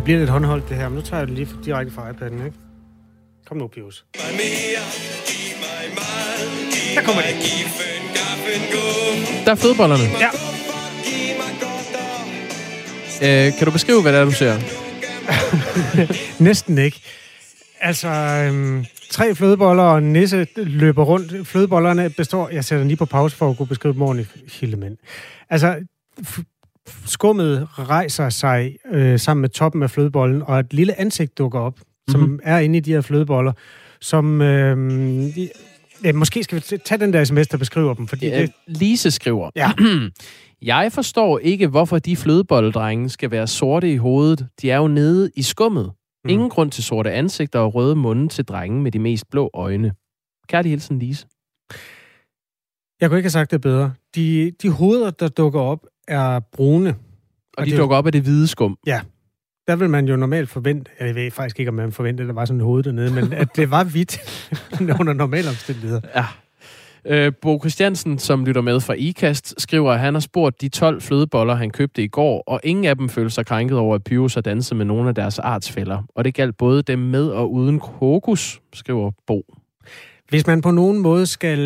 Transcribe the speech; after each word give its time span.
Det 0.00 0.04
bliver 0.04 0.18
lidt 0.18 0.30
håndholdt, 0.30 0.68
det 0.68 0.76
her, 0.76 0.88
men 0.88 0.96
nu 0.96 1.02
tager 1.02 1.20
jeg 1.20 1.28
det 1.28 1.36
lige 1.36 1.48
direkte 1.64 1.92
fra 1.92 2.10
iPad'en, 2.10 2.44
ikke? 2.44 2.56
Kom 3.46 3.56
nu, 3.56 3.66
Pius. 3.66 4.04
Der 6.94 7.02
kommer 7.02 7.22
det. 7.22 7.34
Der 9.44 9.50
er 9.50 9.54
flødebollerne. 9.54 10.02
Ja. 10.20 10.28
Øh, 13.46 13.52
kan 13.58 13.64
du 13.66 13.70
beskrive, 13.72 14.02
hvad 14.02 14.12
det 14.12 14.20
er, 14.20 14.24
du 14.24 14.32
ser? 14.32 14.54
Næsten 16.44 16.78
ikke. 16.78 17.00
Altså, 17.80 18.08
øhm, 18.08 18.84
tre 19.10 19.34
flødeboller 19.34 19.82
og 19.82 19.98
en 19.98 20.12
nisse 20.12 20.46
løber 20.56 21.04
rundt. 21.04 21.48
Flødebollerne 21.48 22.10
består... 22.10 22.48
Jeg 22.48 22.64
sætter 22.64 22.80
den 22.80 22.88
lige 22.88 22.98
på 22.98 23.06
pause 23.06 23.36
for 23.36 23.50
at 23.50 23.56
kunne 23.56 23.68
beskrive 23.68 23.94
dem 23.94 24.02
ordentligt, 24.02 24.36
Hildemand. 24.52 24.96
Altså, 25.50 25.76
skummet 27.06 27.68
rejser 27.78 28.28
sig 28.28 28.76
øh, 28.92 29.18
sammen 29.18 29.40
med 29.40 29.48
toppen 29.48 29.82
af 29.82 29.90
flødebollen, 29.90 30.42
og 30.42 30.60
et 30.60 30.72
lille 30.72 31.00
ansigt 31.00 31.38
dukker 31.38 31.58
op, 31.58 31.78
mm-hmm. 31.78 32.12
som 32.12 32.40
er 32.42 32.58
inde 32.58 32.76
i 32.76 32.80
de 32.80 32.92
her 32.92 33.00
flødeboller, 33.00 33.52
som... 34.00 34.42
Øh, 34.42 35.38
ja, 36.04 36.12
måske 36.12 36.44
skal 36.44 36.56
vi 36.56 36.78
tage 36.84 37.00
den 37.00 37.12
der 37.12 37.24
sms, 37.24 37.48
der 37.48 37.58
beskriver 37.58 37.94
dem, 37.94 38.06
fordi 38.06 38.26
Ja, 38.26 38.42
det... 38.42 38.52
Lise 38.66 39.10
skriver. 39.10 39.50
Ja. 39.56 39.72
Jeg 40.62 40.92
forstår 40.92 41.38
ikke, 41.38 41.66
hvorfor 41.66 41.98
de 41.98 42.16
flødebolledrenge 42.16 43.08
skal 43.08 43.30
være 43.30 43.46
sorte 43.46 43.92
i 43.92 43.96
hovedet. 43.96 44.46
De 44.62 44.70
er 44.70 44.76
jo 44.76 44.88
nede 44.88 45.30
i 45.36 45.42
skummet. 45.42 45.92
Mm. 46.24 46.30
Ingen 46.30 46.50
grund 46.50 46.70
til 46.70 46.84
sorte 46.84 47.12
ansigter 47.12 47.58
og 47.58 47.74
røde 47.74 47.96
munde 47.96 48.28
til 48.28 48.44
drenge 48.44 48.82
med 48.82 48.92
de 48.92 48.98
mest 48.98 49.30
blå 49.30 49.50
øjne. 49.54 49.94
Kærlig 50.48 50.70
hilsen, 50.70 50.98
Lise. 50.98 51.26
Jeg 53.00 53.08
kunne 53.08 53.18
ikke 53.18 53.26
have 53.26 53.30
sagt 53.30 53.50
det 53.50 53.60
bedre. 53.60 53.92
De, 54.14 54.52
de 54.62 54.70
hoveder, 54.70 55.10
der 55.10 55.28
dukker 55.28 55.60
op, 55.60 55.86
er 56.08 56.40
brune. 56.52 56.90
Og, 56.90 56.96
Og 57.58 57.66
de 57.66 57.70
det- 57.70 57.78
dukker 57.78 57.96
op 57.96 58.06
af 58.06 58.12
det 58.12 58.22
hvide 58.22 58.46
skum. 58.48 58.78
Der 59.68 59.76
vil 59.76 59.90
man 59.90 60.08
jo 60.08 60.16
normalt 60.16 60.48
forvente, 60.48 60.90
jeg 61.00 61.14
ved 61.14 61.30
faktisk 61.30 61.58
ikke, 61.58 61.68
om 61.68 61.74
man 61.74 61.92
forventede, 61.92 62.22
at 62.24 62.28
der 62.28 62.34
var 62.34 62.44
sådan 62.44 62.60
et 62.60 62.64
hoved 62.66 62.82
dernede, 62.82 63.14
men 63.14 63.32
at 63.32 63.56
det 63.56 63.70
var 63.70 63.84
hvidt 63.84 64.18
under 65.00 65.12
normale 65.12 65.48
omstændigheder. 65.48 66.00
Ja. 66.16 66.24
Øh, 67.04 67.32
Bo 67.42 67.58
Christiansen, 67.60 68.18
som 68.18 68.44
lytter 68.44 68.60
med 68.62 68.80
fra 68.80 68.94
IKAST, 68.94 69.54
skriver, 69.62 69.92
at 69.92 70.00
han 70.00 70.14
har 70.14 70.20
spurgt 70.20 70.60
de 70.60 70.68
12 70.68 71.00
flødeboller, 71.00 71.54
han 71.54 71.70
købte 71.70 72.02
i 72.04 72.08
går, 72.08 72.42
og 72.46 72.60
ingen 72.64 72.84
af 72.84 72.96
dem 72.96 73.08
følte 73.08 73.30
sig 73.34 73.46
krænket 73.46 73.78
over, 73.78 73.94
at 73.94 74.04
Pyrus 74.04 74.34
har 74.34 74.40
danset 74.40 74.76
med 74.76 74.84
nogle 74.84 75.08
af 75.08 75.14
deres 75.14 75.38
artsfælder. 75.38 76.02
Og 76.14 76.24
det 76.24 76.34
galt 76.34 76.56
både 76.56 76.82
dem 76.82 76.98
med 76.98 77.26
og 77.28 77.52
uden 77.52 77.80
kokos, 77.80 78.60
skriver 78.72 79.10
Bo. 79.26 79.42
Hvis 80.28 80.46
man 80.46 80.60
på 80.62 80.70
nogen 80.70 80.98
måde 80.98 81.26
skal 81.26 81.58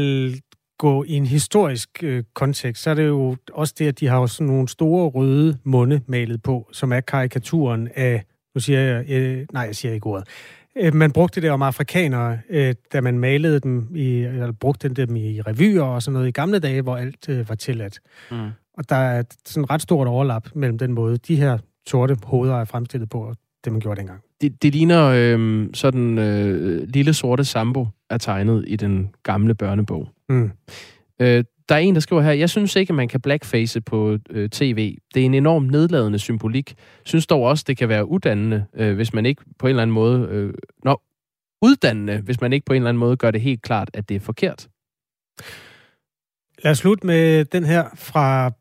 gå 0.79 1.05
i 1.05 1.13
en 1.13 1.27
historisk 1.27 1.89
øh, 2.03 2.25
kontekst, 2.35 2.83
så 2.83 2.91
er 2.91 2.95
det 2.95 3.07
jo 3.07 3.37
også 3.53 3.75
det, 3.79 3.87
at 3.87 4.01
de 4.01 4.07
har 4.07 4.21
jo 4.21 4.27
sådan 4.27 4.47
nogle 4.47 4.69
store 4.69 5.09
røde 5.09 5.59
munde 5.65 6.01
malet 6.07 6.43
på, 6.43 6.69
som 6.73 6.93
er 6.93 7.01
karikaturen 7.01 7.89
af, 7.95 8.25
nu 8.55 8.61
siger 8.61 8.81
jeg, 8.81 9.11
øh, 9.11 9.47
nej, 9.53 9.63
jeg 9.63 9.77
siger 9.77 9.95
ikke 9.95 10.07
ordet. 10.07 10.29
Øh, 10.77 10.95
man 10.95 11.13
brugte 11.13 11.41
det 11.41 11.51
om 11.51 11.63
afrikanere, 11.63 12.39
øh, 12.51 12.75
da 12.93 13.01
man 13.01 13.19
malede 13.19 13.61
dem, 13.61 13.97
i, 13.97 14.23
eller 14.23 14.53
brugte 14.53 14.89
dem 14.89 15.17
i 15.17 15.41
revyer 15.41 15.83
og 15.83 16.03
sådan 16.03 16.13
noget 16.13 16.29
i 16.29 16.31
gamle 16.31 16.59
dage, 16.59 16.83
hvor 16.83 16.97
alt 16.97 17.29
øh, 17.29 17.49
var 17.49 17.55
tilladt. 17.55 18.01
Mm. 18.31 18.49
Og 18.79 18.89
der 18.89 18.97
er 18.97 19.23
sådan 19.45 19.71
ret 19.71 19.83
stort 19.83 20.07
overlap 20.07 20.49
mellem 20.55 20.79
den 20.79 20.93
måde, 20.93 21.17
de 21.17 21.37
her 21.37 21.59
sorte 21.87 22.17
hoveder 22.23 22.61
er 22.61 22.65
fremstillet 22.65 23.11
på, 23.11 23.21
og 23.21 23.37
det 23.65 23.73
man 23.73 23.81
gjorde 23.81 23.99
dengang. 23.99 24.21
Det, 24.45 24.63
det 24.63 24.75
ligner 24.75 25.05
øh, 25.15 25.69
sådan 25.75 26.19
øh, 26.19 26.89
lille 26.89 27.15
sorte 27.15 27.45
sambo 27.45 27.87
er 28.11 28.19
tegnet 28.19 28.65
i 28.67 28.77
den 28.77 29.11
gamle 29.23 29.55
børnebog. 29.55 30.09
Mm. 30.29 30.51
Øh, 31.21 31.45
der 31.69 31.75
er 31.75 31.79
en, 31.79 31.95
der 31.95 32.01
skriver 32.01 32.23
her, 32.23 32.33
jeg 32.33 32.51
synes 32.51 32.77
ikke, 32.77 32.91
at 32.91 32.95
man 32.95 33.09
kan 33.09 33.21
blackface 33.21 33.81
på 33.81 34.19
øh, 34.31 34.49
tv. 34.49 34.97
Det 35.15 35.21
er 35.21 35.27
en 35.27 35.35
enorm 35.35 35.63
nedladende 35.63 36.19
symbolik. 36.19 36.75
Synes 37.05 37.27
dog 37.27 37.43
også, 37.43 37.65
det 37.67 37.77
kan 37.77 37.89
være 37.89 38.09
uddannende, 38.09 38.65
øh, 38.75 38.95
hvis 38.95 39.13
man 39.13 39.27
ikke 39.27 39.43
på 39.59 39.67
en 39.67 39.71
eller 39.71 39.83
anden 39.83 39.95
måde... 39.95 40.29
Øh, 40.31 40.55
nå, 40.85 41.01
uddannende, 41.63 42.21
hvis 42.21 42.41
man 42.41 42.53
ikke 42.53 42.67
på 42.67 42.73
en 42.73 42.77
eller 42.77 42.89
anden 42.89 43.01
måde 43.01 43.17
gør 43.17 43.31
det 43.31 43.41
helt 43.41 43.63
klart, 43.63 43.91
at 43.95 44.09
det 44.09 44.15
er 44.15 44.21
forkert. 44.21 44.69
Lad 46.65 46.71
os 46.71 46.79
slutte 46.79 47.07
med 47.07 47.45
den 47.45 47.65
her 47.65 47.85
fra, 47.95 48.53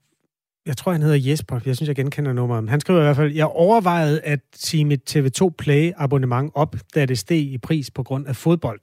jeg 0.66 0.78
tror, 0.78 0.92
han 0.92 1.02
hedder 1.02 1.30
Jesper. 1.30 1.60
Jeg 1.66 1.76
synes, 1.76 1.88
jeg 1.88 1.96
genkender 1.96 2.34
nummeret. 2.34 2.70
Han 2.70 2.80
skriver 2.80 3.00
i 3.00 3.04
hvert 3.04 3.16
fald, 3.16 3.34
jeg 3.34 3.46
overvejede 3.46 4.22
at 4.22 4.40
sige 4.56 4.86
mit 4.86 5.16
TV2 5.16 5.50
Play 5.58 5.92
abonnement 5.98 6.52
op, 6.56 6.76
da 6.96 7.06
det 7.06 7.18
steg 7.18 7.38
i 7.38 7.58
pris 7.58 7.92
på 7.92 8.04
grund 8.04 8.28
af 8.28 8.36
fodbold. 8.36 8.80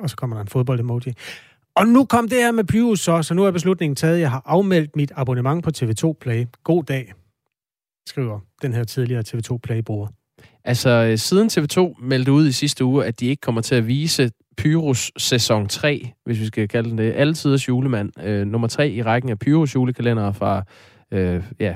Og 0.00 0.10
så 0.10 0.16
kommer 0.16 0.36
der 0.36 0.40
en 0.42 0.48
fodbold-emoji. 0.48 1.12
Og 1.76 1.86
nu 1.86 2.04
kom 2.04 2.28
det 2.28 2.38
her 2.38 2.52
med 2.52 2.64
Pyrus 2.64 3.00
så, 3.00 3.22
så 3.22 3.34
nu 3.34 3.44
er 3.44 3.50
beslutningen 3.50 3.96
taget. 3.96 4.20
Jeg 4.20 4.30
har 4.30 4.42
afmeldt 4.46 4.96
mit 4.96 5.12
abonnement 5.16 5.64
på 5.64 5.70
TV2 5.76 6.12
Play. 6.20 6.46
God 6.64 6.84
dag, 6.84 7.12
skriver 8.06 8.40
den 8.62 8.72
her 8.72 8.84
tidligere 8.84 9.24
TV2 9.28 9.56
Play-bruger. 9.56 10.08
Altså, 10.64 10.90
øh, 10.90 11.18
siden 11.18 11.50
TV2 11.52 12.04
meldte 12.04 12.32
ud 12.32 12.46
i 12.46 12.52
sidste 12.52 12.84
uge, 12.84 13.04
at 13.04 13.20
de 13.20 13.26
ikke 13.26 13.40
kommer 13.40 13.60
til 13.60 13.74
at 13.74 13.86
vise 13.86 14.30
Pyrus 14.56 15.12
sæson 15.16 15.68
3, 15.68 16.12
hvis 16.24 16.40
vi 16.40 16.46
skal 16.46 16.68
kalde 16.68 16.90
den 16.90 16.98
det, 16.98 17.12
altiders 17.16 17.68
julemand, 17.68 18.24
øh, 18.24 18.46
nummer 18.46 18.68
3 18.68 18.90
i 18.90 19.02
rækken 19.02 19.30
af 19.30 19.38
Pyrus 19.38 19.74
julekalender 19.74 20.32
fra 20.32 20.62
øh, 21.10 21.42
ja, 21.60 21.74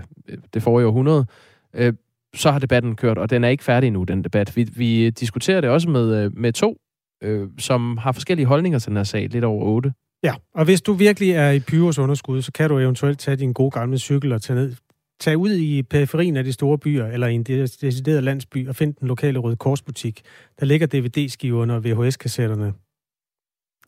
det 0.54 0.62
forrige 0.62 0.86
århundrede, 0.86 1.26
øh, 1.74 1.92
så 2.34 2.50
har 2.50 2.58
debatten 2.58 2.96
kørt, 2.96 3.18
og 3.18 3.30
den 3.30 3.44
er 3.44 3.48
ikke 3.48 3.64
færdig 3.64 3.90
nu, 3.90 4.04
den 4.04 4.24
debat. 4.24 4.56
Vi, 4.56 4.68
vi 4.76 5.10
diskuterer 5.10 5.60
det 5.60 5.70
også 5.70 5.88
med, 5.90 6.24
øh, 6.24 6.36
med 6.36 6.52
to, 6.52 6.76
øh, 7.22 7.48
som 7.58 7.96
har 7.96 8.12
forskellige 8.12 8.46
holdninger 8.46 8.78
til 8.78 8.88
den 8.88 8.96
her 8.96 9.04
sag, 9.04 9.28
lidt 9.28 9.44
over 9.44 9.64
otte. 9.64 9.92
Ja, 10.22 10.34
og 10.54 10.64
hvis 10.64 10.82
du 10.82 10.92
virkelig 10.92 11.30
er 11.30 11.50
i 11.50 11.60
Pyrus 11.60 11.98
underskud, 11.98 12.42
så 12.42 12.52
kan 12.52 12.68
du 12.68 12.78
eventuelt 12.78 13.18
tage 13.18 13.36
din 13.36 13.52
gode 13.52 13.70
gamle 13.70 13.98
cykel 13.98 14.32
og 14.32 14.42
tage 14.42 14.58
ned. 14.58 14.74
Tag 15.20 15.36
ud 15.36 15.52
i 15.52 15.82
periferien 15.82 16.36
af 16.36 16.44
de 16.44 16.52
store 16.52 16.78
byer, 16.78 17.06
eller 17.06 17.26
i 17.26 17.34
en 17.34 17.42
decideret 17.42 18.24
landsby, 18.24 18.68
og 18.68 18.76
find 18.76 18.94
den 18.94 19.08
lokale 19.08 19.38
Røde 19.38 19.56
Korsbutik. 19.56 20.22
Der 20.60 20.66
ligger 20.66 20.86
DVD-skiverne 20.86 21.74
og 21.74 21.84
VHS-kassetterne 21.84 22.72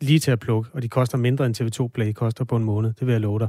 lige 0.01 0.19
til 0.19 0.31
at 0.31 0.41
plukke, 0.41 0.71
og 0.73 0.83
de 0.83 0.89
koster 0.89 1.19
mindre 1.19 1.47
end 1.47 1.61
TV2 1.61 1.89
Play 1.89 2.13
koster 2.13 2.45
på 2.45 2.57
en 2.57 2.65
måned. 2.65 2.93
Det 2.99 3.07
vil 3.07 3.13
jeg 3.13 3.21
love 3.21 3.39
dig. 3.39 3.49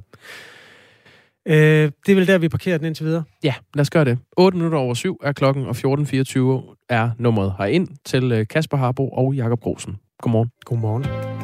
Øh, 1.46 1.92
det 2.06 2.12
er 2.12 2.16
vel 2.16 2.28
der, 2.28 2.38
vi 2.38 2.50
parkerer 2.50 2.78
den 2.78 2.88
indtil 2.88 3.06
videre. 3.06 3.24
Ja, 3.44 3.54
lad 3.74 3.82
os 3.82 3.90
gøre 3.90 4.06
det. 4.06 4.20
8 4.38 4.58
minutter 4.58 4.78
over 4.78 4.94
syv 4.94 5.20
er 5.24 5.32
klokken, 5.32 5.66
og 5.66 5.76
14.24 5.76 6.76
er 6.90 7.10
nummeret 7.18 7.54
herind 7.58 7.88
til 8.06 8.32
øh, 8.32 8.48
Kasper 8.48 8.78
Harbo 8.78 9.10
og 9.10 9.34
Jakob 9.34 9.62
Grosen. 9.62 9.98
Godmorgen. 10.20 10.52
Godmorgen. 10.66 11.41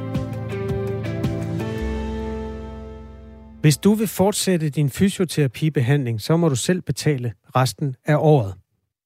Hvis 3.68 3.78
du 3.78 3.94
vil 3.94 4.08
fortsætte 4.08 4.70
din 4.70 4.90
fysioterapibehandling, 4.90 6.22
så 6.22 6.38
må 6.38 6.50
du 6.50 6.56
selv 6.56 6.82
betale 6.82 7.34
resten 7.56 7.96
af 8.06 8.16
året. 8.20 8.54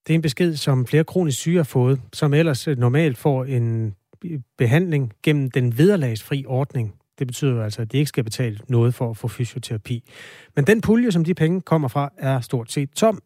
Det 0.08 0.14
er 0.14 0.16
en 0.16 0.22
besked, 0.22 0.56
som 0.56 0.88
flere 0.88 1.04
kronisk 1.04 1.38
syge 1.38 1.58
har 1.58 1.64
fået, 1.64 2.02
som 2.14 2.34
ellers 2.34 2.68
øh, 2.68 2.78
normalt 2.78 3.18
får 3.18 3.46
en 3.46 3.96
øh, 4.26 4.40
behandling 4.58 5.14
gennem 5.24 5.52
den 5.52 5.78
vederlagsfri 5.78 6.46
ordning. 6.48 6.94
Det 7.20 7.28
betyder 7.28 7.52
jo 7.52 7.62
altså, 7.62 7.82
at 7.82 7.92
de 7.92 7.98
ikke 7.98 8.10
skal 8.10 8.24
betale 8.24 8.60
noget 8.68 8.94
for 8.94 9.10
at 9.10 9.18
få 9.18 9.28
fysioterapi. 9.28 10.04
Men 10.56 10.68
den 10.68 10.82
pulje, 10.82 11.12
som 11.12 11.24
de 11.24 11.34
penge 11.34 11.62
kommer 11.62 11.88
fra, 11.88 12.12
er 12.18 12.42
stort 12.42 12.72
set 12.72 12.90
tom. 12.92 13.22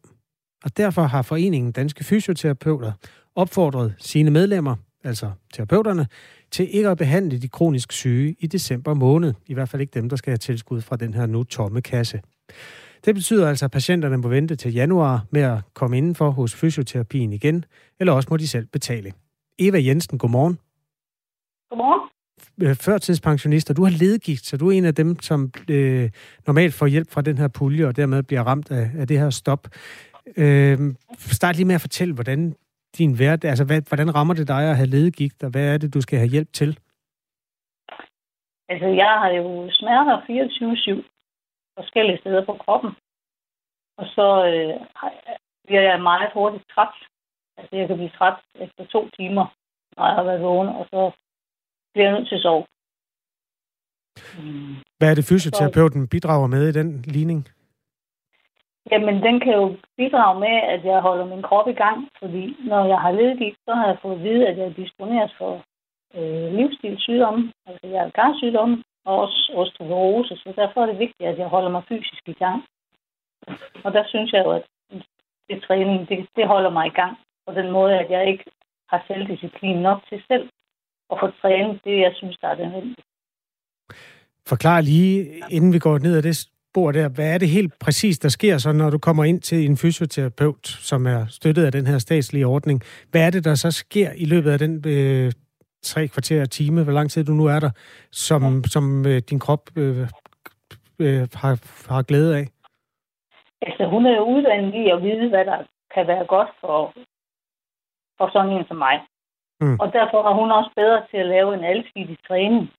Og 0.64 0.76
derfor 0.76 1.02
har 1.02 1.22
Foreningen 1.22 1.72
Danske 1.72 2.04
Fysioterapeuter 2.04 2.92
opfordret 3.34 3.94
sine 3.98 4.30
medlemmer, 4.30 4.76
altså 5.04 5.30
terapeuterne, 5.54 6.06
til 6.50 6.76
ikke 6.76 6.88
at 6.88 6.98
behandle 6.98 7.38
de 7.38 7.48
kronisk 7.48 7.92
syge 7.92 8.36
i 8.38 8.46
december 8.46 8.94
måned. 8.94 9.34
I 9.46 9.54
hvert 9.54 9.68
fald 9.68 9.80
ikke 9.82 9.94
dem, 9.94 10.08
der 10.08 10.16
skal 10.16 10.30
have 10.30 10.38
tilskud 10.38 10.80
fra 10.80 10.96
den 10.96 11.14
her 11.14 11.26
nu 11.26 11.44
tomme 11.44 11.82
kasse. 11.82 12.20
Det 13.04 13.14
betyder 13.14 13.48
altså, 13.48 13.64
at 13.64 13.70
patienterne 13.70 14.16
må 14.16 14.28
vente 14.28 14.56
til 14.56 14.72
januar 14.72 15.24
med 15.30 15.42
at 15.42 15.58
komme 15.74 15.96
indenfor 15.98 16.30
hos 16.30 16.54
fysioterapien 16.54 17.32
igen, 17.32 17.64
eller 18.00 18.12
også 18.12 18.28
må 18.30 18.36
de 18.36 18.48
selv 18.48 18.66
betale. 18.66 19.12
Eva 19.58 19.78
Jensen, 19.82 20.18
godmorgen. 20.18 20.58
Godmorgen. 21.70 22.08
Øh, 22.62 22.74
Førtidspensionister, 22.74 23.74
du 23.74 23.84
har 23.84 23.90
ledegigt, 23.90 24.46
så 24.46 24.56
du 24.56 24.68
er 24.68 24.72
en 24.72 24.84
af 24.84 24.94
dem, 24.94 25.20
som 25.20 25.52
øh, 25.68 26.10
normalt 26.46 26.74
får 26.74 26.86
hjælp 26.86 27.10
fra 27.10 27.20
den 27.20 27.38
her 27.38 27.48
pulje, 27.48 27.86
og 27.86 27.96
dermed 27.96 28.22
bliver 28.22 28.42
ramt 28.42 28.70
af, 28.70 28.90
af 28.98 29.08
det 29.08 29.18
her 29.18 29.30
stop. 29.30 29.68
Øh, 30.36 30.94
start 31.18 31.56
lige 31.56 31.66
med 31.66 31.74
at 31.74 31.80
fortælle, 31.80 32.14
hvordan 32.14 32.54
din 32.98 33.16
hverdag, 33.16 33.48
altså 33.50 33.64
hvad, 33.64 33.80
hvordan 33.88 34.14
rammer 34.14 34.34
det 34.34 34.48
dig 34.48 34.70
at 34.70 34.76
have 34.76 34.92
ledegigt, 34.96 35.42
og 35.44 35.50
hvad 35.50 35.74
er 35.74 35.78
det, 35.78 35.94
du 35.94 36.00
skal 36.00 36.18
have 36.18 36.34
hjælp 36.34 36.52
til? 36.52 36.70
Altså, 38.68 38.86
jeg 38.86 39.12
har 39.22 39.30
jo 39.40 39.68
smerter 39.70 40.16
24-7 40.20 41.02
forskellige 41.78 42.18
steder 42.18 42.44
på 42.44 42.54
kroppen. 42.64 42.90
Og 43.98 44.06
så 44.06 44.28
øh, 44.50 44.74
bliver 45.66 45.82
jeg 45.90 46.02
meget 46.02 46.30
hurtigt 46.34 46.64
træt. 46.74 46.94
Altså, 47.58 47.76
jeg 47.76 47.86
kan 47.88 47.96
blive 47.96 48.16
træt 48.18 48.38
efter 48.54 48.84
to 48.84 49.00
timer, 49.18 49.46
når 49.96 50.06
jeg 50.06 50.14
har 50.14 50.22
været 50.22 50.42
vågen, 50.42 50.68
og 50.68 50.86
så 50.92 51.00
bliver 51.92 52.06
jeg 52.06 52.14
nødt 52.16 52.28
til 52.28 52.34
at 52.34 52.42
sove. 52.42 52.64
Hvad 54.98 55.10
er 55.10 55.14
det, 55.14 55.28
fysioterapeuten 55.28 56.08
bidrager 56.08 56.46
med 56.46 56.68
i 56.68 56.72
den 56.72 57.02
ligning? 57.02 57.48
Jamen, 58.90 59.22
den 59.22 59.40
kan 59.40 59.52
jo 59.52 59.76
bidrage 59.96 60.40
med, 60.40 60.56
at 60.74 60.84
jeg 60.84 61.00
holder 61.00 61.26
min 61.26 61.42
krop 61.42 61.68
i 61.68 61.72
gang, 61.72 62.08
fordi 62.18 62.56
når 62.70 62.84
jeg 62.92 63.00
har 63.00 63.12
leddegigt, 63.12 63.56
så 63.64 63.74
har 63.74 63.86
jeg 63.86 63.98
fået 64.02 64.16
at 64.16 64.22
vide, 64.22 64.48
at 64.48 64.58
jeg 64.58 64.76
disponeres 64.76 65.32
for 65.38 65.52
øh, 66.16 66.52
livsstilssygdomme, 66.58 67.52
altså 67.66 67.86
jeg 67.86 68.00
har 68.02 68.10
garsygdomme, 68.10 68.82
og 69.04 69.14
også 69.22 69.52
osteoporose, 69.54 70.36
så 70.36 70.52
derfor 70.56 70.82
er 70.82 70.86
det 70.86 70.98
vigtigt, 70.98 71.28
at 71.28 71.38
jeg 71.38 71.48
holder 71.48 71.70
mig 71.70 71.82
fysisk 71.88 72.22
i 72.26 72.32
gang. 72.32 72.64
Og 73.84 73.92
der 73.92 74.04
synes 74.06 74.32
jeg 74.32 74.44
jo, 74.44 74.50
at 74.50 74.64
det 75.48 75.62
træning, 75.62 76.08
det, 76.08 76.26
det 76.36 76.46
holder 76.46 76.70
mig 76.70 76.86
i 76.86 76.96
gang 77.00 77.16
på 77.46 77.52
den 77.54 77.70
måde, 77.70 77.98
at 77.98 78.10
jeg 78.10 78.28
ikke 78.30 78.44
har 78.88 79.04
selvdisciplin 79.06 79.76
nok 79.76 80.00
til 80.08 80.22
selv 80.28 80.48
at 81.10 81.16
få 81.20 81.26
trænet 81.40 81.80
det, 81.84 82.00
jeg 82.00 82.12
synes, 82.14 82.36
der 82.38 82.48
er 82.48 82.54
det 82.54 82.68
nødvendigt. 82.68 83.06
Forklar 84.46 84.80
lige, 84.80 85.42
inden 85.50 85.72
vi 85.72 85.78
går 85.78 85.98
ned 85.98 86.16
ad 86.16 86.22
det 86.22 86.36
spor 86.76 86.92
der, 86.92 87.08
hvad 87.08 87.34
er 87.34 87.38
det 87.38 87.48
helt 87.48 87.74
præcis, 87.84 88.18
der 88.18 88.28
sker 88.28 88.58
så, 88.58 88.72
når 88.72 88.90
du 88.90 88.98
kommer 88.98 89.24
ind 89.24 89.40
til 89.40 89.58
en 89.68 89.76
fysioterapeut, 89.76 90.66
som 90.90 91.06
er 91.06 91.20
støttet 91.38 91.64
af 91.64 91.72
den 91.72 91.86
her 91.86 91.98
statslige 91.98 92.46
ordning? 92.46 92.82
Hvad 93.10 93.26
er 93.26 93.30
det, 93.30 93.44
der 93.44 93.54
så 93.54 93.70
sker 93.70 94.10
i 94.24 94.24
løbet 94.32 94.50
af 94.50 94.58
den 94.58 94.72
øh, 94.94 95.32
tre 95.82 96.08
kvarter 96.08 96.44
time, 96.44 96.84
hvor 96.84 96.92
lang 96.92 97.10
tid 97.10 97.24
du 97.24 97.32
nu 97.32 97.46
er 97.46 97.60
der, 97.60 97.70
som, 98.12 98.42
som 98.74 98.84
øh, 99.06 99.18
din 99.30 99.40
krop 99.44 99.62
øh, 99.76 100.08
øh, 101.04 101.28
har, 101.42 101.54
har 101.92 102.02
glæde 102.02 102.36
af? 102.40 102.46
Altså, 103.66 103.84
hun 103.92 104.06
er 104.06 104.14
jo 104.16 104.24
uddannet 104.34 104.74
i 104.82 104.84
at 104.94 105.02
vide, 105.02 105.28
hvad 105.28 105.44
der 105.44 105.58
kan 105.94 106.06
være 106.06 106.26
godt 106.34 106.50
for, 106.60 106.92
for 108.18 108.26
sådan 108.32 108.52
en 108.56 108.64
som 108.68 108.76
mig. 108.76 108.96
Mm. 109.60 109.78
Og 109.82 109.92
derfor 109.92 110.18
er 110.30 110.34
hun 110.40 110.50
også 110.58 110.70
bedre 110.76 111.00
til 111.10 111.16
at 111.16 111.30
lave 111.34 111.54
en 111.54 111.64
alsidig 111.64 112.18
træning, 112.28 112.70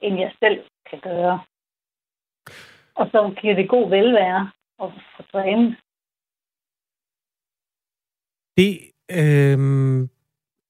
end 0.00 0.14
jeg 0.24 0.32
selv 0.42 0.58
kan 0.90 1.00
gøre. 1.10 1.40
Og 2.96 3.06
så 3.12 3.34
giver 3.40 3.54
det 3.54 3.68
god 3.68 3.90
velvære 3.90 4.50
at 4.82 4.88
få 5.16 5.22
trænet. 5.32 5.76
Det, 8.56 8.70
øh, 9.20 10.08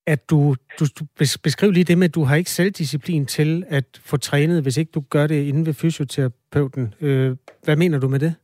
at 0.07 0.31
du, 0.31 0.55
du, 0.79 0.85
du 0.99 1.05
beskriv 1.43 1.71
lige 1.71 1.85
det 1.85 1.99
med, 1.99 2.09
at 2.09 2.15
du 2.15 2.25
har 2.25 2.37
ikke 2.37 2.51
selvdisciplin 2.51 3.27
til 3.27 3.65
at 3.69 4.01
få 4.11 4.17
trænet, 4.17 4.63
hvis 4.63 4.77
ikke 4.77 4.93
du 4.95 5.03
gør 5.11 5.27
det 5.27 5.49
inden 5.49 5.67
ved 5.67 5.75
fysioterapeuten. 5.75 6.95
Øh, 7.01 7.37
hvad 7.65 7.77
mener 7.77 7.99
du 8.01 8.09
med 8.09 8.19
det? 8.19 8.37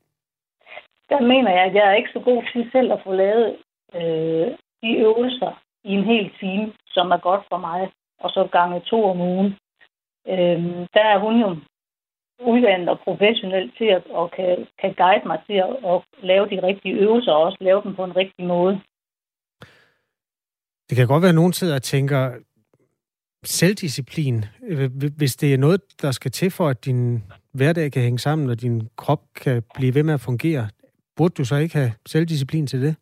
Der 1.08 1.20
mener 1.20 1.50
jeg, 1.50 1.64
at 1.64 1.74
jeg 1.74 1.88
er 1.90 1.94
ikke 1.94 2.12
så 2.12 2.20
god 2.20 2.42
til 2.52 2.68
selv 2.72 2.92
at 2.92 3.00
få 3.04 3.12
lavet 3.12 3.56
øh, 3.94 4.46
de 4.82 4.90
øvelser 5.06 5.62
i 5.84 5.90
en 5.98 6.04
hel 6.04 6.30
time, 6.40 6.72
som 6.86 7.10
er 7.10 7.20
godt 7.28 7.44
for 7.48 7.58
mig, 7.58 7.90
og 8.18 8.30
så 8.30 8.48
gange 8.52 8.80
to 8.80 9.04
om 9.04 9.20
ugen. 9.20 9.50
Øh, 10.28 10.60
der 10.94 11.04
er 11.14 11.18
hun 11.18 11.40
jo 11.40 11.56
uddannet 12.40 12.88
og 12.88 12.98
professionel 13.04 13.72
til 13.78 13.84
at 13.84 14.06
og 14.06 14.30
kan, 14.30 14.66
kan 14.80 14.94
guide 14.94 15.26
mig 15.26 15.38
til 15.46 15.52
at, 15.52 15.70
at 15.92 16.02
lave 16.22 16.50
de 16.50 16.62
rigtige 16.62 16.94
øvelser, 16.94 17.32
og 17.32 17.42
også 17.42 17.58
lave 17.60 17.82
dem 17.82 17.94
på 17.94 18.04
en 18.04 18.16
rigtig 18.16 18.44
måde. 18.46 18.80
Det 20.88 20.96
kan 20.96 21.06
godt 21.06 21.22
være, 21.22 21.28
at 21.28 21.34
nogen 21.34 21.52
sidder 21.52 21.74
og 21.74 21.82
tænker, 21.82 22.38
selvdisciplin, 23.44 24.44
øh, 24.62 24.90
hvis 25.16 25.36
det 25.36 25.54
er 25.54 25.58
noget, 25.58 25.80
der 26.02 26.10
skal 26.10 26.30
til 26.30 26.50
for, 26.50 26.68
at 26.68 26.84
din 26.84 27.24
hverdag 27.52 27.92
kan 27.92 28.02
hænge 28.02 28.18
sammen, 28.18 28.50
og 28.50 28.60
din 28.60 28.88
krop 28.96 29.22
kan 29.34 29.62
blive 29.74 29.94
ved 29.94 30.02
med 30.02 30.14
at 30.14 30.20
fungere, 30.20 30.68
burde 31.16 31.34
du 31.34 31.44
så 31.44 31.56
ikke 31.56 31.74
have 31.74 31.92
selvdisciplin 32.06 32.66
til 32.66 32.82
det? 32.82 32.96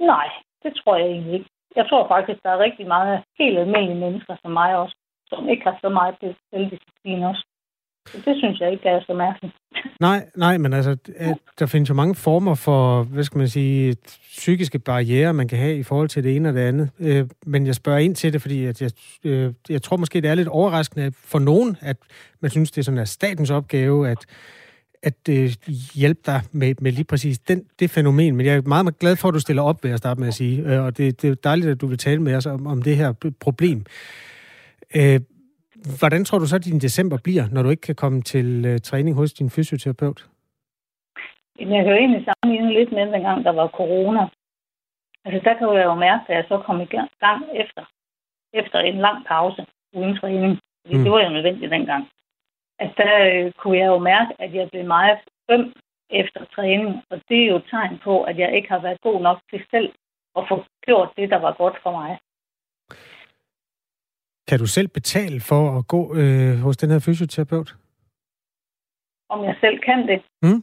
Nej, 0.00 0.28
det 0.62 0.72
tror 0.76 0.96
jeg 0.96 1.06
egentlig 1.06 1.34
ikke. 1.34 1.50
Jeg 1.76 1.86
tror 1.88 2.08
faktisk, 2.08 2.42
der 2.42 2.50
er 2.50 2.58
rigtig 2.58 2.86
mange 2.86 3.22
helt 3.38 3.58
almindelige 3.58 4.00
mennesker 4.00 4.36
som 4.42 4.50
mig 4.50 4.76
også, 4.76 4.96
som 5.34 5.48
ikke 5.48 5.62
har 5.64 5.78
så 5.80 5.88
meget 5.88 6.14
selvdisciplin 6.50 7.22
også. 7.22 7.44
Så 8.06 8.22
det 8.26 8.34
synes 8.38 8.60
jeg 8.60 8.72
ikke 8.72 8.88
er 8.88 9.00
så 9.06 9.14
mærkeligt. 9.14 9.54
Nej, 10.00 10.26
nej, 10.36 10.58
men 10.58 10.72
altså, 10.72 10.96
der 11.58 11.66
findes 11.66 11.88
jo 11.90 11.94
mange 11.94 12.14
former 12.14 12.54
for, 12.54 13.02
hvad 13.02 13.24
skal 13.24 13.38
man 13.38 13.48
sige, 13.48 13.96
psykiske 14.36 14.78
barriere, 14.78 15.34
man 15.34 15.48
kan 15.48 15.58
have 15.58 15.76
i 15.76 15.82
forhold 15.82 16.08
til 16.08 16.24
det 16.24 16.36
ene 16.36 16.48
og 16.48 16.54
det 16.54 16.60
andet. 16.60 16.90
Øh, 17.00 17.24
men 17.46 17.66
jeg 17.66 17.74
spørger 17.74 17.98
ind 17.98 18.14
til 18.14 18.32
det, 18.32 18.42
fordi 18.42 18.64
at 18.64 18.82
jeg, 18.82 18.90
øh, 19.24 19.52
jeg 19.68 19.82
tror 19.82 19.96
måske, 19.96 20.20
det 20.20 20.30
er 20.30 20.34
lidt 20.34 20.48
overraskende 20.48 21.12
for 21.12 21.38
nogen, 21.38 21.76
at 21.80 21.96
man 22.40 22.50
synes, 22.50 22.70
det 22.70 22.78
er 22.78 22.84
sådan 22.84 23.00
en 23.00 23.06
statens 23.06 23.50
opgave, 23.50 24.08
at 24.08 24.26
at 25.04 25.28
øh, 25.30 25.54
hjælpe 25.94 26.20
dig 26.26 26.42
med, 26.52 26.74
med 26.80 26.92
lige 26.92 27.04
præcis 27.04 27.38
den, 27.38 27.64
det 27.78 27.90
fænomen. 27.90 28.36
Men 28.36 28.46
jeg 28.46 28.56
er 28.56 28.62
meget, 28.62 28.84
meget 28.84 28.98
glad 28.98 29.16
for, 29.16 29.28
at 29.28 29.34
du 29.34 29.40
stiller 29.40 29.62
op, 29.62 29.84
ved 29.84 29.90
at 29.90 29.98
starte 29.98 30.20
med 30.20 30.28
at 30.28 30.34
sige. 30.34 30.62
Øh, 30.62 30.84
og 30.84 30.98
det, 30.98 31.22
det 31.22 31.30
er 31.30 31.34
dejligt, 31.34 31.70
at 31.70 31.80
du 31.80 31.86
vil 31.86 31.98
tale 31.98 32.22
med 32.22 32.34
os 32.34 32.46
om, 32.46 32.66
om 32.66 32.82
det 32.82 32.96
her 32.96 33.12
problem. 33.40 33.84
Øh, 34.98 35.20
hvordan 35.98 36.24
tror 36.24 36.38
du 36.38 36.46
så, 36.46 36.56
at 36.56 36.64
din 36.64 36.78
december 36.78 37.18
bliver, 37.24 37.44
når 37.52 37.62
du 37.62 37.70
ikke 37.70 37.86
kan 37.90 37.94
komme 37.94 38.22
til 38.22 38.64
øh, 38.66 38.80
træning 38.80 39.16
hos 39.16 39.32
din 39.32 39.50
fysioterapeut? 39.50 40.28
Jeg 41.58 41.84
kan 41.84 41.92
jo 41.92 42.00
egentlig 42.02 42.26
sammenligne 42.26 42.72
lidt 42.72 42.92
med, 42.92 43.12
dengang 43.12 43.44
der 43.44 43.52
var 43.52 43.68
corona. 43.68 44.28
Altså, 45.24 45.40
der 45.44 45.54
kan 45.58 45.66
jeg 45.78 45.84
jo 45.84 45.94
mærke, 45.94 46.22
at 46.28 46.36
jeg 46.36 46.44
så 46.48 46.62
kom 46.66 46.80
i 46.80 46.88
gang 47.24 47.42
efter, 47.54 47.84
efter 48.52 48.78
en 48.78 48.98
lang 48.98 49.26
pause 49.26 49.66
uden 49.96 50.16
træning. 50.16 50.58
Fordi 50.82 50.96
mm. 50.96 51.02
det 51.02 51.12
var 51.12 51.22
jo 51.22 51.28
nødvendigt 51.28 51.70
dengang 51.70 52.08
at 52.78 52.90
der 52.96 53.14
øh, 53.30 53.52
kunne 53.52 53.78
jeg 53.78 53.86
jo 53.86 53.98
mærke, 53.98 54.32
at 54.38 54.54
jeg 54.54 54.68
blev 54.70 54.84
meget 54.86 55.18
øm 55.50 55.72
efter 56.10 56.44
træning. 56.54 57.02
Og 57.10 57.20
det 57.28 57.42
er 57.42 57.46
jo 57.46 57.56
et 57.56 57.66
tegn 57.70 57.98
på, 58.04 58.22
at 58.22 58.38
jeg 58.38 58.56
ikke 58.56 58.68
har 58.68 58.78
været 58.78 59.00
god 59.00 59.20
nok 59.20 59.38
til 59.50 59.64
selv 59.70 59.92
at 60.36 60.44
få 60.48 60.64
gjort 60.86 61.10
det, 61.16 61.30
der 61.30 61.36
var 61.36 61.52
godt 61.52 61.76
for 61.82 61.92
mig. 62.00 62.18
Kan 64.48 64.58
du 64.58 64.66
selv 64.66 64.88
betale 64.88 65.40
for 65.40 65.78
at 65.78 65.88
gå 65.88 66.02
øh, 66.20 66.56
hos 66.64 66.76
den 66.76 66.90
her 66.90 66.98
fysioterapeut? 67.06 67.70
Om 69.28 69.44
jeg 69.44 69.56
selv 69.60 69.78
kan 69.88 70.08
det? 70.08 70.22
Mm. 70.42 70.62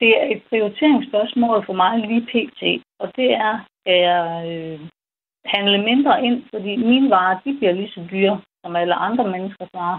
Det 0.00 0.10
er 0.20 0.26
et 0.34 0.42
prioriteringsspørgsmål 0.48 1.66
for 1.66 1.72
mig 1.72 1.98
lige 1.98 2.26
pt. 2.32 2.62
Og 2.98 3.16
det 3.16 3.32
er, 3.32 3.54
at 3.86 3.98
jeg 4.08 4.22
øh, 4.52 4.80
handle 5.44 5.78
mindre 5.90 6.24
ind, 6.26 6.42
fordi 6.50 6.76
mine 6.76 7.10
varer 7.10 7.40
de 7.44 7.56
bliver 7.58 7.72
lige 7.72 7.90
så 7.90 8.06
dyre 8.10 8.40
som 8.64 8.76
alle 8.76 8.94
andre 8.94 9.30
mennesker 9.30 9.66
varer. 9.74 9.98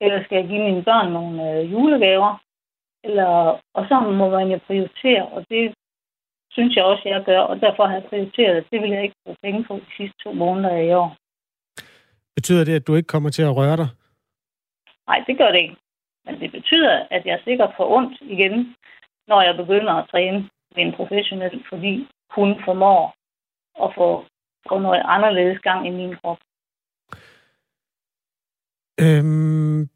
Eller 0.00 0.24
skal 0.24 0.36
jeg 0.36 0.48
give 0.48 0.64
mine 0.68 0.84
børn 0.84 1.12
nogle 1.12 1.52
øh, 1.52 1.72
julegaver? 1.72 2.42
Eller, 3.04 3.30
og 3.74 3.82
så 3.88 4.00
må 4.00 4.30
man 4.30 4.48
jo 4.50 4.58
prioritere, 4.66 5.26
og 5.28 5.44
det 5.50 5.74
synes 6.56 6.76
jeg 6.76 6.84
også, 6.84 7.02
jeg 7.04 7.22
gør, 7.24 7.40
og 7.40 7.60
derfor 7.60 7.86
har 7.86 7.94
jeg 7.94 8.08
prioriteret, 8.10 8.66
det 8.70 8.82
vil 8.82 8.90
jeg 8.90 9.02
ikke 9.02 9.20
bruge 9.24 9.36
penge 9.42 9.64
på 9.64 9.74
de 9.74 9.90
sidste 9.96 10.18
to 10.24 10.32
måneder 10.32 10.76
i 10.76 10.92
år. 10.92 11.16
Betyder 12.36 12.64
det, 12.64 12.74
at 12.74 12.86
du 12.86 12.94
ikke 12.94 13.12
kommer 13.14 13.30
til 13.30 13.42
at 13.42 13.56
røre 13.56 13.76
dig? 13.76 13.88
Nej, 15.08 15.24
det 15.26 15.38
gør 15.38 15.50
det 15.52 15.60
ikke. 15.64 15.76
Men 16.24 16.40
det 16.40 16.50
betyder, 16.52 17.06
at 17.10 17.26
jeg 17.26 17.40
sikkert 17.44 17.72
får 17.76 17.96
ondt 17.96 18.18
igen, 18.20 18.76
når 19.28 19.40
jeg 19.42 19.56
begynder 19.56 19.92
at 19.92 20.08
træne 20.10 20.38
med 20.74 20.82
en 20.86 20.92
professionel, 20.92 21.64
fordi 21.68 22.08
hun 22.30 22.48
formår 22.64 23.14
at 23.84 23.90
få, 23.94 24.24
få 24.68 24.78
noget 24.78 25.02
anderledes 25.04 25.58
gang 25.58 25.86
i 25.86 25.90
min 25.90 26.16
krop. 26.16 26.38
Øhm, 29.00 29.88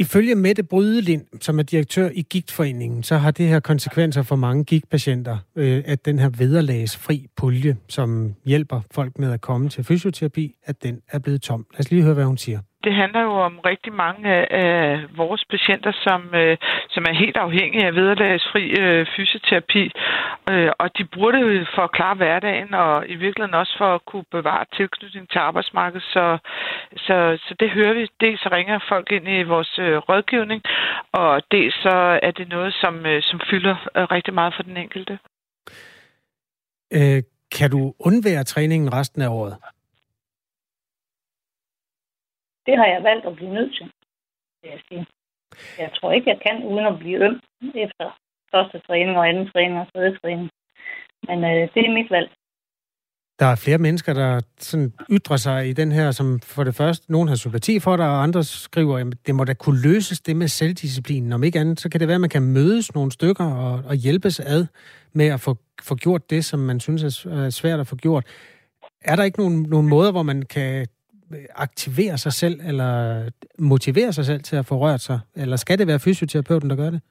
ifølge 0.00 0.34
Mette 0.34 0.62
Brydelind, 0.62 1.26
som 1.40 1.58
er 1.58 1.62
direktør 1.62 2.10
i 2.12 2.22
Gigtforeningen, 2.22 3.02
så 3.02 3.16
har 3.16 3.30
det 3.30 3.48
her 3.48 3.60
konsekvenser 3.60 4.22
for 4.22 4.36
mange 4.36 4.64
gigtpatienter, 4.64 5.38
øh, 5.56 5.82
at 5.86 6.04
den 6.04 6.18
her 6.18 6.28
vederlagsfri 6.28 7.26
pulje, 7.36 7.76
som 7.88 8.34
hjælper 8.44 8.80
folk 8.90 9.18
med 9.18 9.32
at 9.32 9.40
komme 9.40 9.68
til 9.68 9.84
fysioterapi, 9.84 10.54
at 10.64 10.82
den 10.82 11.00
er 11.08 11.18
blevet 11.18 11.42
tom. 11.42 11.66
Lad 11.72 11.80
os 11.80 11.90
lige 11.90 12.02
høre, 12.02 12.14
hvad 12.14 12.24
hun 12.24 12.38
siger 12.38 12.60
det 12.84 12.94
handler 12.94 13.22
jo 13.22 13.34
om 13.48 13.58
rigtig 13.58 13.92
mange 13.92 14.52
af 14.52 15.00
vores 15.16 15.44
patienter, 15.50 15.92
som, 16.06 16.20
øh, 16.34 16.56
som 16.94 17.02
er 17.10 17.14
helt 17.22 17.36
afhængige 17.36 17.86
af 17.86 17.94
vederlagsfri 17.94 18.64
øh, 18.80 19.06
fysioterapi. 19.16 19.84
Øh, 20.50 20.70
og 20.78 20.98
de 20.98 21.04
bruger 21.04 21.32
det 21.32 21.68
for 21.74 21.82
at 21.82 21.92
klare 21.92 22.14
hverdagen, 22.14 22.74
og 22.74 23.08
i 23.08 23.14
virkeligheden 23.14 23.60
også 23.62 23.74
for 23.78 23.94
at 23.94 24.04
kunne 24.04 24.28
bevare 24.30 24.64
tilknytning 24.76 25.30
til 25.30 25.38
arbejdsmarkedet. 25.38 26.02
Så, 26.02 26.38
så, 26.96 27.38
så 27.46 27.54
det 27.60 27.70
hører 27.70 27.94
vi. 27.94 28.08
Dels 28.20 28.46
ringer 28.56 28.78
folk 28.88 29.12
ind 29.12 29.28
i 29.28 29.42
vores 29.42 29.78
øh, 29.78 29.96
rådgivning, 29.96 30.62
og 31.12 31.42
dels 31.50 31.74
så 31.82 32.18
er 32.22 32.30
det 32.30 32.48
noget, 32.48 32.74
som, 32.74 33.06
øh, 33.06 33.22
som 33.22 33.40
fylder 33.50 33.76
øh, 33.96 34.04
rigtig 34.04 34.34
meget 34.34 34.54
for 34.56 34.62
den 34.62 34.76
enkelte. 34.76 35.18
Øh, 36.92 37.22
kan 37.56 37.70
du 37.70 37.94
undvære 37.98 38.44
træningen 38.44 38.92
resten 38.92 39.22
af 39.22 39.28
året? 39.28 39.56
Det 42.66 42.74
har 42.78 42.86
jeg 42.86 43.02
valgt 43.02 43.26
at 43.26 43.36
blive 43.36 43.54
nødt 43.54 43.72
til, 43.76 43.86
vil 44.62 44.70
jeg 44.74 44.80
sige. 44.88 45.06
Jeg 45.78 45.90
tror 45.94 46.12
ikke, 46.12 46.30
jeg 46.30 46.40
kan 46.46 46.64
uden 46.64 46.86
at 46.86 46.98
blive 46.98 47.18
øm 47.24 47.40
efter 47.74 48.06
første 48.52 48.78
træning 48.86 49.16
og 49.18 49.28
anden 49.28 49.50
træning 49.52 49.80
og 49.80 49.86
tredje 49.92 50.18
træning. 50.18 50.50
Men 51.28 51.38
øh, 51.44 51.68
det 51.74 51.80
er 51.84 51.98
mit 51.98 52.10
valg. 52.10 52.30
Der 53.40 53.46
er 53.46 53.54
flere 53.54 53.78
mennesker, 53.78 54.12
der 54.12 54.40
sådan 54.58 54.92
ytrer 55.10 55.36
sig 55.36 55.68
i 55.68 55.72
den 55.72 55.92
her, 55.92 56.10
som 56.10 56.40
for 56.40 56.64
det 56.64 56.74
første, 56.74 57.12
nogen 57.12 57.28
har 57.28 57.36
sympati 57.36 57.80
for 57.80 57.96
dig, 57.96 58.06
og 58.06 58.22
andre 58.22 58.44
skriver, 58.44 58.98
at 58.98 59.06
det 59.26 59.34
må 59.34 59.44
da 59.44 59.54
kunne 59.54 59.82
løses 59.82 60.20
det 60.20 60.36
med 60.36 60.48
selvdisciplinen. 60.48 61.32
Om 61.32 61.44
ikke 61.44 61.60
andet, 61.60 61.80
så 61.80 61.88
kan 61.90 62.00
det 62.00 62.08
være, 62.08 62.14
at 62.14 62.20
man 62.20 62.30
kan 62.30 62.42
mødes 62.42 62.94
nogle 62.94 63.12
stykker 63.12 63.44
og, 63.44 63.82
og 63.86 63.94
hjælpes 63.94 64.40
ad 64.40 64.66
med 65.12 65.26
at 65.26 65.40
få, 65.40 65.56
få 65.82 65.94
gjort 65.94 66.30
det, 66.30 66.44
som 66.44 66.60
man 66.60 66.80
synes 66.80 67.24
er 67.24 67.50
svært 67.50 67.80
at 67.80 67.86
få 67.86 67.96
gjort. 67.96 68.24
Er 69.04 69.16
der 69.16 69.24
ikke 69.24 69.38
nogen, 69.38 69.62
nogen 69.62 69.88
måder, 69.88 70.12
hvor 70.12 70.22
man 70.22 70.42
kan 70.42 70.86
Øh, 71.32 71.46
aktivere 71.54 72.18
sig 72.18 72.32
selv, 72.32 72.60
eller 72.60 72.92
motivere 73.58 74.12
sig 74.12 74.24
selv 74.24 74.42
til 74.42 74.56
at 74.56 74.66
få 74.66 74.74
rørt 74.78 75.00
sig? 75.00 75.20
Eller 75.36 75.56
skal 75.56 75.78
det 75.78 75.86
være 75.86 76.04
fysioterapeuten, 76.06 76.70
der 76.70 76.76
gør 76.76 76.90
det? 76.90 77.02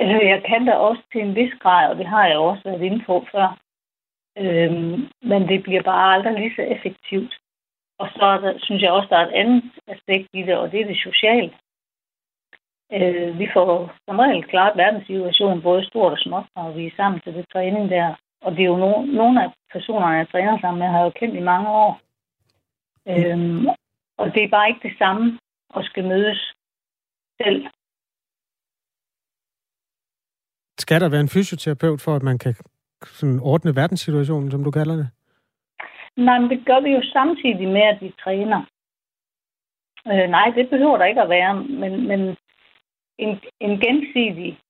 Øh, 0.00 0.22
jeg 0.32 0.42
kan 0.48 0.66
da 0.66 0.72
også 0.72 1.02
til 1.12 1.20
en 1.20 1.34
vis 1.34 1.54
grad, 1.62 1.90
og 1.90 1.96
det 1.96 2.06
har 2.06 2.26
jeg 2.26 2.38
også 2.38 2.62
været 2.64 2.82
inde 2.82 3.04
på 3.06 3.26
før. 3.32 3.58
Øhm, 4.38 5.08
men 5.22 5.48
det 5.48 5.62
bliver 5.62 5.82
bare 5.82 6.14
aldrig 6.14 6.34
lige 6.38 6.54
så 6.56 6.62
effektivt. 6.62 7.32
Og 7.98 8.08
så 8.08 8.40
der, 8.42 8.52
synes 8.58 8.82
jeg 8.82 8.92
også, 8.92 9.08
der 9.10 9.16
er 9.16 9.26
et 9.26 9.38
andet 9.42 9.64
aspekt 9.86 10.28
i 10.32 10.42
det, 10.42 10.56
og 10.56 10.72
det 10.72 10.80
er 10.80 10.86
det 10.86 10.96
sociale. 11.08 11.52
Øh, 12.92 13.38
vi 13.38 13.48
får 13.54 13.92
som 14.06 14.18
regel 14.18 14.44
klart 14.44 14.76
verdenssituationen, 14.76 15.62
både 15.62 15.86
stort 15.86 16.12
og 16.12 16.18
småt, 16.18 16.46
når 16.56 16.72
vi 16.72 16.86
er 16.86 16.96
sammen 16.96 17.20
til 17.20 17.34
det 17.34 17.46
træning 17.52 17.90
der. 17.90 18.14
Og 18.40 18.52
det 18.52 18.60
er 18.60 18.66
jo 18.66 18.76
no, 18.76 19.02
nogle 19.02 19.44
af 19.44 19.52
personerne, 19.72 20.16
jeg 20.16 20.28
træner 20.28 20.60
sammen 20.60 20.78
med, 20.78 20.88
har 20.88 20.98
jeg 20.98 21.04
jo 21.04 21.18
kendt 21.20 21.36
i 21.36 21.40
mange 21.40 21.68
år. 21.68 22.00
Øhm, 23.08 23.66
og 24.18 24.34
det 24.34 24.44
er 24.44 24.48
bare 24.48 24.68
ikke 24.68 24.88
det 24.88 24.98
samme 24.98 25.38
at 25.76 25.84
skal 25.84 26.04
mødes 26.04 26.54
selv. 27.42 27.66
Skal 30.78 31.00
der 31.00 31.08
være 31.08 31.20
en 31.20 31.28
fysioterapeut 31.28 32.00
for, 32.00 32.16
at 32.16 32.22
man 32.22 32.38
kan 32.38 32.54
sådan 33.04 33.40
ordne 33.42 33.76
verdenssituationen, 33.76 34.50
som 34.50 34.64
du 34.64 34.70
kalder 34.70 34.96
det? 34.96 35.10
Nej, 36.16 36.38
men 36.38 36.50
det 36.50 36.66
gør 36.66 36.80
vi 36.80 36.90
jo 36.90 37.02
samtidig 37.12 37.68
med, 37.68 37.82
at 37.82 37.98
vi 38.00 38.14
træner. 38.24 38.60
Øh, 40.06 40.28
nej, 40.30 40.52
det 40.56 40.70
behøver 40.70 40.98
der 40.98 41.04
ikke 41.04 41.22
at 41.22 41.28
være, 41.28 41.54
men, 41.54 42.08
men 42.08 42.36
en, 43.18 43.40
en 43.60 43.80
gensidig 43.80 44.60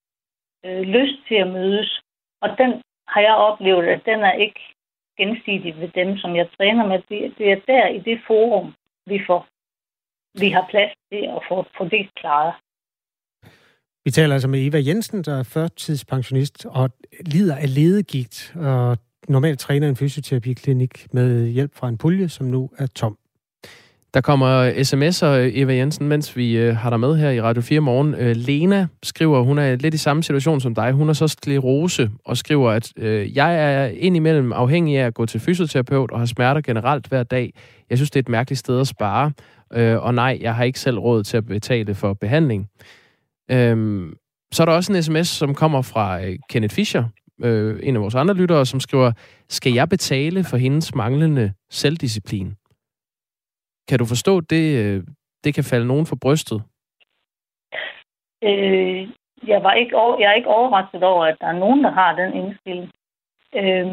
øh, 0.65 0.81
lyst 0.81 1.27
til 1.27 1.35
at 1.35 1.47
mødes, 1.47 2.01
og 2.41 2.49
den 2.57 2.81
har 3.13 3.21
jeg 3.21 3.35
oplevet, 3.35 3.85
at 3.95 4.01
den 4.05 4.19
er 4.19 4.31
ikke 4.31 4.61
gensidig 5.17 5.73
ved 5.81 5.89
dem, 5.99 6.17
som 6.17 6.35
jeg 6.35 6.47
træner 6.57 6.85
med. 6.87 6.99
Det, 7.09 7.33
det 7.37 7.51
er 7.51 7.59
der 7.67 7.87
i 7.87 7.99
det 7.99 8.19
forum, 8.27 8.73
vi 9.05 9.19
får 9.27 9.47
vi 10.33 10.49
har 10.49 10.65
plads 10.69 10.91
til 11.11 11.21
at 11.35 11.41
få, 11.49 11.65
få 11.77 11.83
det 11.83 12.09
klaret. 12.15 12.53
Vi 14.05 14.11
taler 14.11 14.33
altså 14.33 14.47
med 14.47 14.65
Eva 14.67 14.77
Jensen, 14.87 15.23
der 15.23 15.39
er 15.39 15.43
førtidspensionist 15.43 16.65
og 16.65 16.89
lider 17.25 17.55
af 17.55 17.75
ledegigt, 17.75 18.53
og 18.55 18.97
normalt 19.27 19.59
træner 19.59 19.89
en 19.89 19.95
fysioterapiklinik 19.95 21.13
med 21.13 21.47
hjælp 21.47 21.75
fra 21.75 21.89
en 21.89 21.97
pulje, 21.97 22.29
som 22.29 22.45
nu 22.45 22.69
er 22.77 22.87
tom. 22.87 23.17
Der 24.13 24.21
kommer 24.21 24.71
sms'er, 24.71 25.59
Eva 25.61 25.73
Jensen, 25.73 26.07
mens 26.07 26.37
vi 26.37 26.57
øh, 26.57 26.75
har 26.75 26.89
dig 26.89 26.99
med 26.99 27.17
her 27.17 27.29
i 27.29 27.41
Radio 27.41 27.61
4 27.61 27.79
morgen. 27.79 28.15
Øh, 28.15 28.35
Lena 28.35 28.87
skriver, 29.03 29.41
hun 29.41 29.57
er 29.57 29.75
lidt 29.75 29.93
i 29.93 29.97
samme 29.97 30.23
situation 30.23 30.61
som 30.61 30.75
dig. 30.75 30.91
Hun 30.91 31.07
har 31.07 31.13
så 31.13 31.27
sklerose 31.27 32.11
og 32.25 32.37
skriver, 32.37 32.71
at 32.71 32.91
øh, 32.97 33.37
jeg 33.37 33.55
er 33.55 33.85
indimellem 33.85 34.53
afhængig 34.53 34.97
af 34.97 35.05
at 35.05 35.13
gå 35.13 35.25
til 35.25 35.39
fysioterapeut 35.39 36.11
og 36.11 36.19
har 36.19 36.25
smerter 36.25 36.61
generelt 36.61 37.07
hver 37.07 37.23
dag. 37.23 37.53
Jeg 37.89 37.97
synes, 37.97 38.11
det 38.11 38.19
er 38.19 38.23
et 38.23 38.29
mærkeligt 38.29 38.59
sted 38.59 38.79
at 38.79 38.87
spare. 38.87 39.31
Øh, 39.73 40.03
og 40.03 40.13
nej, 40.13 40.37
jeg 40.41 40.55
har 40.55 40.63
ikke 40.63 40.79
selv 40.79 40.99
råd 40.99 41.23
til 41.23 41.37
at 41.37 41.45
betale 41.45 41.95
for 41.95 42.13
behandling. 42.13 42.67
Øh, 43.51 44.05
så 44.51 44.63
er 44.63 44.65
der 44.65 44.73
også 44.73 44.93
en 44.93 45.03
sms, 45.03 45.27
som 45.27 45.55
kommer 45.55 45.81
fra 45.81 46.25
øh, 46.25 46.37
Kenneth 46.49 46.75
Fischer, 46.75 47.03
øh, 47.43 47.79
en 47.83 47.95
af 47.95 48.01
vores 48.01 48.15
andre 48.15 48.33
lyttere, 48.33 48.65
som 48.65 48.79
skriver, 48.79 49.11
skal 49.49 49.73
jeg 49.73 49.89
betale 49.89 50.43
for 50.43 50.57
hendes 50.57 50.95
manglende 50.95 51.53
selvdisciplin? 51.69 52.58
Kan 53.89 53.99
du 53.99 54.05
forstå, 54.05 54.41
det, 54.41 54.65
øh, 54.83 55.03
det 55.43 55.53
kan 55.55 55.63
falde 55.63 55.87
nogen 55.87 56.05
for 56.05 56.17
brystet? 56.21 56.63
Øh, 58.43 59.09
jeg, 59.47 59.63
var 59.63 59.73
ikke 59.73 59.95
over, 59.97 60.19
jeg 60.19 60.29
er 60.29 60.33
ikke 60.33 60.55
overrasket 60.57 61.03
over, 61.03 61.25
at 61.25 61.37
der 61.41 61.47
er 61.47 61.59
nogen, 61.63 61.83
der 61.83 61.91
har 61.91 62.15
den 62.15 62.33
indstilling. 62.33 62.91
Øh, 63.55 63.87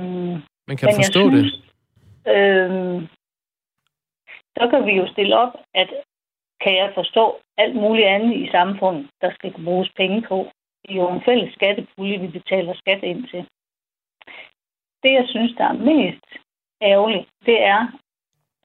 men 0.69 0.77
kan 0.77 0.89
du 0.89 0.95
forstå 0.95 1.31
synes, 1.31 1.53
det? 1.53 2.33
Øh, 2.37 3.09
så 4.59 4.69
kan 4.71 4.87
vi 4.87 4.93
jo 4.93 5.07
stille 5.13 5.37
op, 5.37 5.55
at 5.75 5.89
kan 6.61 6.77
jeg 6.77 6.93
forstå 6.95 7.41
alt 7.59 7.77
muligt 7.77 8.07
andet 8.07 8.37
i 8.37 8.51
samfundet, 8.51 9.11
der 9.21 9.31
skal 9.35 9.65
bruges 9.65 9.91
penge 9.97 10.23
på. 10.29 10.49
Det 10.83 10.91
er 10.91 11.03
jo 11.03 11.09
en 11.09 11.23
fælles 11.25 11.55
skattepulje, 11.55 12.19
vi 12.19 12.27
betaler 12.27 12.75
skat 12.75 13.03
ind 13.03 13.29
til. 13.29 13.47
Det, 15.03 15.13
jeg 15.13 15.25
synes, 15.29 15.53
der 15.59 15.65
er 15.65 15.85
mest 15.93 16.27
ærgerligt, 16.83 17.29
det 17.47 17.63
er, 17.63 17.83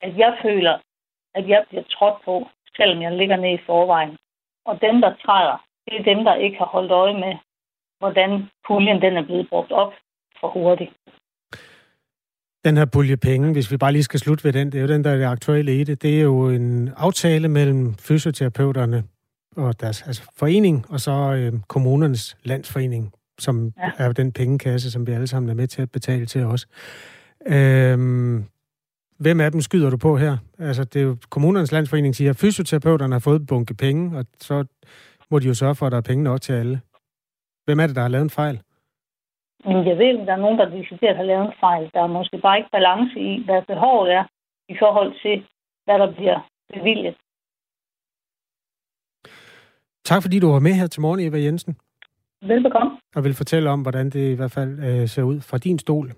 at 0.02 0.18
jeg 0.18 0.38
føler, 0.42 0.80
at 1.36 1.50
jeg 1.50 1.66
bliver 1.70 1.84
trådt 1.84 2.18
på, 2.26 2.48
selvom 2.78 3.02
jeg 3.02 3.12
ligger 3.12 3.36
ned 3.36 3.54
i 3.60 3.66
forvejen. 3.66 4.18
Og 4.66 4.82
dem, 4.82 5.02
der 5.02 5.14
træder, 5.26 5.58
det 5.86 5.94
er 6.00 6.04
dem, 6.04 6.24
der 6.24 6.36
ikke 6.36 6.58
har 6.58 6.66
holdt 6.66 6.92
øje 6.92 7.14
med, 7.14 7.34
hvordan 8.00 8.50
puljen 8.68 9.02
den 9.02 9.18
er 9.18 9.26
blevet 9.26 9.50
brugt 9.50 9.72
op 9.72 9.94
for 10.40 10.48
hurtigt. 10.48 10.92
Den 12.66 12.78
her 12.78 12.86
pulje 12.86 13.18
penge, 13.18 13.54
hvis 13.54 13.72
vi 13.72 13.78
bare 13.78 13.92
lige 13.92 14.04
skal 14.04 14.20
slutte 14.20 14.44
ved 14.44 14.54
den, 14.54 14.72
det 14.72 14.78
er 14.78 14.82
jo 14.82 14.88
den, 14.88 15.04
der 15.04 15.12
er 15.12 15.18
det 15.18 15.26
aktuelle 15.26 15.76
i 15.80 15.84
det. 15.84 16.02
Det 16.02 16.18
er 16.18 16.24
jo 16.24 16.50
en 16.50 16.94
aftale 16.98 17.48
mellem 17.48 17.96
fysioterapeuterne 17.96 19.04
og 19.58 19.82
deres 19.82 20.02
altså 20.02 20.32
forening, 20.38 20.86
og 20.90 21.00
så 21.00 21.12
øh, 21.12 21.54
kommunernes 21.68 22.38
landsforening, 22.44 23.14
som 23.40 23.74
ja. 23.78 23.92
er 23.98 24.12
den 24.12 24.32
pengekasse, 24.32 24.92
som 24.92 25.08
vi 25.08 25.12
alle 25.12 25.28
sammen 25.28 25.50
er 25.50 25.54
med 25.54 25.68
til 25.68 25.82
at 25.82 25.92
betale 25.92 26.26
til 26.26 26.44
os. 26.46 26.68
Øh, 27.48 27.98
hvem 29.22 29.40
af 29.40 29.52
dem 29.52 29.62
skyder 29.62 29.90
du 29.90 29.98
på 29.98 30.18
her? 30.18 30.38
Altså, 30.60 30.84
det 30.84 31.02
er 31.02 31.06
jo 31.06 31.18
kommunernes 31.30 31.72
landsforening 31.72 32.16
siger, 32.16 32.30
at 32.30 32.38
fysioterapeuterne 32.38 33.14
har 33.14 33.20
fået 33.20 33.48
bunke 33.48 33.74
penge, 33.74 34.18
og 34.18 34.26
så 34.40 34.66
må 35.32 35.40
de 35.40 35.48
jo 35.48 35.54
sørge 35.54 35.76
for, 35.76 35.86
at 35.86 35.92
der 35.92 35.98
er 35.98 36.10
penge 36.12 36.24
nok 36.24 36.42
til 36.42 36.54
alle. 36.54 36.82
Hvem 37.66 37.80
er 37.80 37.88
det, 37.88 37.96
der 37.96 38.02
har 38.02 38.10
lavet 38.10 38.24
en 38.24 38.30
fejl? 38.30 38.62
Men 39.66 39.88
jeg 39.90 39.98
ved, 39.98 40.20
at 40.20 40.28
der 40.28 40.34
er 40.34 40.44
nogen, 40.46 40.60
der 40.60 40.70
decideret 40.70 41.16
har 41.18 41.24
lavet 41.24 41.46
en 41.46 41.54
fejl. 41.60 41.90
Der 41.94 42.02
er 42.02 42.08
måske 42.08 42.38
bare 42.38 42.58
ikke 42.58 42.70
balance 42.72 43.20
i, 43.20 43.44
hvad 43.46 43.62
behovet 43.68 44.12
er 44.12 44.24
i 44.70 44.76
forhold 44.80 45.12
til, 45.24 45.46
hvad 45.86 46.00
der 46.00 46.14
bliver 46.14 46.50
bevilget. 46.74 47.16
Tak 50.06 50.22
fordi 50.22 50.40
du 50.40 50.52
var 50.52 50.60
med 50.60 50.74
her 50.74 50.88
til 50.88 51.02
morgen, 51.02 51.20
Eva 51.20 51.40
Jensen. 51.40 51.78
Velbekomme. 52.42 52.92
Og 53.16 53.24
vil 53.24 53.34
fortælle 53.34 53.70
om, 53.70 53.82
hvordan 53.82 54.10
det 54.10 54.32
i 54.32 54.36
hvert 54.36 54.52
fald 54.52 54.80
øh, 54.80 55.08
ser 55.08 55.24
ud 55.24 55.42
fra 55.42 55.58
din 55.58 55.80
stol, 55.80 56.12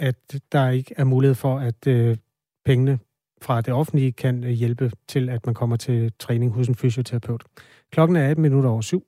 at 0.00 0.40
der 0.52 0.68
ikke 0.68 0.94
er 0.96 1.04
mulighed 1.04 1.34
for, 1.34 1.58
at 1.58 1.86
øh, 1.86 2.16
pengene 2.64 2.98
fra 3.42 3.60
det 3.60 3.74
offentlige 3.74 4.12
kan 4.12 4.44
øh, 4.44 4.50
hjælpe 4.50 4.92
til, 5.08 5.28
at 5.28 5.46
man 5.46 5.54
kommer 5.54 5.76
til 5.76 6.12
træning 6.18 6.52
hos 6.52 6.68
en 6.68 6.74
fysioterapeut. 6.74 7.44
Klokken 7.92 8.16
er 8.16 8.28
18 8.28 8.42
minutter 8.42 8.70
over 8.70 8.80
syv. 8.80 9.02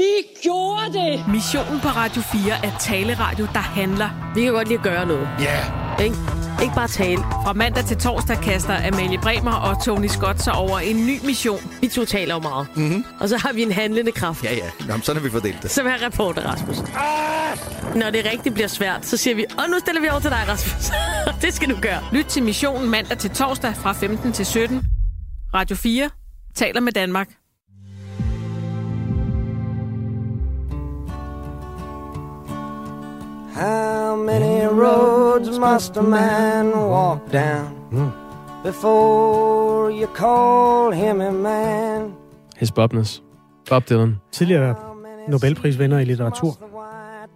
Vi 0.00 0.12
gjorde 0.42 0.92
det! 0.92 1.32
Missionen 1.32 1.80
på 1.80 1.88
Radio 1.88 2.22
4 2.22 2.66
er 2.66 2.78
taleradio, 2.78 3.44
der 3.44 3.64
handler. 3.80 4.32
Vi 4.34 4.42
kan 4.42 4.52
godt 4.52 4.68
lide 4.68 4.78
at 4.78 4.84
gøre 4.84 5.06
noget. 5.06 5.28
Ja! 5.40 5.44
Yeah. 5.44 5.89
Ikke? 6.04 6.16
Ikke 6.62 6.74
bare 6.74 6.88
tale. 6.88 7.16
Fra 7.16 7.52
mandag 7.52 7.84
til 7.84 7.96
torsdag 7.96 8.36
kaster 8.36 8.88
Amalie 8.88 9.18
Bremer 9.18 9.52
og 9.52 9.84
Tony 9.84 10.06
Scott 10.06 10.42
sig 10.42 10.52
over 10.52 10.78
en 10.78 11.06
ny 11.06 11.18
mission. 11.24 11.60
Vi 11.80 11.88
to 11.88 12.04
taler 12.04 12.34
jo 12.34 12.40
meget. 12.40 12.66
Mm-hmm. 12.76 13.04
Og 13.20 13.28
så 13.28 13.36
har 13.36 13.52
vi 13.52 13.62
en 13.62 13.72
handlende 13.72 14.12
kraft. 14.12 14.44
Ja, 14.44 14.54
ja. 14.54 14.70
Nå, 14.88 14.94
sådan 15.02 15.22
har 15.22 15.28
vi 15.28 15.30
fordelt 15.30 15.62
det. 15.62 15.70
Som 15.70 15.86
er 15.86 16.06
reporter, 16.06 16.42
Rasmus. 16.42 16.78
Ah! 16.78 17.96
Når 17.96 18.10
det 18.10 18.30
rigtig 18.32 18.54
bliver 18.54 18.68
svært, 18.68 19.06
så 19.06 19.16
siger 19.16 19.34
vi, 19.34 19.44
og 19.58 19.64
nu 19.70 19.78
stiller 19.78 20.00
vi 20.00 20.08
over 20.08 20.20
til 20.20 20.30
dig, 20.30 20.44
Rasmus. 20.48 20.90
det 21.42 21.54
skal 21.54 21.70
du 21.70 21.76
gøre. 21.82 22.00
Lyt 22.12 22.24
til 22.24 22.42
missionen 22.42 22.90
mandag 22.90 23.18
til 23.18 23.30
torsdag 23.30 23.76
fra 23.76 23.92
15 23.92 24.32
til 24.32 24.46
17. 24.46 24.82
Radio 25.54 25.76
4 25.76 26.10
taler 26.54 26.80
med 26.80 26.92
Danmark. 26.92 27.39
How 33.60 34.16
many 34.16 34.66
roads 34.66 35.58
must 35.58 35.96
a 35.96 36.02
man 36.02 36.72
walk 36.72 37.32
down 37.32 38.12
before 38.64 39.90
you 39.90 40.06
call 40.14 40.92
him 40.92 41.20
a 41.20 41.30
man? 41.30 42.12
His 42.56 42.72
Bobness. 42.72 43.22
Bob 43.70 43.88
Dylan. 43.88 44.16
Tidligere 44.32 44.74
Nobelprisvinder 45.28 45.98
i 45.98 46.04
litteratur. 46.04 46.56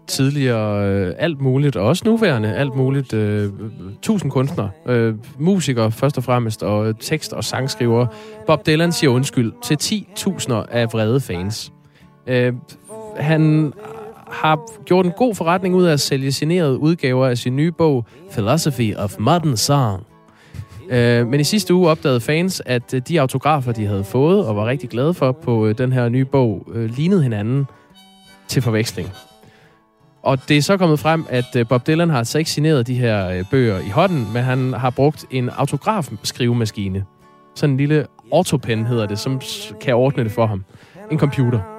Tidligere 0.07 0.89
øh, 0.89 1.15
alt 1.19 1.41
muligt, 1.41 1.77
og 1.77 1.87
også 1.87 2.03
nuværende 2.07 2.55
alt 2.55 2.75
muligt. 2.75 3.13
Øh, 3.13 3.53
tusind 4.03 4.31
kunstnere, 4.31 4.71
øh, 4.87 5.15
musikere 5.39 5.91
først 5.91 6.19
og 6.19 6.25
fremmest, 6.25 6.63
og 6.63 7.01
tekst- 7.01 7.33
og 7.33 7.45
sangskriver. 7.45 8.07
Bob 8.47 8.67
Dylan 8.67 8.93
siger 8.93 9.11
undskyld 9.11 9.53
til 9.63 9.77
10.000 9.77 10.53
af 10.71 10.93
vrede 10.93 11.21
fans. 11.21 11.73
Øh, 12.27 12.53
han 13.17 13.73
har 14.35 14.85
gjort 14.85 15.07
en 15.07 15.13
god 15.17 15.35
forretning 15.35 15.75
ud 15.75 15.85
af 15.85 15.93
at 15.93 16.01
sælge 16.01 16.33
generede 16.35 16.79
udgaver 16.79 17.27
af 17.27 17.39
sin 17.39 17.57
nye 17.57 17.73
bog 17.73 18.05
Philosophy 18.33 18.97
of 18.97 19.15
Modern 19.19 19.57
Song. 19.57 20.07
Øh, 20.91 21.27
men 21.27 21.41
i 21.41 21.45
sidste 21.45 21.75
uge 21.75 21.91
opdagede 21.91 22.21
fans, 22.21 22.63
at 22.67 22.95
øh, 22.95 23.03
de 23.09 23.21
autografer, 23.21 23.73
de 23.73 23.87
havde 23.87 24.05
fået 24.05 24.47
og 24.47 24.57
var 24.57 24.67
rigtig 24.67 24.91
glade 24.91 25.15
for 25.15 25.33
på 25.33 25.67
øh, 25.67 25.79
den 25.79 25.93
her 25.93 26.09
nye 26.09 26.25
bog, 26.25 26.67
øh, 26.73 26.91
lignede 26.91 27.23
hinanden 27.23 27.67
til 28.49 28.63
forveksling. 28.63 29.11
Og 30.23 30.49
det 30.49 30.57
er 30.57 30.63
så 30.63 30.77
kommet 30.77 30.99
frem, 30.99 31.25
at 31.29 31.69
Bob 31.69 31.87
Dylan 31.87 32.11
har 32.11 32.19
altså 32.19 32.39
ikke 32.39 32.51
signeret 32.51 32.87
de 32.87 32.95
her 32.95 33.45
bøger 33.51 33.79
i 33.79 33.89
hånden, 33.89 34.27
men 34.33 34.43
han 34.43 34.73
har 34.73 34.91
brugt 34.91 35.25
en 35.31 35.49
autografskrivemaskine. 35.49 37.05
Sådan 37.55 37.71
en 37.71 37.77
lille 37.77 38.07
autopen 38.33 38.87
hedder 38.87 39.07
det, 39.07 39.19
som 39.19 39.41
kan 39.81 39.95
ordne 39.95 40.25
det 40.25 40.33
for 40.33 40.47
ham. 40.47 40.65
En 41.11 41.19
computer. 41.19 41.74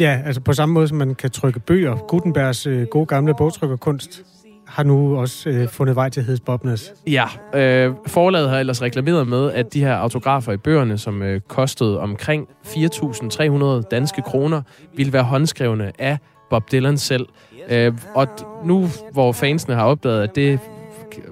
Ja, 0.00 0.20
altså 0.26 0.40
på 0.40 0.52
samme 0.52 0.72
måde 0.72 0.88
som 0.88 0.98
man 0.98 1.14
kan 1.14 1.30
trykke 1.30 1.60
bøger. 1.60 1.96
Gutenbergs 1.96 2.66
øh, 2.66 2.86
gode 2.86 3.06
gamle 3.06 3.34
bogtrykkerkunst 3.34 4.22
har 4.66 4.82
nu 4.82 5.18
også 5.18 5.50
øh, 5.50 5.68
fundet 5.68 5.96
vej 5.96 6.08
til 6.08 6.24
Heds 6.24 6.40
Bobnes. 6.40 6.92
Ja, 7.06 7.24
øh, 7.54 7.94
forlaget 8.06 8.50
har 8.50 8.58
ellers 8.58 8.82
reklameret 8.82 9.28
med, 9.28 9.52
at 9.52 9.74
de 9.74 9.80
her 9.80 9.94
autografer 9.94 10.52
i 10.52 10.56
bøgerne, 10.56 10.98
som 10.98 11.22
øh, 11.22 11.40
kostede 11.48 12.00
omkring 12.00 12.48
4.300 12.66 13.82
danske 13.90 14.22
kroner, 14.22 14.62
ville 14.96 15.12
være 15.12 15.22
håndskrevne 15.22 15.92
af 15.98 16.18
Bob 16.50 16.72
Dylan 16.72 16.98
selv. 16.98 17.26
Øh, 17.70 17.92
og 18.14 18.28
nu, 18.64 18.88
hvor 19.12 19.32
fansene 19.32 19.74
har 19.74 19.84
opdaget, 19.84 20.22
at 20.22 20.36
det 20.36 20.58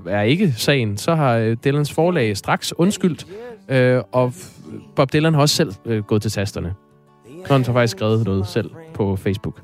er 0.09 0.23
ikke 0.23 0.53
sagen, 0.57 0.97
så 0.97 1.15
har 1.15 1.37
øh, 1.37 1.57
Dylans 1.65 1.93
forlag 1.93 2.37
straks 2.37 2.75
undskyldt 2.79 3.27
Øh, 3.69 4.03
og 4.13 4.33
Bob 4.97 5.13
Dylan 5.13 5.35
har 5.35 5.41
også 5.41 5.55
selv 5.55 5.73
øh, 5.85 6.03
gået 6.03 6.23
til 6.23 6.31
tasterne. 6.31 6.75
Han 7.47 7.65
har 7.65 7.73
faktisk 7.73 7.97
skrevet 7.97 8.25
noget 8.25 8.47
selv 8.47 8.71
på 8.95 9.17
Facebook. 9.17 9.61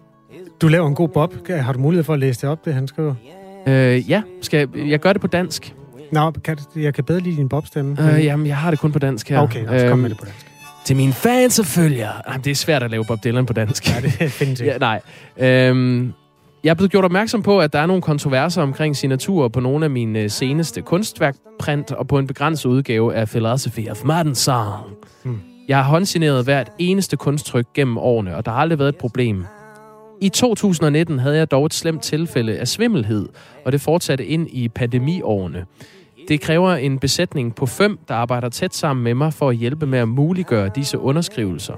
Du 0.61 0.69
laver 0.69 0.89
en 0.89 0.95
god 0.95 1.09
Bob. 1.09 1.35
Har 1.49 1.73
du 1.73 1.79
mulighed 1.79 2.05
for 2.05 2.13
at 2.13 2.19
læse 2.19 2.41
det 2.41 2.49
op, 2.51 2.65
det 2.65 2.75
han 2.75 2.89
skriver? 2.89 3.15
Øh, 3.67 4.11
ja, 4.11 4.23
skal 4.43 4.59
jeg, 4.59 4.89
jeg 4.89 5.01
gør 5.01 5.13
det 5.13 5.21
på 5.21 5.27
dansk. 5.27 5.75
Nå, 6.13 6.31
kan, 6.31 6.59
jeg 6.77 6.95
kan 6.95 7.05
bedre 7.05 7.21
lide 7.21 7.37
din 7.37 7.49
Bob-stemme. 7.49 8.15
Øh, 8.15 8.25
jamen, 8.25 8.47
jeg 8.47 8.57
har 8.57 8.71
det 8.71 8.81
kun 8.81 8.93
på 8.93 8.99
dansk 8.99 9.29
her. 9.29 9.41
Okay, 9.41 9.79
så 9.79 9.89
kom 9.89 9.99
med 9.99 10.11
det 10.11 10.19
på 10.19 10.25
dansk. 10.25 10.47
Til 10.85 10.97
mine 10.97 11.13
fans 11.13 11.59
og 11.59 11.67
følgere. 11.67 12.13
Jamen, 12.29 12.45
det 12.45 12.51
er 12.51 12.55
svært 12.55 12.83
at 12.83 12.91
lave 12.91 13.05
Bob 13.05 13.25
Dylan 13.25 13.47
på 13.47 13.53
dansk. 13.53 13.89
Ja, 13.89 14.01
det 14.01 14.33
findes 14.33 14.61
ikke. 14.61 14.73
ja, 14.73 14.79
nej. 14.79 15.01
Øhm, 15.39 16.13
jeg 16.65 16.71
er 16.71 16.75
blevet 16.75 16.91
gjort 16.91 17.05
opmærksom 17.05 17.43
på, 17.43 17.61
at 17.61 17.73
der 17.73 17.79
er 17.79 17.87
nogle 17.87 18.03
kontroverser 18.03 18.63
omkring 18.63 18.97
signaturer 18.97 19.49
på 19.49 19.61
nogle 19.61 19.85
af 19.85 19.91
mine 19.91 20.29
seneste 20.29 20.83
kunstværkprint 20.83 21.93
og 21.93 22.09
på 22.09 22.19
en 22.19 22.27
begrænset 22.27 22.67
udgave 22.67 23.15
af 23.15 23.29
Philosophy 23.29 23.89
of 23.89 24.05
Modern 24.05 24.35
Song. 24.35 24.85
Hmm. 25.23 25.41
Jeg 25.69 25.77
har 25.77 25.85
håndsigneret 25.85 26.45
hvert 26.45 26.73
eneste 26.79 27.17
kunsttryk 27.17 27.67
gennem 27.75 27.99
årene, 27.99 28.37
og 28.37 28.47
der 28.47 28.53
har 28.53 28.59
aldrig 28.59 28.79
været 28.79 28.89
et 28.89 28.97
problem. 28.97 29.45
I 30.21 30.29
2019 30.29 31.19
havde 31.19 31.37
jeg 31.37 31.51
dog 31.51 31.67
et 31.67 31.75
slemt 31.75 32.03
tilfælde 32.03 32.59
af 32.59 32.69
svimmelhed, 32.69 33.29
og 33.65 33.73
det 33.73 33.81
fortsatte 33.81 34.27
ind 34.27 34.49
i 34.51 34.69
pandemiårene. 34.69 35.65
Det 36.29 36.41
kræver 36.41 36.75
en 36.75 36.99
besætning 36.99 37.55
på 37.55 37.67
fem, 37.67 37.99
der 38.09 38.15
arbejder 38.15 38.49
tæt 38.49 38.75
sammen 38.75 39.05
med 39.05 39.15
mig 39.15 39.33
for 39.33 39.49
at 39.49 39.57
hjælpe 39.57 39.87
med 39.87 39.99
at 39.99 40.09
muliggøre 40.09 40.71
disse 40.75 40.99
underskrivelser. 40.99 41.75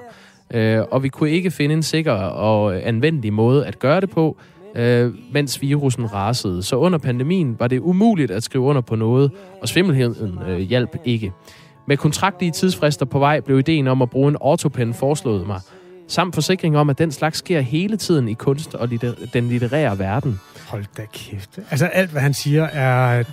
Øh, 0.51 0.83
og 0.91 1.03
vi 1.03 1.09
kunne 1.09 1.31
ikke 1.31 1.51
finde 1.51 1.75
en 1.75 1.83
sikker 1.83 2.13
og 2.13 2.87
anvendelig 2.89 3.33
måde 3.33 3.67
at 3.67 3.79
gøre 3.79 4.01
det 4.01 4.11
på, 4.11 4.37
øh, 4.75 5.15
mens 5.33 5.63
virusen 5.63 6.13
rasede. 6.13 6.63
Så 6.63 6.77
under 6.77 6.99
pandemien 6.99 7.57
var 7.59 7.69
det 7.69 7.81
umuligt 7.81 8.31
at 8.31 8.43
skrive 8.43 8.65
under 8.65 8.83
på 8.83 8.97
noget, 8.97 9.31
og 9.63 9.69
svimmelheden 9.69 10.39
øh, 10.49 10.59
hjalp 10.59 10.97
ikke. 11.05 11.33
Med 11.89 11.97
kontraktlige 11.97 12.51
tidsfrister 12.53 13.07
på 13.07 13.19
vej 13.19 13.41
blev 13.41 13.59
ideen 13.59 13.89
om 13.89 14.03
at 14.03 14.11
bruge 14.11 14.29
en 14.29 14.37
autopen 14.41 14.95
foreslået 14.95 15.47
mig, 15.47 15.61
samt 16.09 16.35
forsikring 16.35 16.79
om, 16.79 16.91
at 16.91 16.99
den 16.99 17.13
slags 17.13 17.39
sker 17.39 17.61
hele 17.61 17.97
tiden 17.97 18.29
i 18.29 18.35
kunst 18.35 18.75
og 18.75 18.89
litter- 18.89 19.31
den 19.33 19.49
litterære 19.49 19.99
verden. 19.99 20.41
Hold 20.69 20.85
da 20.97 21.03
kæft. 21.13 21.59
Altså 21.71 21.87
alt, 21.87 22.11
hvad 22.11 22.21
han 22.21 22.35
siger, 22.35 22.65
er 22.65 23.25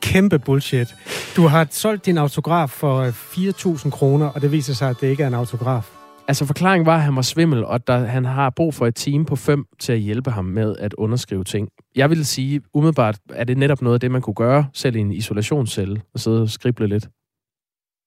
kæmpe 0.00 0.38
bullshit. 0.38 0.94
Du 1.36 1.46
har 1.46 1.66
solgt 1.70 2.06
din 2.06 2.18
autograf 2.18 2.70
for 2.70 3.10
4.000 3.10 3.90
kroner, 3.90 4.26
og 4.26 4.42
det 4.42 4.52
viser 4.52 4.74
sig, 4.74 4.90
at 4.90 4.96
det 5.00 5.06
ikke 5.06 5.22
er 5.22 5.26
en 5.26 5.34
autograf. 5.34 5.90
Altså 6.28 6.46
forklaringen 6.46 6.86
var, 6.86 6.96
at 6.96 7.02
han 7.02 7.16
var 7.16 7.22
svimmel, 7.22 7.64
og 7.64 7.86
der, 7.86 7.98
han 7.98 8.24
har 8.24 8.50
brug 8.50 8.74
for 8.74 8.86
et 8.86 8.94
team 8.94 9.24
på 9.24 9.36
fem 9.36 9.64
til 9.80 9.92
at 9.92 9.98
hjælpe 9.98 10.30
ham 10.30 10.44
med 10.44 10.76
at 10.78 10.94
underskrive 10.94 11.44
ting. 11.44 11.68
Jeg 11.96 12.10
vil 12.10 12.26
sige, 12.26 12.60
umiddelbart 12.74 13.18
er 13.34 13.44
det 13.44 13.58
netop 13.58 13.82
noget 13.82 13.94
af 13.94 14.00
det, 14.00 14.10
man 14.10 14.22
kunne 14.22 14.34
gøre, 14.34 14.66
selv 14.74 14.96
i 14.96 14.98
en 14.98 15.12
isolationscelle, 15.12 16.00
og 16.14 16.20
sidde 16.20 16.42
og 16.42 16.50
skrible 16.50 16.86
lidt. 16.86 17.08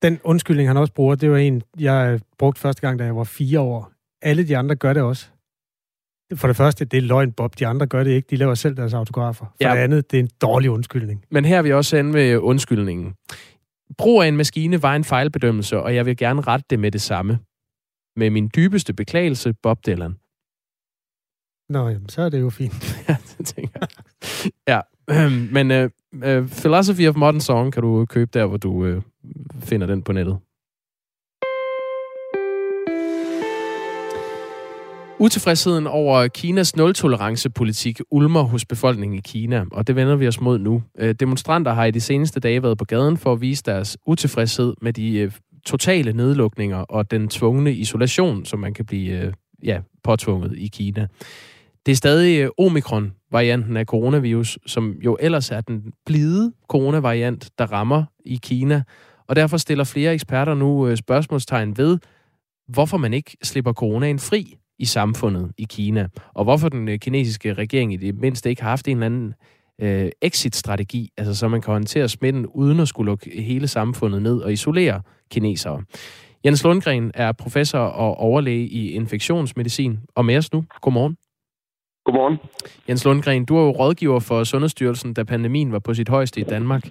Den 0.02 0.20
undskyldning, 0.24 0.68
han 0.68 0.76
også 0.76 0.92
bruger, 0.92 1.14
det 1.14 1.30
var 1.30 1.36
en, 1.36 1.62
jeg 1.78 2.20
brugte 2.38 2.60
første 2.60 2.80
gang, 2.80 2.98
da 2.98 3.04
jeg 3.04 3.16
var 3.16 3.24
fire 3.24 3.60
år. 3.60 3.92
Alle 4.22 4.48
de 4.48 4.56
andre 4.56 4.76
gør 4.76 4.92
det 4.92 5.02
også. 5.02 5.28
For 6.34 6.46
det 6.46 6.56
første, 6.56 6.84
det 6.84 6.96
er 6.96 7.02
løgn, 7.02 7.32
Bob. 7.32 7.58
De 7.58 7.66
andre 7.66 7.86
gør 7.86 8.04
det 8.04 8.10
ikke. 8.10 8.26
De 8.30 8.36
laver 8.36 8.54
selv 8.54 8.76
deres 8.76 8.94
autografer. 8.94 9.46
For 9.46 9.68
ja. 9.68 9.74
det 9.74 9.78
andet, 9.78 10.10
det 10.10 10.18
er 10.18 10.22
en 10.22 10.30
dårlig 10.40 10.70
undskyldning. 10.70 11.24
Men 11.30 11.44
her 11.44 11.58
er 11.58 11.62
vi 11.62 11.72
også 11.72 11.96
ende 11.96 12.12
med 12.12 12.36
undskyldningen. 12.36 13.14
Brug 13.98 14.22
af 14.22 14.28
en 14.28 14.36
maskine 14.36 14.82
var 14.82 14.96
en 14.96 15.04
fejlbedømmelse, 15.04 15.80
og 15.80 15.94
jeg 15.94 16.06
vil 16.06 16.16
gerne 16.16 16.40
rette 16.40 16.66
det 16.70 16.78
med 16.78 16.90
det 16.90 17.00
samme. 17.00 17.38
Med 18.16 18.30
min 18.30 18.50
dybeste 18.56 18.92
beklagelse, 18.92 19.52
Bob 19.62 19.86
Dylan. 19.86 20.16
Nå, 21.68 21.88
jamen, 21.88 22.08
så 22.08 22.22
er 22.22 22.28
det 22.28 22.40
jo 22.40 22.50
fint. 22.50 22.96
ja, 23.08 23.16
det 23.38 23.46
tænker 23.46 23.78
jeg. 23.80 23.88
Ja, 24.68 24.80
men 25.56 25.70
uh, 25.70 25.90
uh, 26.12 26.48
Philosophy 26.48 27.08
of 27.08 27.16
Modern 27.16 27.40
Song 27.40 27.72
kan 27.72 27.82
du 27.82 28.04
købe 28.04 28.30
der, 28.34 28.46
hvor 28.46 28.56
du 28.56 28.96
uh, 28.96 29.02
finder 29.60 29.86
den 29.86 30.02
på 30.02 30.12
nettet. 30.12 30.38
Utilfredsheden 35.18 35.86
over 35.86 36.28
Kinas 36.28 36.76
nul-tolerance-politik 36.76 38.00
ulmer 38.10 38.42
hos 38.42 38.64
befolkningen 38.64 39.18
i 39.18 39.20
Kina, 39.24 39.64
og 39.72 39.86
det 39.86 39.96
vender 39.96 40.16
vi 40.16 40.28
os 40.28 40.40
mod 40.40 40.58
nu. 40.58 40.82
Øh, 40.98 41.14
demonstranter 41.14 41.72
har 41.72 41.84
i 41.84 41.90
de 41.90 42.00
seneste 42.00 42.40
dage 42.40 42.62
været 42.62 42.78
på 42.78 42.84
gaden 42.84 43.16
for 43.16 43.32
at 43.32 43.40
vise 43.40 43.62
deres 43.66 43.96
utilfredshed 44.06 44.74
med 44.82 44.92
de 44.92 45.18
øh, 45.18 45.32
totale 45.66 46.12
nedlukninger 46.12 46.76
og 46.78 47.10
den 47.10 47.28
tvungne 47.28 47.72
isolation, 47.72 48.44
som 48.44 48.58
man 48.58 48.74
kan 48.74 48.84
blive 48.84 49.20
øh, 49.20 49.32
ja, 49.64 49.80
påtvunget 50.04 50.58
i 50.58 50.66
Kina. 50.66 51.06
Det 51.86 51.92
er 51.92 51.96
stadig 51.96 52.50
omikron-varianten 52.58 53.76
af 53.76 53.84
coronavirus, 53.84 54.58
som 54.66 54.94
jo 55.04 55.16
ellers 55.20 55.50
er 55.50 55.60
den 55.60 55.92
blide 56.06 56.52
coronavariant, 56.68 57.50
der 57.58 57.72
rammer 57.72 58.04
i 58.24 58.38
Kina. 58.42 58.82
Og 59.28 59.36
derfor 59.36 59.56
stiller 59.56 59.84
flere 59.84 60.14
eksperter 60.14 60.54
nu 60.54 60.96
spørgsmålstegn 60.96 61.78
ved, 61.78 61.98
hvorfor 62.68 62.96
man 62.96 63.14
ikke 63.14 63.36
slipper 63.42 63.72
coronaen 63.72 64.18
fri 64.18 64.56
i 64.78 64.84
samfundet 64.84 65.52
i 65.58 65.66
Kina, 65.70 66.08
og 66.34 66.44
hvorfor 66.44 66.68
den 66.68 66.98
kinesiske 66.98 67.52
regering 67.52 67.92
i 67.92 67.96
det 67.96 68.20
mindste 68.20 68.50
ikke 68.50 68.62
har 68.62 68.68
haft 68.68 68.88
en 68.88 68.96
eller 68.96 69.06
anden 69.06 69.34
øh, 69.80 70.10
exit-strategi, 70.22 71.10
altså 71.16 71.34
så 71.34 71.48
man 71.48 71.60
kan 71.60 71.72
håndtere 71.72 72.08
smitten 72.08 72.46
uden 72.46 72.80
at 72.80 72.88
skulle 72.88 73.06
lukke 73.10 73.42
hele 73.42 73.68
samfundet 73.68 74.22
ned 74.22 74.40
og 74.40 74.52
isolere 74.52 75.02
kinesere. 75.30 75.82
Jens 76.44 76.64
Lundgren 76.64 77.10
er 77.14 77.32
professor 77.32 77.78
og 77.78 78.16
overlæge 78.16 78.66
i 78.66 78.90
infektionsmedicin, 78.90 79.98
og 80.14 80.24
med 80.24 80.36
os 80.36 80.52
nu. 80.52 80.64
Godmorgen. 80.80 81.16
Godmorgen. 82.04 82.36
Jens 82.88 83.04
Lundgren, 83.04 83.44
du 83.44 83.56
er 83.56 83.62
jo 83.62 83.70
rådgiver 83.70 84.20
for 84.20 84.44
Sundhedsstyrelsen, 84.44 85.14
da 85.14 85.24
pandemien 85.24 85.72
var 85.72 85.78
på 85.78 85.94
sit 85.94 86.08
højeste 86.08 86.40
i 86.40 86.44
Danmark. 86.44 86.88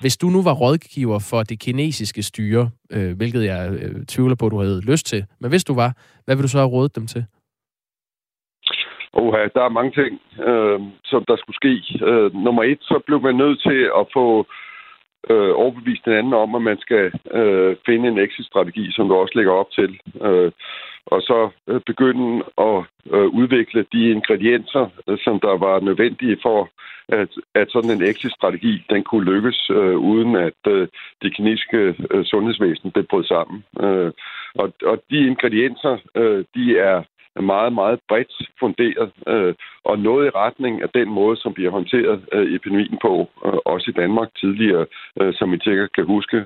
Hvis 0.00 0.16
du 0.16 0.26
nu 0.26 0.42
var 0.42 0.54
rådgiver 0.62 1.18
for 1.30 1.42
det 1.42 1.60
kinesiske 1.60 2.22
styre, 2.22 2.70
øh, 2.92 3.16
hvilket 3.16 3.44
jeg 3.44 3.60
øh, 3.82 4.06
tvivler 4.12 4.36
på, 4.36 4.46
at 4.46 4.52
du 4.52 4.58
havde 4.58 4.90
lyst 4.90 5.06
til, 5.06 5.24
men 5.40 5.50
hvis 5.50 5.64
du 5.64 5.74
var, 5.74 5.90
hvad 6.24 6.34
ville 6.34 6.46
du 6.46 6.54
så 6.54 6.58
have 6.58 6.74
rådet 6.76 6.96
dem 6.96 7.06
til? 7.06 7.24
Oha, 9.12 9.42
der 9.54 9.62
er 9.64 9.76
mange 9.78 9.92
ting, 10.00 10.12
øh, 10.48 10.80
som 11.04 11.24
der 11.28 11.36
skulle 11.36 11.60
ske. 11.62 11.74
Øh, 12.04 12.34
nummer 12.34 12.62
et, 12.62 12.78
så 12.82 13.00
blev 13.06 13.20
man 13.20 13.34
nødt 13.34 13.62
til 13.62 13.80
at 14.00 14.06
få 14.12 14.46
øh, 15.30 15.52
overbevist 15.62 16.04
den 16.04 16.12
anden 16.12 16.32
om, 16.32 16.54
at 16.54 16.62
man 16.62 16.78
skal 16.80 17.04
øh, 17.30 17.76
finde 17.86 18.08
en 18.08 18.18
exit-strategi, 18.18 18.92
som 18.92 19.08
du 19.08 19.14
også 19.14 19.32
lægger 19.36 19.52
op 19.52 19.70
til. 19.70 19.90
Øh, 20.22 20.52
og 21.06 21.22
så 21.22 21.50
øh, 21.68 21.80
begynde 21.86 22.44
at 22.58 22.78
øh, 23.14 23.28
udvikle 23.40 23.86
de 23.92 24.10
ingredienser, 24.10 24.84
øh, 25.08 25.18
som 25.24 25.40
der 25.40 25.54
var 25.66 25.80
nødvendige 25.80 26.38
for, 26.42 26.68
at, 27.08 27.28
at 27.54 27.70
sådan 27.70 27.90
en 27.90 28.02
exit-strategi 28.02 28.84
den 28.90 29.02
kunne 29.04 29.24
lykkes, 29.32 29.70
øh, 29.70 29.96
uden 29.96 30.36
at 30.36 30.60
øh, 30.66 30.88
det 31.22 31.36
kinesiske 31.36 31.94
øh, 32.10 32.24
sundhedsvæsen 32.24 32.90
blev 32.90 33.04
brudt 33.10 33.28
sammen. 33.28 33.64
Øh, 33.80 34.12
og, 34.54 34.72
og 34.82 35.02
de 35.10 35.26
ingredienser, 35.26 35.96
øh, 36.14 36.44
de 36.54 36.78
er 36.78 37.02
meget, 37.40 37.72
meget 37.72 38.00
bredt 38.08 38.32
funderet, 38.60 39.12
øh, 39.26 39.54
og 39.84 39.98
noget 39.98 40.26
i 40.26 40.30
retning 40.30 40.82
af 40.82 40.88
den 40.88 41.08
måde, 41.08 41.36
som 41.36 41.54
vi 41.56 41.64
har 41.64 41.70
håndteret 41.70 42.24
øh, 42.32 42.54
epidemien 42.54 42.98
på, 43.02 43.30
øh, 43.46 43.58
også 43.64 43.90
i 43.90 43.98
Danmark 44.00 44.28
tidligere, 44.40 44.86
øh, 45.20 45.34
som 45.34 45.54
I 45.54 45.58
sikkert 45.64 45.92
kan 45.92 46.04
huske. 46.04 46.44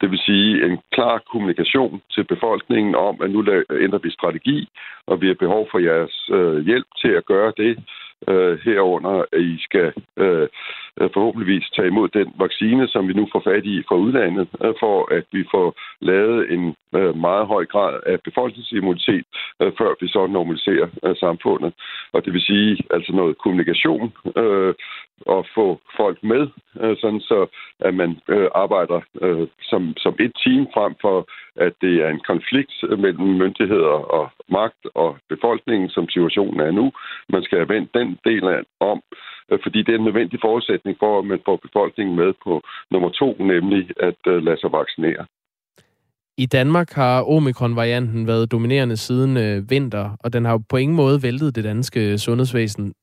Det 0.00 0.10
vil 0.10 0.18
sige 0.18 0.66
en 0.66 0.78
klar 0.92 1.22
kommunikation 1.32 2.02
til 2.10 2.24
befolkningen 2.24 2.94
om, 2.94 3.14
at 3.22 3.30
nu 3.30 3.40
ændrer 3.84 3.98
vi 3.98 4.10
strategi, 4.10 4.68
og 5.06 5.20
vi 5.20 5.26
har 5.26 5.34
behov 5.34 5.68
for 5.70 5.78
jeres 5.78 6.30
øh, 6.32 6.66
hjælp 6.66 6.86
til 7.02 7.08
at 7.08 7.26
gøre 7.26 7.52
det 7.56 7.78
øh, 8.28 8.58
herunder, 8.64 9.24
at 9.32 9.40
I 9.40 9.58
skal 9.60 9.92
øh, 10.16 10.48
Øh, 11.00 11.10
forhåbentligvis 11.14 11.70
tage 11.70 11.88
imod 11.88 12.08
den 12.08 12.32
vaccine, 12.38 12.88
som 12.88 13.08
vi 13.08 13.12
nu 13.12 13.28
får 13.32 13.42
fat 13.44 13.64
i 13.64 13.82
fra 13.88 13.96
udlandet, 13.96 14.48
øh, 14.64 14.74
for 14.80 15.14
at 15.16 15.24
vi 15.32 15.44
får 15.50 15.68
lavet 16.00 16.52
en 16.52 16.74
øh, 16.94 17.16
meget 17.16 17.46
høj 17.46 17.64
grad 17.66 18.00
af 18.06 18.20
befolkningsimmunitet, 18.20 19.24
før 19.78 19.90
vi 20.00 20.08
så 20.08 20.26
normaliserer 20.26 20.88
samfundet. 21.20 21.72
Og 22.12 22.24
det 22.24 22.32
vil 22.32 22.40
sige 22.40 22.78
altså 22.90 23.12
noget 23.12 23.38
kommunikation 23.38 24.12
øh, 24.36 24.74
og 25.26 25.46
få 25.54 25.80
folk 25.96 26.18
med, 26.22 26.48
øh, 26.80 26.96
sådan 27.00 27.20
så 27.20 27.46
at 27.80 27.94
man 27.94 28.20
øh, 28.28 28.48
arbejder 28.54 29.00
øh, 29.22 29.46
som, 29.62 29.94
som 29.96 30.14
et 30.20 30.32
team 30.44 30.66
frem 30.74 30.94
for, 31.00 31.28
at 31.56 31.72
det 31.80 31.94
er 32.04 32.08
en 32.08 32.20
konflikt 32.26 32.72
mellem 32.82 33.28
myndigheder 33.42 33.96
og 34.18 34.30
magt 34.48 34.82
og 34.94 35.16
befolkningen, 35.28 35.88
som 35.88 36.08
situationen 36.08 36.60
er 36.60 36.70
nu. 36.70 36.92
Man 37.28 37.42
skal 37.42 37.58
have 37.58 37.68
vendt 37.68 37.94
den 37.94 38.18
del 38.24 38.44
af 38.44 38.60
om, 38.80 39.02
fordi 39.62 39.78
det 39.82 39.92
er 39.94 39.98
en 39.98 40.04
nødvendig 40.04 40.38
forudsætning 40.42 40.96
for, 40.98 41.18
at 41.18 41.24
man 41.24 41.40
får 41.44 41.56
befolkningen 41.56 42.16
med 42.16 42.32
på 42.44 42.62
nummer 42.90 43.10
to, 43.10 43.36
nemlig 43.38 43.90
at 44.00 44.20
øh, 44.26 44.42
lade 44.42 44.60
sig 44.60 44.72
vaccinere. 44.72 45.26
I 46.38 46.46
Danmark 46.46 46.90
har 46.92 47.22
omikron-varianten 47.22 48.26
været 48.26 48.52
dominerende 48.52 48.96
siden 48.96 49.36
øh, 49.36 49.70
vinter, 49.70 50.16
og 50.24 50.32
den 50.32 50.44
har 50.44 50.52
jo 50.52 50.60
på 50.70 50.76
ingen 50.76 50.96
måde 50.96 51.22
væltet 51.22 51.56
det 51.56 51.64
danske 51.64 52.18
sundhedsvæsen. 52.18 52.94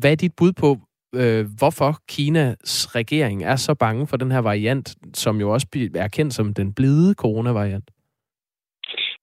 Hvad 0.00 0.12
er 0.12 0.16
dit 0.16 0.32
bud 0.38 0.52
på, 0.60 0.76
øh, 1.14 1.44
hvorfor 1.58 1.92
Kinas 2.08 2.96
regering 2.96 3.44
er 3.44 3.56
så 3.56 3.74
bange 3.74 4.06
for 4.06 4.16
den 4.16 4.30
her 4.30 4.38
variant, 4.38 4.96
som 5.14 5.40
jo 5.40 5.50
også 5.50 5.66
er 5.94 6.08
kendt 6.08 6.34
som 6.34 6.54
den 6.54 6.74
blide 6.74 7.14
coronavariant? 7.14 7.90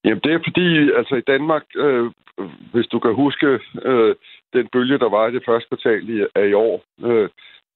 Jamen, 0.04 0.22
det 0.24 0.34
er 0.34 0.40
fordi, 0.48 0.68
altså 1.00 1.16
i 1.16 1.22
Danmark, 1.28 1.64
øh, 1.76 2.12
hvis 2.74 2.88
du 2.88 3.00
kan 3.00 3.14
huske 3.16 3.60
øh, 3.86 4.16
den 4.54 4.68
bølge, 4.74 4.98
der 4.98 5.10
var 5.10 5.28
i 5.28 5.34
det 5.34 5.44
første 5.46 5.68
kvartal 5.70 6.28
af 6.36 6.48
i 6.48 6.54
år, 6.54 6.84
øh, 7.04 7.30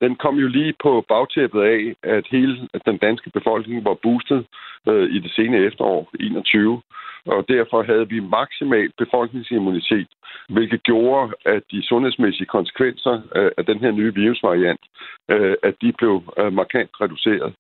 den 0.04 0.16
kom 0.16 0.36
jo 0.44 0.48
lige 0.48 0.74
på 0.84 1.06
bagtæppet 1.08 1.62
af, 1.62 1.82
at 2.04 2.26
hele 2.32 2.70
at 2.74 2.82
den 2.86 2.98
danske 2.98 3.30
befolkning 3.30 3.86
var 3.86 3.94
boostet 3.94 4.46
øh, 4.90 5.10
i 5.16 5.20
det 5.20 5.32
sene 5.32 5.58
efterår 5.58 6.10
21, 6.20 6.82
og 7.26 7.46
derfor 7.48 7.84
havde 7.84 8.10
vi 8.10 8.20
maksimal 8.20 8.92
befolkningsimmunitet, 8.98 10.08
hvilket 10.50 10.84
gjorde, 10.84 11.34
at 11.46 11.64
de 11.72 11.88
sundhedsmæssige 11.88 12.46
konsekvenser 12.46 13.22
af, 13.36 13.50
af 13.58 13.66
den 13.66 13.80
her 13.80 13.92
nye 13.92 14.14
virusvariant, 14.14 14.84
øh, 15.30 15.56
at 15.64 15.76
de 15.82 15.94
blev 15.98 16.24
øh, 16.40 16.54
markant 16.54 16.92
reduceret. 17.02 17.54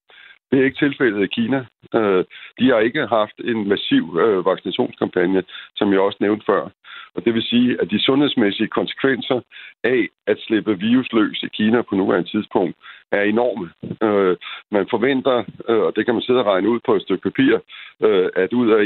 Det 0.54 0.62
er 0.62 0.66
ikke 0.66 0.86
tilfældet 0.86 1.24
i 1.24 1.34
Kina. 1.38 1.66
Øh, 1.96 2.24
de 2.60 2.70
har 2.70 2.80
ikke 2.80 3.06
haft 3.08 3.38
en 3.40 3.68
massiv 3.68 4.04
øh, 4.24 4.46
vaccinationskampagne, 4.46 5.44
som 5.76 5.92
jeg 5.92 6.00
også 6.00 6.18
nævnte 6.22 6.46
før. 6.46 6.70
Og 7.16 7.26
det 7.26 7.34
vil 7.34 7.44
sige, 7.44 7.82
at 7.82 7.92
de 7.92 8.06
sundhedsmæssige 8.06 8.68
konsekvenser 8.68 9.42
af 9.84 10.08
at 10.28 10.38
slippe 10.40 10.80
virus 10.80 11.14
løs 11.14 11.44
i 11.44 11.48
Kina 11.48 11.82
på 11.82 11.96
nuværende 11.96 12.30
tidspunkt 12.30 12.76
er 13.12 13.22
enorme. 13.22 13.68
Øh, 14.08 14.36
man 14.72 14.86
forventer, 14.90 15.44
øh, 15.70 15.82
og 15.88 15.96
det 15.96 16.06
kan 16.06 16.14
man 16.14 16.24
sidde 16.24 16.40
og 16.40 16.46
regne 16.46 16.70
ud 16.70 16.80
på 16.86 16.96
et 16.96 17.02
stykke 17.02 17.24
papir, 17.30 17.60
øh, 18.04 18.30
at 18.36 18.54
ud 18.54 18.70
af 18.72 18.82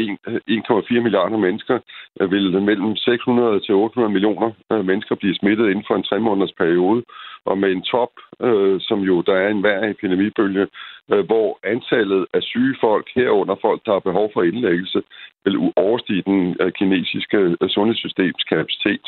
1,4 0.50 1.00
milliarder 1.06 1.38
mennesker 1.38 1.80
øh, 2.22 2.32
vil 2.32 2.62
mellem 2.62 2.96
600 2.96 3.60
til 3.60 3.76
800 3.76 4.14
millioner 4.14 4.50
mennesker 4.84 5.16
blive 5.16 5.36
smittet 5.36 5.70
inden 5.70 5.86
for 5.88 5.96
en 5.96 6.04
tre 6.04 6.20
måneders 6.20 6.54
periode. 6.58 7.04
Og 7.46 7.58
med 7.58 7.72
en 7.72 7.82
top, 7.82 8.14
øh, 8.42 8.82
som 8.82 9.00
jo 9.00 9.22
der 9.22 9.36
er 9.36 9.50
en 9.50 9.62
hver 9.62 9.90
epidemibølge, 9.90 10.68
øh, 11.12 11.26
hvor 11.26 11.60
antallet 11.64 12.26
af 12.34 12.42
syge 12.44 12.76
folk 12.82 13.08
herunder 13.16 13.56
folk, 13.62 13.82
der 13.86 13.92
har 13.92 14.00
behov 14.00 14.30
for 14.34 14.44
indlæggelse, 14.44 15.02
vil 15.46 15.58
overstige 15.76 16.22
den 16.22 16.58
øh, 16.62 16.72
kinesiske 16.72 17.38
øh, 17.38 17.70
sundhedssystems 17.70 18.44
kapacitet. 18.44 19.06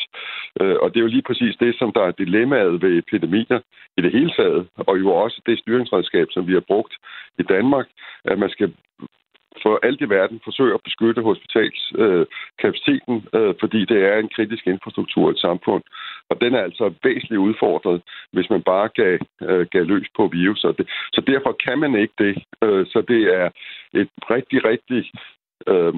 Øh, 0.60 0.76
og 0.82 0.86
det 0.88 0.96
er 0.96 1.06
jo 1.06 1.14
lige 1.14 1.28
præcis 1.28 1.56
det, 1.60 1.72
som 1.78 1.92
der 1.92 2.02
er 2.02 2.20
dilemmaet 2.22 2.82
ved 2.82 2.98
epidemier 2.98 3.60
i 3.96 4.00
det 4.02 4.12
hele 4.12 4.32
taget, 4.38 4.68
og 4.76 4.98
jo 4.98 5.08
også 5.24 5.40
det 5.46 5.58
styringsredskab, 5.58 6.26
som 6.30 6.46
vi 6.46 6.52
har 6.52 6.64
brugt 6.70 6.94
i 7.38 7.42
Danmark, 7.42 7.86
at 8.24 8.38
man 8.38 8.50
skal 8.50 8.72
for 9.62 9.78
alt 9.82 10.00
i 10.00 10.08
verden 10.08 10.40
forsøger 10.44 10.74
at 10.74 10.86
beskytte 10.88 11.22
hospitalskapaciteten, 11.22 13.16
øh, 13.34 13.48
øh, 13.48 13.54
fordi 13.60 13.84
det 13.84 14.04
er 14.10 14.16
en 14.18 14.28
kritisk 14.36 14.66
infrastruktur 14.66 15.28
i 15.28 15.30
et 15.32 15.38
samfund. 15.38 15.82
Og 16.30 16.40
den 16.40 16.54
er 16.54 16.62
altså 16.62 16.94
væsentligt 17.04 17.46
udfordret, 17.48 18.02
hvis 18.32 18.50
man 18.50 18.62
bare 18.62 18.88
gav, 18.88 19.18
øh, 19.42 19.66
gav 19.72 19.84
løs 19.84 20.08
på 20.16 20.26
virus. 20.32 20.60
Så, 20.60 20.72
det, 20.78 20.88
så 21.12 21.20
derfor 21.26 21.52
kan 21.66 21.78
man 21.78 21.94
ikke 21.94 22.14
det. 22.18 22.44
Øh, 22.64 22.86
så 22.86 23.00
det 23.08 23.22
er 23.40 23.50
et 24.00 24.08
rigtig, 24.30 24.64
rigtig 24.64 25.10
øh, 25.66 25.94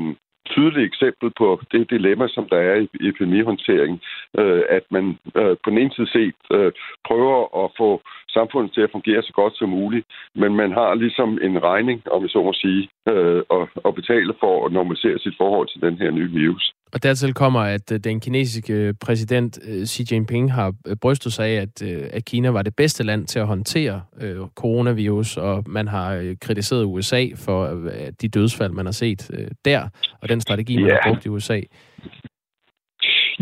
tydeligt 0.47 0.87
eksempel 0.87 1.31
på 1.39 1.61
det 1.73 1.91
dilemma, 1.91 2.29
som 2.29 2.49
der 2.49 2.57
er 2.57 2.77
i 2.77 2.89
epidemihåndtering, 3.09 4.01
øh, 4.39 4.63
at 4.69 4.85
man 4.91 5.19
øh, 5.37 5.57
på 5.65 5.71
den 5.71 5.79
ene 5.79 5.95
side 5.95 6.11
set 6.17 6.35
øh, 6.53 6.73
prøver 7.09 7.65
at 7.65 7.71
få 7.79 8.03
samfundet 8.29 8.73
til 8.73 8.81
at 8.81 8.93
fungere 8.93 9.23
så 9.23 9.33
godt 9.33 9.57
som 9.57 9.69
muligt, 9.69 10.07
men 10.35 10.57
man 10.57 10.73
har 10.73 10.95
ligesom 10.95 11.39
en 11.43 11.63
regning, 11.63 12.03
om 12.11 12.23
jeg 12.23 12.31
så 12.31 12.43
må 12.43 12.53
sige, 12.53 12.89
øh, 13.09 13.43
at, 13.57 13.65
at 13.87 13.95
betale 13.95 14.35
for 14.41 14.67
at 14.67 14.73
normalisere 14.73 15.19
sit 15.19 15.35
forhold 15.37 15.69
til 15.69 15.81
den 15.81 15.97
her 15.99 16.11
nye 16.11 16.31
virus. 16.31 16.75
Og 16.93 17.03
dertil 17.03 17.35
kommer, 17.35 17.61
at 17.61 17.93
øh, 17.93 17.99
den 17.99 18.21
kinesiske 18.21 18.95
præsident 19.01 19.59
øh, 19.65 19.87
Xi 19.87 20.07
Jinping 20.13 20.53
har 20.53 20.75
øh, 20.87 20.97
brystet 20.97 21.33
sig 21.33 21.47
af, 21.47 21.61
at, 21.61 21.83
at 21.83 22.25
Kina 22.25 22.51
var 22.51 22.63
det 22.63 22.77
bedste 22.77 23.03
land 23.03 23.27
til 23.27 23.39
at 23.39 23.47
håndtere 23.47 24.03
øh, 24.21 24.39
coronavirus, 24.55 25.37
og 25.37 25.65
man 25.67 25.89
har 25.89 26.35
kritiseret 26.41 26.85
USA 26.85 27.27
for 27.37 27.91
de 28.21 28.29
dødsfald, 28.29 28.73
man 28.73 28.87
har 28.87 28.93
set 28.93 29.31
øh, 29.33 29.49
der, 29.65 29.89
og 30.21 30.29
den 30.29 30.41
strategi, 30.41 30.77
man 30.77 30.87
yeah. 30.87 30.99
har 31.03 31.11
brugt 31.11 31.27
i 31.27 31.29
USA. 31.29 31.61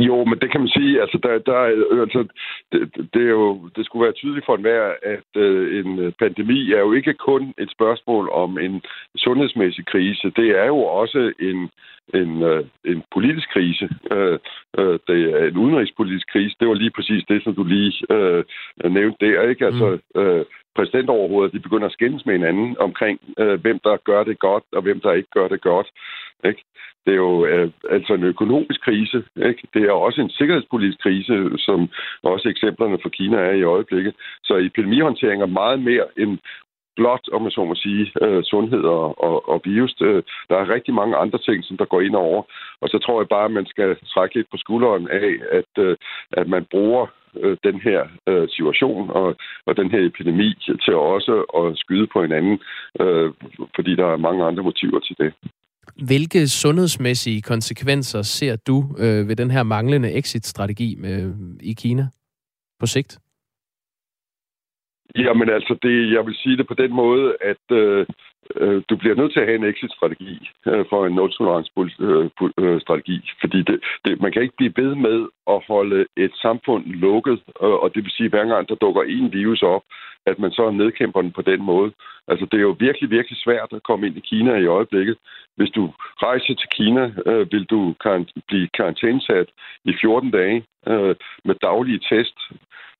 Jo, 0.08 0.24
men 0.24 0.38
det 0.38 0.50
kan 0.50 0.60
man 0.60 0.68
sige, 0.68 1.00
altså, 1.00 1.18
der, 1.22 1.38
der, 1.38 1.58
altså 2.00 2.24
det, 2.72 2.80
det, 3.14 3.22
er 3.22 3.34
jo, 3.40 3.68
det 3.76 3.86
skulle 3.86 4.04
være 4.04 4.12
tydeligt 4.12 4.46
for 4.46 4.54
enhver, 4.56 4.92
at 5.02 5.30
øh, 5.36 5.78
en 5.78 6.12
pandemi 6.18 6.72
er 6.72 6.78
jo 6.78 6.92
ikke 6.92 7.14
kun 7.14 7.54
et 7.58 7.70
spørgsmål 7.70 8.30
om 8.32 8.58
en 8.58 8.82
sundhedsmæssig 9.16 9.86
krise. 9.86 10.32
Det 10.36 10.48
er 10.62 10.66
jo 10.66 10.78
også 10.78 11.32
en, 11.40 11.70
en, 12.14 12.42
øh, 12.42 12.64
en 12.84 13.02
politisk 13.14 13.48
krise. 13.52 13.88
Øh, 14.12 14.38
øh, 14.78 14.98
det 15.08 15.20
er 15.34 15.44
en 15.48 15.56
udenrigspolitisk 15.56 16.26
krise. 16.32 16.56
Det 16.60 16.68
var 16.68 16.74
lige 16.74 16.96
præcis 16.96 17.24
det, 17.28 17.44
som 17.44 17.54
du 17.54 17.64
lige 17.64 17.92
øh, 18.10 18.44
nævnte 18.84 19.26
der, 19.26 19.42
ikke? 19.42 19.66
Altså, 19.66 19.98
mm. 20.14 20.20
øh, 20.20 20.44
præsidentoverhovedet, 20.80 21.52
de 21.52 21.66
begynder 21.66 21.86
at 21.86 21.96
skændes 21.98 22.26
med 22.26 22.34
hinanden 22.34 22.76
omkring, 22.86 23.16
øh, 23.38 23.60
hvem 23.60 23.78
der 23.86 23.96
gør 24.08 24.22
det 24.24 24.38
godt, 24.38 24.64
og 24.72 24.82
hvem 24.82 25.00
der 25.00 25.12
ikke 25.12 25.30
gør 25.38 25.48
det 25.48 25.60
godt. 25.60 25.88
Ikke? 26.44 26.62
Det 27.04 27.12
er 27.12 27.22
jo 27.28 27.46
øh, 27.46 27.70
altså 27.90 28.12
en 28.14 28.24
økonomisk 28.24 28.80
krise. 28.80 29.18
Ikke? 29.50 29.62
Det 29.74 29.82
er 29.82 29.92
også 29.92 30.20
en 30.20 30.30
sikkerhedspolitisk 30.30 30.98
krise, 31.02 31.34
som 31.58 31.88
også 32.22 32.48
eksemplerne 32.48 32.98
fra 33.02 33.08
Kina 33.08 33.36
er 33.36 33.52
i 33.52 33.62
øjeblikket. 33.62 34.14
Så 34.44 34.54
epidemihåndtering 34.56 35.42
er 35.42 35.56
meget 35.60 35.80
mere 35.82 36.06
end 36.18 36.38
blot, 36.96 37.24
om 37.32 37.42
man 37.42 37.50
så 37.50 37.64
må 37.64 37.74
sige, 37.74 38.12
øh, 38.24 38.42
sundhed 38.44 38.82
og, 38.98 39.24
og, 39.26 39.48
og 39.48 39.60
virus. 39.64 39.94
Øh, 40.00 40.22
der 40.48 40.56
er 40.56 40.74
rigtig 40.74 40.94
mange 40.94 41.16
andre 41.16 41.38
ting, 41.38 41.64
som 41.64 41.76
der 41.76 41.84
går 41.84 42.00
ind 42.00 42.14
over. 42.14 42.42
Og 42.82 42.88
så 42.88 42.98
tror 42.98 43.20
jeg 43.20 43.28
bare, 43.28 43.44
at 43.44 43.56
man 43.58 43.66
skal 43.66 43.96
trække 44.14 44.34
lidt 44.34 44.50
på 44.50 44.56
skulderen 44.56 45.08
af, 45.08 45.30
at, 45.58 45.72
øh, 45.84 45.96
at 46.32 46.46
man 46.48 46.66
bruger 46.70 47.06
øh, 47.42 47.56
den 47.64 47.80
her 47.80 48.00
øh, 48.28 48.48
situation 48.48 49.10
og, 49.10 49.36
og 49.66 49.76
den 49.76 49.90
her 49.90 50.00
epidemi 50.06 50.54
til 50.84 50.94
også 50.94 51.34
at 51.60 51.78
skyde 51.78 52.06
på 52.12 52.22
hinanden, 52.22 52.58
øh, 53.00 53.32
fordi 53.76 53.96
der 53.96 54.06
er 54.06 54.16
mange 54.26 54.44
andre 54.44 54.62
motiver 54.62 55.00
til 55.00 55.16
det. 55.18 55.32
Hvilke 56.06 56.48
sundhedsmæssige 56.48 57.42
konsekvenser 57.42 58.22
ser 58.22 58.56
du 58.56 58.78
øh, 58.98 59.28
ved 59.28 59.36
den 59.36 59.50
her 59.50 59.62
manglende 59.62 60.12
exit-strategi 60.12 60.98
øh, 61.04 61.30
i 61.60 61.72
Kina 61.72 62.08
på 62.80 62.86
sigt? 62.86 63.18
Jamen 65.16 65.50
altså, 65.50 65.78
det, 65.82 66.12
jeg 66.12 66.26
vil 66.26 66.34
sige 66.34 66.56
det 66.56 66.66
på 66.66 66.74
den 66.74 66.92
måde, 66.92 67.36
at 67.40 67.76
øh, 67.76 68.06
øh, 68.56 68.82
du 68.90 68.96
bliver 68.96 69.14
nødt 69.14 69.32
til 69.32 69.40
at 69.40 69.46
have 69.46 69.58
en 69.58 69.64
exit-strategi 69.64 70.50
øh, 70.66 70.84
for 70.90 71.06
en 71.06 71.14
nul-tolerance-strategi, 71.14 73.16
øh, 73.16 73.22
fordi 73.40 73.62
det, 73.62 73.80
det, 74.04 74.20
man 74.20 74.32
kan 74.32 74.42
ikke 74.42 74.56
blive 74.56 74.72
ved 74.76 74.94
med 74.94 75.28
at 75.46 75.62
holde 75.68 76.06
et 76.16 76.32
samfund 76.42 76.86
lukket, 76.86 77.40
øh, 77.62 77.76
og 77.82 77.94
det 77.94 78.04
vil 78.04 78.12
sige, 78.12 78.26
at 78.26 78.30
hver 78.30 78.44
gang 78.44 78.68
der 78.68 78.74
dukker 78.74 79.02
en 79.02 79.32
virus 79.32 79.62
op, 79.62 79.82
at 80.26 80.38
man 80.38 80.50
så 80.50 80.70
nedkæmper 80.70 81.22
den 81.22 81.32
på 81.32 81.42
den 81.42 81.62
måde. 81.62 81.92
Altså, 82.28 82.46
det 82.50 82.58
er 82.58 82.62
jo 82.62 82.76
virkelig, 82.78 83.10
virkelig 83.10 83.38
svært 83.38 83.72
at 83.72 83.82
komme 83.82 84.06
ind 84.06 84.16
i 84.16 84.26
Kina 84.30 84.56
i 84.56 84.66
øjeblikket. 84.66 85.16
Hvis 85.56 85.70
du 85.70 85.92
rejser 86.22 86.54
til 86.54 86.68
Kina, 86.68 87.12
øh, 87.26 87.52
vil 87.52 87.64
du 87.64 87.94
kan 88.04 88.28
blive 88.48 88.68
karantænsat 88.76 89.48
i 89.84 89.92
14 90.00 90.30
dage 90.30 90.64
øh, 90.86 91.14
med 91.44 91.54
daglige 91.54 92.00
test 92.10 92.38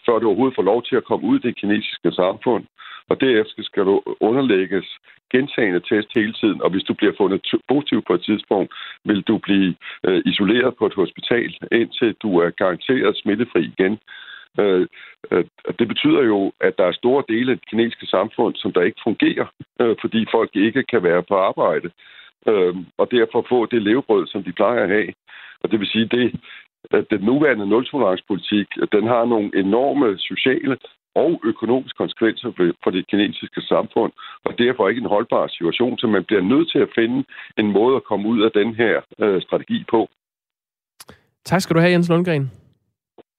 før 0.06 0.18
du 0.18 0.26
overhovedet 0.26 0.56
får 0.56 0.62
lov 0.72 0.82
til 0.82 0.96
at 0.96 1.04
komme 1.04 1.26
ud 1.26 1.38
i 1.38 1.46
det 1.46 1.56
kinesiske 1.56 2.12
samfund. 2.12 2.64
Og 3.08 3.20
derefter 3.20 3.62
skal 3.62 3.84
du 3.84 4.02
underlægges 4.20 4.86
gentagende 5.32 5.80
test 5.80 6.08
hele 6.14 6.32
tiden, 6.32 6.62
og 6.62 6.70
hvis 6.70 6.82
du 6.82 6.94
bliver 6.94 7.12
fundet 7.16 7.40
positiv 7.68 8.02
på 8.06 8.14
et 8.14 8.22
tidspunkt, 8.22 8.74
vil 9.04 9.22
du 9.22 9.38
blive 9.38 9.74
øh, 10.06 10.22
isoleret 10.26 10.76
på 10.76 10.86
et 10.86 10.94
hospital, 10.94 11.50
indtil 11.72 12.14
du 12.22 12.38
er 12.38 12.50
garanteret 12.50 13.16
smittefri 13.16 13.62
igen. 13.78 13.98
Øh, 14.60 14.86
øh, 15.30 15.44
det 15.78 15.88
betyder 15.88 16.22
jo, 16.22 16.52
at 16.60 16.78
der 16.78 16.84
er 16.84 16.92
store 16.92 17.24
dele 17.28 17.52
af 17.52 17.58
det 17.58 17.68
kinesiske 17.68 18.06
samfund, 18.06 18.54
som 18.54 18.72
der 18.72 18.82
ikke 18.82 19.00
fungerer, 19.04 19.46
øh, 19.80 19.96
fordi 20.00 20.26
folk 20.30 20.50
ikke 20.54 20.82
kan 20.82 21.02
være 21.02 21.22
på 21.22 21.34
arbejde, 21.34 21.90
øh, 22.48 22.74
og 22.98 23.10
derfor 23.10 23.46
få 23.48 23.66
det 23.66 23.82
levebrød, 23.82 24.26
som 24.26 24.42
de 24.44 24.52
plejer 24.52 24.82
at 24.82 24.88
have. 24.88 25.12
Og 25.62 25.70
det 25.70 25.80
vil 25.80 25.88
sige, 25.88 26.06
det 26.06 26.40
at 26.90 27.06
den 27.10 27.20
nuværende 27.20 27.66
nultolerancepolitik, 27.66 28.66
den 28.92 29.06
har 29.06 29.24
nogle 29.24 29.50
enorme 29.64 30.18
sociale 30.18 30.76
og 31.14 31.40
økonomiske 31.44 31.96
konsekvenser 31.96 32.74
for 32.84 32.90
det 32.90 33.06
kinesiske 33.10 33.60
samfund, 33.60 34.12
og 34.44 34.58
derfor 34.58 34.88
ikke 34.88 35.00
en 35.00 35.14
holdbar 35.16 35.46
situation, 35.46 35.98
så 35.98 36.06
man 36.06 36.24
bliver 36.24 36.42
nødt 36.42 36.70
til 36.70 36.78
at 36.78 36.90
finde 36.94 37.24
en 37.58 37.72
måde 37.72 37.96
at 37.96 38.04
komme 38.04 38.28
ud 38.28 38.40
af 38.42 38.50
den 38.54 38.74
her 38.74 39.00
øh, 39.18 39.42
strategi 39.42 39.84
på. 39.90 40.08
Tak 41.44 41.60
skal 41.60 41.76
du 41.76 41.80
have, 41.80 41.92
Jens 41.92 42.08
Lundgren. 42.08 42.50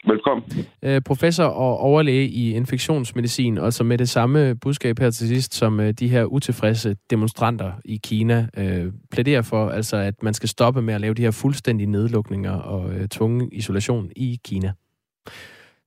Velkommen. 0.08 0.44
Øh, 0.84 1.02
professor 1.02 1.44
og 1.44 1.78
overlæge 1.78 2.28
i 2.28 2.54
infektionsmedicin, 2.54 3.58
og 3.58 3.74
så 3.74 3.84
med 3.84 3.98
det 3.98 4.10
samme 4.10 4.56
budskab 4.56 5.00
her 5.00 5.10
til 5.10 5.28
sidst, 5.28 5.54
som 5.54 5.80
øh, 5.80 5.92
de 5.94 6.08
her 6.08 6.24
utilfredse 6.24 6.96
demonstranter 7.10 7.72
i 7.86 8.00
Kina 8.04 8.48
øh, 8.58 8.94
plæderer 9.12 9.42
for, 9.42 9.70
altså 9.70 9.98
at 9.98 10.24
man 10.24 10.34
skal 10.34 10.50
stoppe 10.50 10.82
med 10.82 10.94
at 10.94 11.02
lave 11.02 11.14
de 11.14 11.22
her 11.22 11.32
fuldstændige 11.32 11.92
nedlukninger 11.92 12.52
og 12.52 12.94
øh, 12.94 13.08
tvungne 13.08 13.50
isolation 13.52 14.10
i 14.16 14.40
Kina. 14.46 14.74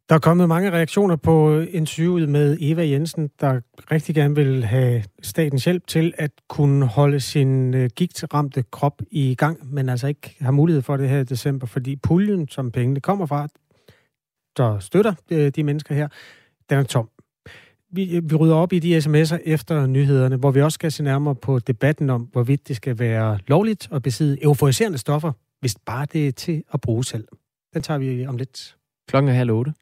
Der 0.09 0.15
er 0.15 0.19
kommet 0.19 0.49
mange 0.49 0.71
reaktioner 0.71 1.17
på 1.17 1.61
interviewet 1.61 2.29
med 2.29 2.59
Eva 2.61 2.87
Jensen, 2.87 3.31
der 3.41 3.61
rigtig 3.91 4.15
gerne 4.15 4.35
vil 4.35 4.65
have 4.65 5.03
statens 5.23 5.65
hjælp 5.65 5.87
til 5.87 6.13
at 6.19 6.31
kunne 6.49 6.87
holde 6.87 7.21
sin 7.21 7.75
øh, 7.75 7.91
gigtramte 7.97 8.65
krop 8.71 9.03
i 9.11 9.35
gang, 9.35 9.75
men 9.75 9.89
altså 9.89 10.07
ikke 10.07 10.37
har 10.41 10.51
mulighed 10.51 10.83
for 10.83 10.97
det 10.97 11.09
her 11.09 11.19
i 11.19 11.25
december, 11.25 11.67
fordi 11.67 11.97
puljen, 11.97 12.49
som 12.49 12.71
pengene 12.71 13.01
kommer 13.01 13.27
fra, 13.27 13.49
der 14.57 14.79
støtter 14.79 15.15
øh, 15.31 15.49
de 15.57 15.63
mennesker 15.63 15.95
her, 15.95 16.09
den 16.71 16.79
er 16.79 16.83
tom. 16.83 17.09
Vi, 17.93 18.17
øh, 18.17 18.31
vi 18.31 18.35
rydder 18.35 18.55
op 18.55 18.73
i 18.73 18.79
de 18.79 18.99
sms'er 18.99 19.39
efter 19.45 19.87
nyhederne, 19.87 20.37
hvor 20.37 20.51
vi 20.51 20.63
også 20.63 20.75
skal 20.75 20.93
se 20.93 21.03
nærmere 21.03 21.35
på 21.35 21.59
debatten 21.59 22.11
om, 22.11 22.29
hvorvidt 22.33 22.69
det 22.69 22.77
skal 22.77 22.99
være 22.99 23.39
lovligt 23.47 23.89
at 23.93 24.03
besidde 24.03 24.45
euforiserende 24.45 24.99
stoffer, 24.99 25.33
hvis 25.61 25.77
bare 25.87 26.07
det 26.13 26.29
er 26.29 26.33
til 26.33 26.63
at 26.73 26.81
bruge 26.81 27.05
selv. 27.05 27.29
Den 27.75 27.83
tager 27.83 27.99
vi 27.99 28.27
om 28.27 28.37
lidt. 28.37 28.77
Klokken 29.09 29.29
er 29.29 29.35
halv 29.35 29.51
otte. 29.51 29.73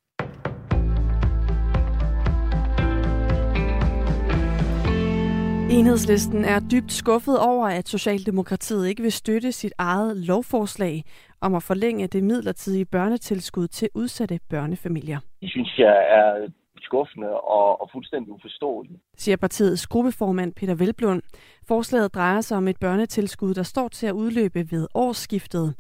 Enhedslisten 5.72 6.44
er 6.44 6.60
dybt 6.72 6.92
skuffet 6.92 7.38
over, 7.38 7.66
at 7.66 7.88
Socialdemokratiet 7.88 8.88
ikke 8.88 9.02
vil 9.02 9.12
støtte 9.12 9.52
sit 9.52 9.72
eget 9.78 10.16
lovforslag 10.16 11.04
om 11.40 11.54
at 11.54 11.62
forlænge 11.62 12.06
det 12.06 12.24
midlertidige 12.24 12.84
børnetilskud 12.84 13.68
til 13.68 13.88
udsatte 13.94 14.40
børnefamilier. 14.50 15.18
Det 15.40 15.50
synes 15.50 15.78
jeg 15.78 15.96
er 16.10 16.48
skuffende 16.80 17.40
og, 17.40 17.80
og 17.80 17.88
fuldstændig 17.92 18.32
uforståeligt. 18.32 19.00
Siger 19.16 19.36
partiets 19.36 19.86
gruppeformand 19.86 20.52
Peter 20.52 20.74
Velblund. 20.74 21.22
Forslaget 21.68 22.14
drejer 22.14 22.40
sig 22.40 22.56
om 22.56 22.68
et 22.68 22.76
børnetilskud, 22.80 23.54
der 23.54 23.62
står 23.62 23.88
til 23.88 24.06
at 24.06 24.12
udløbe 24.12 24.66
ved 24.70 24.86
årsskiftet. 24.94 25.74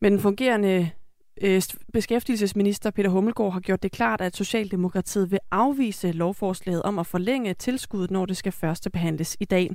Men 0.00 0.12
den 0.12 0.20
fungerende 0.20 0.90
Øh, 1.42 1.62
beskæftigelsesminister 1.92 2.90
Peter 2.90 3.10
Hummelgaard 3.10 3.52
har 3.52 3.60
gjort 3.60 3.82
det 3.82 3.92
klart, 3.92 4.20
at 4.20 4.36
Socialdemokratiet 4.36 5.30
vil 5.30 5.38
afvise 5.50 6.12
lovforslaget 6.12 6.82
om 6.82 6.98
at 6.98 7.06
forlænge 7.06 7.54
tilskuddet, 7.54 8.10
når 8.10 8.26
det 8.26 8.36
skal 8.36 8.52
første 8.52 8.90
behandles 8.90 9.36
i 9.40 9.44
dag. 9.44 9.70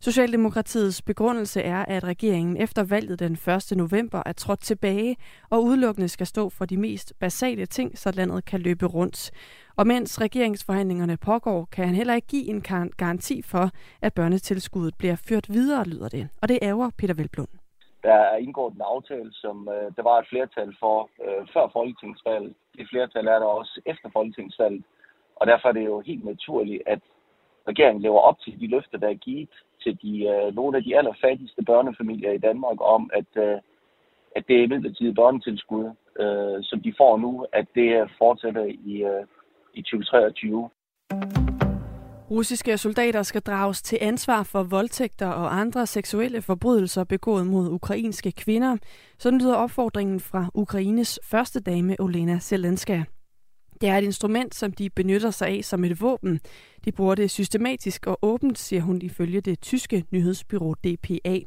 Socialdemokratiets 0.00 1.02
begrundelse 1.02 1.62
er, 1.62 1.84
at 1.84 2.04
regeringen 2.04 2.56
efter 2.56 2.82
valget 2.82 3.18
den 3.18 3.32
1. 3.32 3.76
november 3.76 4.22
er 4.26 4.32
trådt 4.32 4.60
tilbage 4.60 5.16
og 5.50 5.64
udelukkende 5.64 6.08
skal 6.08 6.26
stå 6.26 6.48
for 6.48 6.64
de 6.64 6.76
mest 6.76 7.12
basale 7.20 7.66
ting, 7.66 7.98
så 7.98 8.10
landet 8.10 8.44
kan 8.44 8.60
løbe 8.60 8.86
rundt. 8.86 9.30
Og 9.76 9.86
mens 9.86 10.20
regeringsforhandlingerne 10.20 11.16
pågår, 11.16 11.68
kan 11.72 11.86
han 11.86 11.94
heller 11.94 12.14
ikke 12.14 12.28
give 12.28 12.48
en 12.48 12.60
garanti 12.96 13.42
for, 13.42 13.70
at 14.02 14.14
børnetilskuddet 14.14 14.94
bliver 14.94 15.16
ført 15.16 15.46
videre, 15.52 15.84
lyder 15.84 16.08
det. 16.08 16.28
Og 16.42 16.48
det 16.48 16.58
ærger 16.62 16.90
Peter 16.98 17.14
Velblund. 17.14 17.59
Der 18.02 18.12
er 18.32 18.36
indgået 18.36 18.74
en 18.74 18.90
aftale, 18.94 19.32
som 19.32 19.68
øh, 19.68 19.92
der 19.96 20.02
var 20.02 20.18
et 20.18 20.28
flertal 20.28 20.76
for 20.80 21.10
øh, 21.24 21.46
før 21.54 21.68
folketingsvalget. 21.72 22.54
Det 22.76 22.88
flertal 22.90 23.26
er 23.26 23.38
der 23.38 23.46
også 23.60 23.80
efter 23.86 24.08
folketingsvalget. 24.12 24.84
Og 25.36 25.46
derfor 25.46 25.68
er 25.68 25.72
det 25.72 25.84
jo 25.84 26.00
helt 26.00 26.24
naturligt, 26.24 26.82
at 26.86 27.00
regeringen 27.68 28.02
lever 28.02 28.20
op 28.20 28.40
til 28.40 28.60
de 28.60 28.66
løfter, 28.66 28.98
der 28.98 29.08
er 29.08 29.14
givet 29.14 29.48
til 29.82 29.98
de, 30.02 30.12
øh, 30.32 30.54
nogle 30.54 30.76
af 30.76 30.82
de 30.84 30.96
allerfattigste 30.98 31.62
børnefamilier 31.64 32.32
i 32.32 32.38
Danmark 32.38 32.78
om, 32.80 33.10
at, 33.12 33.42
øh, 33.44 33.58
at 34.36 34.44
det 34.48 34.56
er 34.62 34.68
midlertidigt 34.68 35.16
børnetilskud, 35.16 35.84
øh, 36.20 36.58
som 36.62 36.80
de 36.82 36.94
får 36.96 37.16
nu, 37.16 37.46
at 37.52 37.66
det 37.74 38.10
fortsætter 38.18 38.64
i, 38.64 39.02
øh, 39.02 39.26
i 39.74 39.82
2023. 39.82 40.70
Russiske 42.30 42.78
soldater 42.78 43.22
skal 43.22 43.40
drages 43.40 43.82
til 43.82 43.98
ansvar 44.00 44.42
for 44.42 44.62
voldtægter 44.62 45.26
og 45.26 45.60
andre 45.60 45.86
seksuelle 45.86 46.42
forbrydelser 46.42 47.04
begået 47.04 47.46
mod 47.46 47.70
ukrainske 47.70 48.32
kvinder. 48.32 48.76
Sådan 49.18 49.38
lyder 49.40 49.54
opfordringen 49.54 50.20
fra 50.20 50.50
Ukraines 50.54 51.20
første 51.24 51.60
dame 51.60 51.96
Olena 52.00 52.38
Zelenska. 52.38 53.02
Det 53.80 53.88
er 53.88 53.98
et 53.98 54.04
instrument, 54.04 54.54
som 54.54 54.72
de 54.72 54.90
benytter 54.90 55.30
sig 55.30 55.48
af 55.48 55.64
som 55.64 55.84
et 55.84 56.00
våben. 56.00 56.40
De 56.84 56.92
bruger 56.92 57.14
det 57.14 57.30
systematisk 57.30 58.06
og 58.06 58.18
åbent, 58.22 58.58
siger 58.58 58.82
hun 58.82 59.02
ifølge 59.02 59.40
det 59.40 59.60
tyske 59.60 60.04
nyhedsbyrå 60.10 60.74
DPA. 60.74 61.38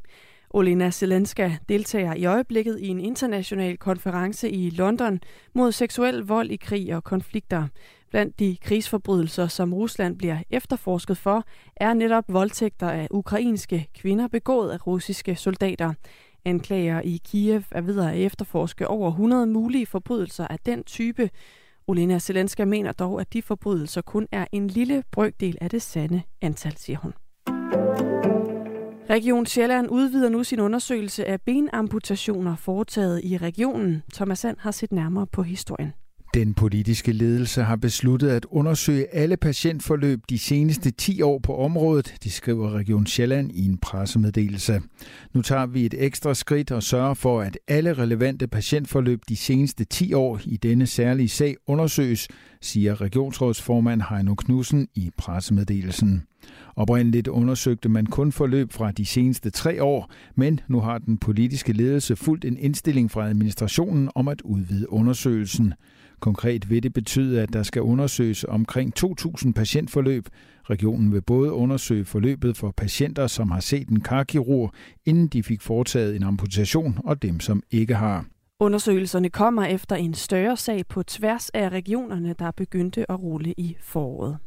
Olena 0.50 0.92
Zelenska 0.92 1.52
deltager 1.70 2.14
i 2.14 2.26
øjeblikket 2.26 2.80
i 2.80 2.88
en 2.88 3.00
international 3.00 3.78
konference 3.78 4.50
i 4.50 4.70
London 4.70 5.20
mod 5.56 5.72
seksuel 5.72 6.20
vold 6.20 6.52
i 6.52 6.56
krig 6.56 6.96
og 6.96 7.04
konflikter. 7.04 7.68
Blandt 8.14 8.40
de 8.40 8.58
krigsforbrydelser, 8.62 9.48
som 9.48 9.74
Rusland 9.74 10.18
bliver 10.18 10.38
efterforsket 10.50 11.18
for, 11.18 11.44
er 11.76 11.94
netop 11.94 12.24
voldtægter 12.28 12.90
af 12.90 13.08
ukrainske 13.12 13.88
kvinder 13.96 14.28
begået 14.28 14.72
af 14.72 14.88
russiske 14.88 15.36
soldater. 15.36 15.94
Anklager 16.46 17.02
i 17.02 17.22
Kiev 17.26 17.62
er 17.72 17.82
ved 17.82 18.00
at 18.00 18.18
efterforske 18.18 18.88
over 18.88 19.10
100 19.10 19.48
mulige 19.48 19.86
forbrydelser 19.86 20.48
af 20.48 20.60
den 20.66 20.84
type. 20.84 21.30
Olena 21.88 22.20
Zelenska 22.20 22.66
mener 22.66 22.92
dog, 22.92 23.22
at 23.22 23.34
de 23.34 23.42
forbrydelser 23.42 24.02
kun 24.02 24.28
er 24.32 24.46
en 24.52 24.68
lille 24.68 25.04
brøkdel 25.12 25.58
af 25.62 25.70
det 25.70 25.82
sande 25.82 26.22
antal, 26.42 26.78
siger 26.78 26.98
hun. 27.00 27.14
Region 29.10 29.46
Sjælland 29.46 29.88
udvider 29.90 30.30
nu 30.30 30.44
sin 30.44 30.60
undersøgelse 30.60 31.26
af 31.26 31.42
benamputationer 31.42 32.56
foretaget 32.56 33.22
i 33.24 33.38
regionen. 33.38 34.04
Thomas 34.14 34.40
Sand 34.40 34.58
har 34.60 34.72
set 34.72 34.92
nærmere 34.92 35.28
på 35.28 35.44
historien. 35.44 35.94
Den 36.34 36.54
politiske 36.54 37.12
ledelse 37.12 37.64
har 37.64 37.76
besluttet 37.76 38.30
at 38.30 38.46
undersøge 38.50 39.16
alle 39.16 39.38
patientforløb 39.38 40.20
de 40.30 40.40
seneste 40.40 40.92
10 40.92 41.22
år 41.22 41.40
på 41.40 41.58
området, 41.58 42.16
det 42.24 42.32
skriver 42.32 42.72
Region 42.72 43.06
Sjælland 43.06 43.52
i 43.52 43.66
en 43.66 43.78
pressemeddelelse. 43.78 44.82
Nu 45.34 45.42
tager 45.42 45.66
vi 45.66 45.86
et 45.86 45.96
ekstra 45.98 46.34
skridt 46.34 46.72
og 46.72 46.84
sørger 46.84 47.14
for, 47.14 47.42
at 47.42 47.58
alle 47.68 47.94
relevante 47.94 48.48
patientforløb 48.48 49.22
de 49.30 49.36
seneste 49.36 49.84
10 49.84 50.14
år 50.14 50.40
i 50.46 50.58
denne 50.58 50.88
særlige 50.88 51.30
sag 51.30 51.56
undersøges, 51.68 52.28
siger 52.62 53.02
regionsrådsformand 53.02 54.02
Heino 54.10 54.36
Knudsen 54.36 54.88
i 54.96 55.12
pressemeddelelsen. 55.18 56.24
Oprindeligt 56.76 57.28
undersøgte 57.28 57.90
man 57.90 58.06
kun 58.06 58.32
forløb 58.32 58.72
fra 58.72 58.92
de 58.92 59.06
seneste 59.06 59.50
tre 59.50 59.84
år, 59.84 60.12
men 60.36 60.60
nu 60.68 60.80
har 60.80 60.98
den 60.98 61.18
politiske 61.18 61.74
ledelse 61.74 62.16
fulgt 62.16 62.46
en 62.46 62.58
indstilling 62.58 63.12
fra 63.12 63.30
administrationen 63.30 64.10
om 64.16 64.28
at 64.28 64.42
udvide 64.42 64.94
undersøgelsen. 64.94 65.74
Konkret 66.24 66.70
vil 66.70 66.84
det 66.84 66.94
betyde, 66.94 67.42
at 67.42 67.54
der 67.54 67.64
skal 67.64 67.82
undersøges 67.82 68.44
omkring 68.44 68.94
2.000 69.00 69.52
patientforløb. 69.52 70.28
Regionen 70.70 71.14
vil 71.14 71.22
både 71.22 71.52
undersøge 71.52 72.06
forløbet 72.06 72.58
for 72.58 72.72
patienter, 72.72 73.28
som 73.28 73.52
har 73.52 73.60
set 73.60 73.90
en 73.90 74.02
karkirurg, 74.02 74.74
inden 75.06 75.28
de 75.28 75.44
fik 75.44 75.62
foretaget 75.62 76.16
en 76.16 76.24
amputation, 76.24 77.00
og 77.04 77.22
dem, 77.22 77.40
som 77.40 77.64
ikke 77.72 77.96
har. 77.96 78.26
Undersøgelserne 78.60 79.30
kommer 79.30 79.66
efter 79.66 79.96
en 79.96 80.14
større 80.14 80.58
sag 80.58 80.88
på 80.88 81.04
tværs 81.04 81.50
af 81.50 81.70
regionerne, 81.70 82.36
der 82.40 82.52
begyndte 82.52 83.12
at 83.12 83.20
rulle 83.20 83.54
i 83.58 83.76
foråret. 83.82 84.38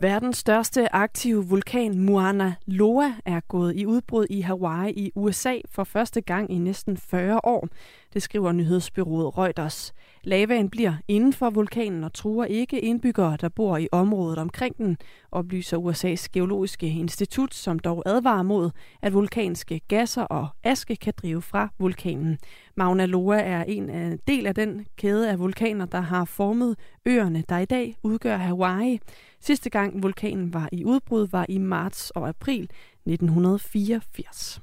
Verdens 0.00 0.38
største 0.38 0.94
aktive 0.94 1.46
vulkan 1.48 1.98
Mauna 1.98 2.54
Loa 2.66 3.12
er 3.24 3.40
gået 3.40 3.76
i 3.76 3.86
udbrud 3.86 4.26
i 4.30 4.40
Hawaii 4.40 4.92
i 4.92 5.10
USA 5.14 5.54
for 5.70 5.84
første 5.84 6.20
gang 6.20 6.50
i 6.50 6.58
næsten 6.58 6.96
40 6.96 7.40
år. 7.44 7.68
Det 8.14 8.22
skriver 8.22 8.52
nyhedsbyrået 8.52 9.38
Reuters. 9.38 9.92
Lavaen 10.24 10.70
bliver 10.70 10.94
inden 11.08 11.32
for 11.32 11.50
vulkanen 11.50 12.04
og 12.04 12.12
truer 12.12 12.44
ikke 12.44 12.80
indbyggere, 12.80 13.36
der 13.40 13.48
bor 13.48 13.76
i 13.76 13.88
området 13.92 14.38
omkring 14.38 14.76
den, 14.78 14.96
oplyser 15.32 15.78
USA's 15.78 16.26
geologiske 16.32 16.86
institut, 16.86 17.54
som 17.54 17.78
dog 17.78 18.02
advarer 18.06 18.42
mod, 18.42 18.70
at 19.02 19.14
vulkanske 19.14 19.80
gasser 19.88 20.22
og 20.22 20.48
aske 20.64 20.96
kan 20.96 21.12
drive 21.16 21.42
fra 21.42 21.68
vulkanen. 21.78 22.38
Mauna 22.76 23.06
Loa 23.06 23.40
er 23.40 23.64
en 23.64 23.90
af, 23.90 24.18
del 24.26 24.46
af 24.46 24.54
den 24.54 24.86
kæde 24.96 25.30
af 25.30 25.38
vulkaner, 25.38 25.86
der 25.86 26.00
har 26.00 26.24
formet 26.24 26.76
øerne, 27.06 27.44
der 27.48 27.58
i 27.58 27.64
dag 27.64 27.96
udgør 28.02 28.36
Hawaii. 28.36 29.00
Sidste 29.40 29.70
gang 29.70 30.02
vulkanen 30.02 30.54
var 30.54 30.68
i 30.72 30.84
udbrud 30.84 31.28
var 31.28 31.46
i 31.48 31.58
marts 31.58 32.10
og 32.10 32.28
april 32.28 32.62
1984. 33.06 34.62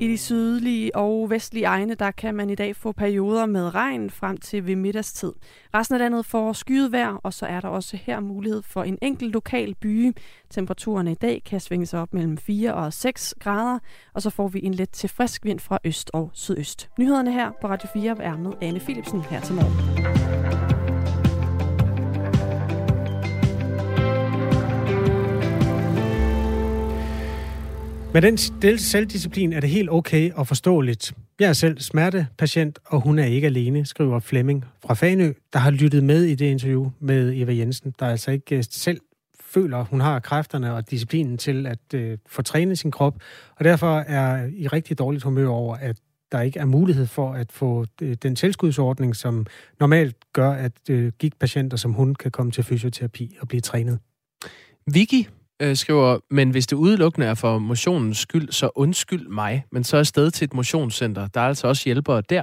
I 0.00 0.08
de 0.08 0.18
sydlige 0.18 0.96
og 0.96 1.30
vestlige 1.30 1.64
egne, 1.64 1.94
der 1.94 2.10
kan 2.10 2.34
man 2.34 2.50
i 2.50 2.54
dag 2.54 2.76
få 2.76 2.92
perioder 2.92 3.46
med 3.46 3.74
regn 3.74 4.10
frem 4.10 4.36
til 4.36 4.66
ved 4.66 4.76
middagstid. 4.76 5.32
Resten 5.74 5.94
af 5.94 5.98
landet 5.98 6.26
får 6.26 6.52
skyet 6.52 6.92
vejr, 6.92 7.20
og 7.22 7.32
så 7.32 7.46
er 7.46 7.60
der 7.60 7.68
også 7.68 7.96
her 7.96 8.20
mulighed 8.20 8.62
for 8.62 8.82
en 8.82 8.98
enkelt 9.02 9.32
lokal 9.32 9.74
byge. 9.74 10.14
Temperaturerne 10.50 11.12
i 11.12 11.14
dag 11.14 11.42
kan 11.46 11.60
svinge 11.60 11.86
sig 11.86 12.00
op 12.00 12.14
mellem 12.14 12.36
4 12.36 12.74
og 12.74 12.92
6 12.92 13.34
grader, 13.40 13.78
og 14.14 14.22
så 14.22 14.30
får 14.30 14.48
vi 14.48 14.60
en 14.64 14.74
let 14.74 14.90
til 14.90 15.08
frisk 15.08 15.44
vind 15.44 15.60
fra 15.60 15.78
øst 15.84 16.10
og 16.14 16.30
sydøst. 16.32 16.90
Nyhederne 16.98 17.32
her 17.32 17.50
på 17.60 17.68
Radio 17.68 17.88
4 17.92 18.22
er 18.22 18.36
med 18.36 18.52
Anne 18.62 18.80
Philipsen 18.80 19.22
her 19.22 19.40
til 19.40 19.54
morgen. 19.54 20.49
Med 28.12 28.22
den 28.22 28.78
selvdisciplin 28.78 29.52
er 29.52 29.60
det 29.60 29.70
helt 29.70 29.90
okay 29.90 30.32
og 30.32 30.46
forståeligt. 30.46 31.12
Jeg 31.40 31.48
er 31.48 31.52
selv 31.52 31.80
smertepatient, 31.80 32.78
og 32.86 33.00
hun 33.00 33.18
er 33.18 33.24
ikke 33.24 33.46
alene, 33.46 33.86
skriver 33.86 34.20
Flemming 34.20 34.64
fra 34.86 34.94
Fanø, 34.94 35.32
der 35.52 35.58
har 35.58 35.70
lyttet 35.70 36.04
med 36.04 36.24
i 36.24 36.34
det 36.34 36.46
interview 36.46 36.90
med 37.00 37.32
Eva 37.36 37.54
Jensen, 37.54 37.94
der 37.98 38.06
altså 38.06 38.30
ikke 38.30 38.56
øh, 38.56 38.64
selv 38.70 39.00
føler, 39.40 39.84
hun 39.84 40.00
har 40.00 40.20
kræfterne 40.20 40.74
og 40.74 40.90
disciplinen 40.90 41.38
til 41.38 41.66
at 41.66 41.94
øh, 41.94 42.18
få 42.26 42.42
trænet 42.42 42.78
sin 42.78 42.90
krop, 42.90 43.14
og 43.56 43.64
derfor 43.64 43.98
er 43.98 44.50
i 44.52 44.66
rigtig 44.66 44.98
dårligt 44.98 45.24
humør 45.24 45.48
over, 45.48 45.76
at 45.76 45.96
der 46.32 46.40
ikke 46.40 46.58
er 46.58 46.64
mulighed 46.64 47.06
for 47.06 47.32
at 47.32 47.52
få 47.52 47.86
øh, 48.02 48.16
den 48.22 48.36
tilskudsordning, 48.36 49.16
som 49.16 49.46
normalt 49.80 50.16
gør, 50.32 50.50
at 50.50 50.72
øh, 50.90 51.12
gigtpatienter 51.18 51.76
som 51.76 51.92
hun 51.92 52.14
kan 52.14 52.30
komme 52.30 52.52
til 52.52 52.64
fysioterapi 52.64 53.36
og 53.40 53.48
blive 53.48 53.60
trænet. 53.60 53.98
Vicky 54.94 55.28
øh, 55.60 55.76
skriver, 55.76 56.18
men 56.30 56.50
hvis 56.50 56.66
det 56.66 56.76
udelukkende 56.76 57.26
er 57.26 57.34
for 57.34 57.58
motionens 57.58 58.18
skyld, 58.18 58.52
så 58.52 58.70
undskyld 58.74 59.28
mig, 59.28 59.64
men 59.72 59.84
så 59.84 59.96
er 59.96 60.02
sted 60.02 60.30
til 60.30 60.44
et 60.44 60.54
motionscenter. 60.54 61.26
Der 61.26 61.40
er 61.40 61.46
altså 61.46 61.66
også 61.66 61.82
hjælpere 61.84 62.22
der. 62.30 62.42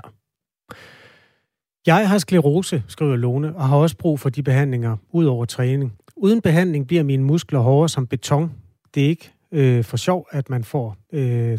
Jeg 1.85 2.09
har 2.09 2.17
sklerose, 2.17 2.83
skriver 2.87 3.15
Lone, 3.15 3.55
og 3.55 3.67
har 3.67 3.77
også 3.77 3.97
brug 3.97 4.19
for 4.19 4.29
de 4.29 4.43
behandlinger 4.43 4.97
ud 5.11 5.25
over 5.25 5.45
træning. 5.45 5.93
Uden 6.15 6.41
behandling 6.41 6.87
bliver 6.87 7.03
mine 7.03 7.23
muskler 7.23 7.59
hårdere 7.59 7.89
som 7.89 8.07
beton. 8.07 8.51
Det 8.95 9.05
er 9.05 9.09
ikke 9.09 9.31
øh, 9.51 9.83
for 9.83 9.97
sjov, 9.97 10.27
at 10.31 10.49
man 10.49 10.63
får 10.63 10.97
øh, 11.13 11.57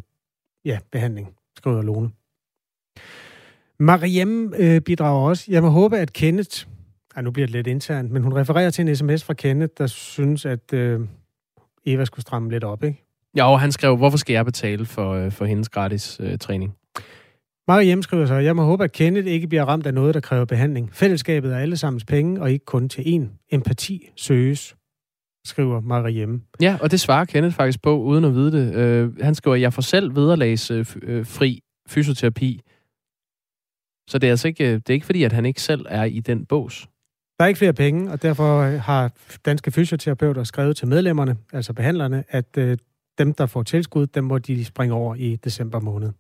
ja, 0.64 0.78
behandling, 0.92 1.28
skriver 1.56 1.82
Lone. 1.82 2.10
Mariem 3.78 4.54
øh, 4.58 4.80
bidrager 4.80 5.28
også. 5.28 5.44
Jeg 5.48 5.62
må 5.62 5.68
håbe, 5.68 5.98
at 5.98 6.12
Kenneth 6.12 6.66
Ej, 7.18 7.22
nu 7.22 7.30
bliver 7.30 7.46
det 7.46 7.52
lidt 7.52 7.66
internt, 7.66 8.10
men 8.10 8.22
hun 8.22 8.34
refererer 8.34 8.70
til 8.70 8.88
en 8.88 8.96
sms 8.96 9.24
fra 9.24 9.34
Kenneth, 9.34 9.72
der 9.78 9.86
synes, 9.86 10.46
at 10.46 10.72
øh, 10.72 11.00
Eva 11.92 12.04
skulle 12.04 12.22
stramme 12.22 12.50
lidt 12.50 12.64
op, 12.64 12.84
ikke? 12.84 13.04
Ja, 13.36 13.50
og 13.50 13.60
han 13.60 13.72
skrev, 13.72 13.96
hvorfor 13.96 14.18
skal 14.18 14.32
jeg 14.32 14.44
betale 14.44 14.86
for, 14.86 15.12
øh, 15.12 15.32
for 15.32 15.44
hendes 15.44 15.68
gratis 15.68 16.20
øh, 16.20 16.38
træning? 16.38 16.74
Marie 17.68 17.84
Hjem 17.84 18.02
skriver 18.02 18.26
så, 18.26 18.34
jeg 18.34 18.56
må 18.56 18.62
håbe, 18.62 18.84
at 18.84 18.92
Kenneth 18.92 19.28
ikke 19.28 19.48
bliver 19.48 19.64
ramt 19.64 19.86
af 19.86 19.94
noget, 19.94 20.14
der 20.14 20.20
kræver 20.20 20.44
behandling. 20.44 20.94
Fællesskabet 20.94 21.52
er 21.52 21.58
allesammens 21.58 22.04
penge, 22.04 22.40
og 22.40 22.52
ikke 22.52 22.64
kun 22.64 22.88
til 22.88 23.02
én. 23.02 23.46
Empati 23.50 24.10
søges, 24.16 24.76
skriver 25.44 25.80
Marie 25.80 26.12
Hjem. 26.12 26.42
Ja, 26.60 26.78
og 26.80 26.90
det 26.90 27.00
svarer 27.00 27.24
Kenneth 27.24 27.56
faktisk 27.56 27.82
på, 27.82 27.98
uden 27.98 28.24
at 28.24 28.34
vide 28.34 28.52
det. 28.52 28.74
Øh, 28.74 29.20
han 29.20 29.34
skriver, 29.34 29.56
jeg 29.56 29.72
får 29.72 29.82
selv 29.82 30.16
vederlags 30.16 30.70
øh, 30.70 30.86
øh, 31.02 31.26
fri 31.26 31.60
fysioterapi. 31.88 32.60
Så 34.10 34.18
det 34.18 34.26
er 34.26 34.30
altså 34.30 34.48
ikke, 34.48 34.74
det 34.74 34.90
er 34.90 34.94
ikke 34.94 35.06
fordi, 35.06 35.22
at 35.22 35.32
han 35.32 35.46
ikke 35.46 35.62
selv 35.62 35.86
er 35.88 36.04
i 36.04 36.20
den 36.20 36.46
bås. 36.46 36.88
Der 37.38 37.44
er 37.44 37.48
ikke 37.48 37.58
flere 37.58 37.72
penge, 37.72 38.12
og 38.12 38.22
derfor 38.22 38.62
har 38.62 39.12
danske 39.44 39.70
fysioterapeuter 39.70 40.44
skrevet 40.44 40.76
til 40.76 40.88
medlemmerne, 40.88 41.36
altså 41.52 41.72
behandlerne, 41.72 42.24
at 42.28 42.56
øh, 42.58 42.76
dem, 43.18 43.34
der 43.34 43.46
får 43.46 43.62
tilskud, 43.62 44.06
dem 44.06 44.24
må 44.24 44.38
de 44.38 44.64
springe 44.64 44.94
over 44.94 45.14
i 45.14 45.36
december 45.36 45.80
måned. 45.80 46.12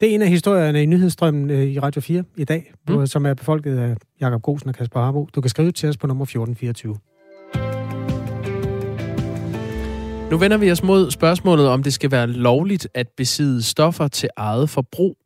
Det 0.00 0.10
er 0.10 0.14
en 0.14 0.22
af 0.22 0.28
historierne 0.28 0.82
i 0.82 0.86
nyhedsstrømmen 0.86 1.50
øh, 1.50 1.64
i 1.64 1.78
Radio 1.78 2.00
4 2.00 2.24
i 2.36 2.44
dag, 2.44 2.72
mm. 2.88 3.06
som 3.06 3.26
er 3.26 3.34
befolket 3.34 3.78
af 3.78 3.96
Jakob 4.20 4.42
Gosen 4.42 4.68
og 4.68 4.74
Kasper 4.74 5.00
Harbo. 5.00 5.28
Du 5.34 5.40
kan 5.40 5.48
skrive 5.48 5.72
til 5.72 5.88
os 5.88 5.96
på 5.96 6.06
nummer 6.06 6.24
1424. 6.24 6.96
Nu 10.30 10.36
vender 10.36 10.56
vi 10.56 10.70
os 10.70 10.82
mod 10.82 11.10
spørgsmålet, 11.10 11.68
om 11.68 11.82
det 11.82 11.92
skal 11.92 12.10
være 12.10 12.26
lovligt 12.26 12.88
at 12.94 13.08
besidde 13.16 13.62
stoffer 13.62 14.08
til 14.08 14.28
eget 14.36 14.70
forbrug. 14.70 15.16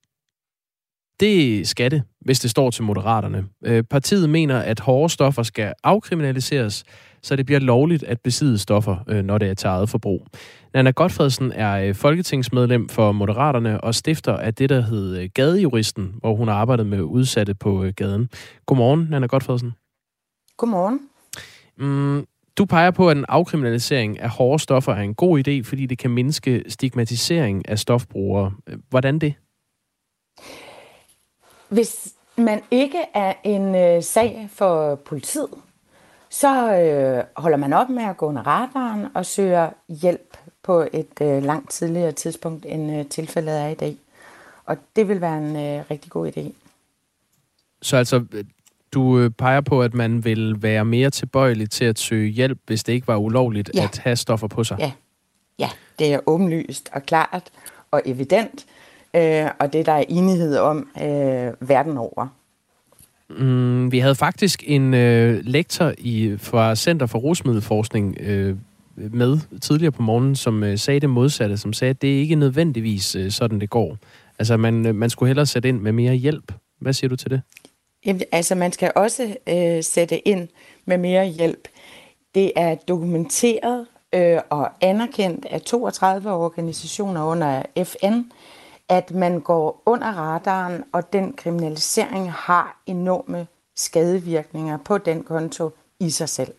Det 1.21 1.69
skal 1.69 1.91
det, 1.91 2.03
hvis 2.21 2.41
det 2.41 2.51
står 2.51 2.71
til 2.71 2.85
moderaterne. 2.85 3.45
Øh, 3.65 3.85
partiet 3.85 4.31
mener, 4.31 4.59
at 4.59 4.81
hårde 4.81 5.13
stoffer 5.13 5.43
skal 5.43 5.73
afkriminaliseres, 5.85 6.85
så 7.23 7.37
det 7.37 7.47
bliver 7.47 7.59
lovligt 7.59 8.03
at 8.03 8.21
besidde 8.21 8.59
stoffer, 8.59 8.97
øh, 9.09 9.25
når 9.25 9.39
det 9.39 9.49
er 9.49 9.55
til 9.55 9.67
eget 9.67 9.89
forbrug. 9.89 10.27
Nana 10.75 10.91
Godfredsen 10.91 11.53
er 11.53 11.89
øh, 11.89 11.95
folketingsmedlem 11.95 12.89
for 12.89 13.13
Moderaterne 13.13 13.81
og 13.81 13.95
stifter 13.95 14.37
af 14.37 14.55
det, 14.55 14.71
der 14.71 14.81
hedder 14.81 15.29
Gadejuristen, 15.29 16.15
hvor 16.21 16.35
hun 16.35 16.49
har 16.49 16.55
arbejdet 16.55 16.87
med 16.87 17.01
udsatte 17.01 17.55
på 17.55 17.85
gaden. 17.97 18.29
Godmorgen, 18.67 19.07
Nana 19.11 19.27
Godfredsen. 19.27 19.73
Godmorgen. 20.57 21.01
Mm, 21.79 22.27
du 22.59 22.65
peger 22.65 22.91
på, 22.91 23.09
at 23.09 23.17
en 23.17 23.25
afkriminalisering 23.29 24.21
af 24.21 24.31
hårde 24.31 24.63
stoffer 24.63 24.93
er 24.93 25.03
en 25.03 25.15
god 25.15 25.49
idé, 25.49 25.63
fordi 25.69 25.87
det 25.87 25.99
kan 25.99 26.11
mindske 26.11 26.65
stigmatisering 26.69 27.69
af 27.69 27.79
stofbrugere. 27.79 28.53
Hvordan 28.91 29.19
det? 29.19 29.35
Hvis 31.71 32.15
man 32.37 32.63
ikke 32.71 32.99
er 33.15 33.35
en 33.45 33.75
øh, 33.75 34.03
sag 34.03 34.49
for 34.53 34.95
politiet, 34.95 35.51
så 36.31 36.75
øh, 36.75 37.25
holder 37.37 37.57
man 37.57 37.73
op 37.73 37.89
med 37.89 38.03
at 38.03 38.17
gå 38.17 38.27
under 38.27 38.43
radaren 38.47 39.07
og 39.15 39.27
søger 39.27 39.71
hjælp 39.89 40.37
på 40.63 40.87
et 40.93 41.21
øh, 41.23 41.43
langt 41.43 41.71
tidligere 41.71 42.13
tidspunkt, 42.13 42.67
end 42.69 42.97
øh, 42.97 43.07
tilfældet 43.07 43.61
er 43.61 43.69
i 43.69 43.75
dag. 43.75 43.97
Og 44.67 44.77
det 44.97 45.09
vil 45.09 45.21
være 45.21 45.39
en 45.39 45.57
øh, 45.57 45.85
rigtig 45.91 46.11
god 46.11 46.33
idé. 46.37 46.53
Så 47.83 47.97
altså, 47.97 48.25
du 48.93 49.19
øh, 49.19 49.31
peger 49.31 49.61
på, 49.61 49.83
at 49.83 49.95
man 49.95 50.25
vil 50.25 50.63
være 50.63 50.85
mere 50.85 51.11
tilbøjelig 51.11 51.71
til 51.71 51.85
at 51.85 51.99
søge 51.99 52.29
hjælp, 52.29 52.59
hvis 52.67 52.85
det 52.85 52.93
ikke 52.93 53.07
var 53.07 53.17
ulovligt 53.17 53.71
ja. 53.75 53.83
at 53.83 53.99
have 53.99 54.17
stoffer 54.17 54.49
på 54.49 54.65
sig? 54.65 54.77
Ja. 54.79 54.93
ja, 55.59 55.71
det 55.99 56.15
er 56.15 56.21
åbenlyst 56.27 56.91
og 56.93 57.03
klart 57.03 57.51
og 57.91 58.03
evident, 58.05 58.67
øh, 59.15 59.47
og 59.59 59.73
det 59.73 59.87
der 59.87 59.93
er 59.93 60.05
enighed 60.09 60.57
om 60.59 60.89
øh, 61.03 61.69
verden 61.69 61.97
over. 61.97 62.29
Mm, 63.39 63.93
vi 63.93 63.99
havde 63.99 64.15
faktisk 64.15 64.63
en 64.67 64.95
øh, 64.95 65.41
lektor 65.45 65.93
i, 65.99 66.37
fra 66.39 66.77
Center 66.77 67.07
for 67.07 67.19
Rusmiddelforskning 67.19 68.17
øh, 68.21 68.57
med 68.97 69.39
tidligere 69.61 69.93
på 69.93 70.03
morgenen, 70.03 70.37
som 70.37 70.65
øh, 70.65 70.79
sagde 70.79 71.01
det 71.01 71.11
modsatte, 71.11 71.57
som 71.57 71.73
sagde, 71.73 71.91
at 71.91 72.03
det 72.03 72.09
ikke 72.09 72.35
nødvendigvis 72.35 73.15
øh, 73.15 73.31
sådan, 73.31 73.61
det 73.61 73.71
går. 73.71 73.97
Altså, 74.39 74.57
man, 74.57 74.87
øh, 74.87 74.95
man 74.95 75.11
skulle 75.11 75.29
hellere 75.29 75.47
sætte 75.47 75.69
ind 75.69 75.81
med 75.81 75.93
mere 75.93 76.15
hjælp. 76.15 76.53
Hvad 76.81 76.93
siger 76.93 77.09
du 77.09 77.17
til 77.17 77.31
det? 77.31 77.43
Jamen, 78.07 78.23
altså, 78.33 78.55
man 78.55 78.73
skal 78.73 78.93
også 78.95 79.37
øh, 79.49 79.85
sætte 79.85 80.29
ind 80.29 80.49
med 80.85 80.99
mere 80.99 81.27
hjælp. 81.27 81.69
Det 82.35 82.53
er 82.57 82.75
dokumenteret 82.75 83.87
øh, 84.15 84.39
og 84.51 84.69
anerkendt 84.81 85.47
af 85.51 85.61
32 85.61 86.31
organisationer 86.31 87.25
under 87.25 87.63
FN, 87.85 88.21
at 88.91 89.11
man 89.11 89.41
går 89.41 89.83
under 89.87 90.07
radaren, 90.07 90.85
og 90.93 91.13
den 91.13 91.33
kriminalisering 91.33 92.33
har 92.33 92.83
enorme 92.87 93.47
skadevirkninger 93.77 94.79
på 94.85 94.99
den 94.99 95.23
konto 95.23 95.71
i 96.01 96.11
sig 96.11 96.29
selv. 96.29 96.53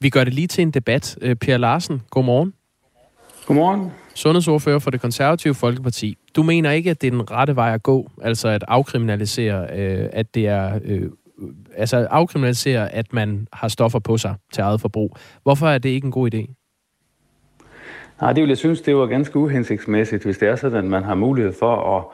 Vi 0.00 0.10
gør 0.10 0.24
det 0.24 0.34
lige 0.34 0.46
til 0.46 0.62
en 0.62 0.70
debat. 0.70 1.18
Øh, 1.20 1.36
per 1.36 1.56
Larsen, 1.56 2.02
godmorgen. 2.10 2.54
Godmorgen. 3.46 3.90
Sundhedsordfører 4.14 4.78
for 4.78 4.90
det 4.90 5.00
konservative 5.00 5.54
Folkeparti. 5.54 6.18
Du 6.36 6.42
mener 6.42 6.70
ikke, 6.70 6.90
at 6.90 7.00
det 7.00 7.06
er 7.06 7.10
den 7.10 7.30
rette 7.30 7.56
vej 7.56 7.74
at 7.74 7.82
gå, 7.82 8.10
altså 8.22 8.48
at 8.48 8.64
afkriminalisere, 8.68 9.78
øh, 9.78 10.08
at 10.12 10.34
det 10.34 10.46
er 10.46 10.80
øh, 10.84 11.10
altså 11.76 11.96
afkriminalisere, 12.10 12.92
at 12.92 13.12
man 13.12 13.48
har 13.52 13.68
stoffer 13.68 13.98
på 13.98 14.16
sig 14.16 14.34
til 14.52 14.60
eget 14.60 14.80
forbrug. 14.80 15.16
Hvorfor 15.42 15.68
er 15.68 15.78
det 15.78 15.88
ikke 15.88 16.04
en 16.04 16.12
god 16.12 16.34
idé? 16.34 16.65
Nej, 18.20 18.32
det 18.32 18.42
vil 18.42 18.48
jeg 18.48 18.58
synes, 18.58 18.80
det 18.80 18.96
var 18.96 19.06
ganske 19.06 19.38
uhensigtsmæssigt, 19.38 20.24
hvis 20.24 20.38
det 20.38 20.48
er 20.48 20.56
sådan, 20.56 20.78
at 20.78 20.84
man 20.84 21.04
har 21.04 21.14
mulighed 21.14 21.52
for 21.52 21.96
at, 21.96 22.04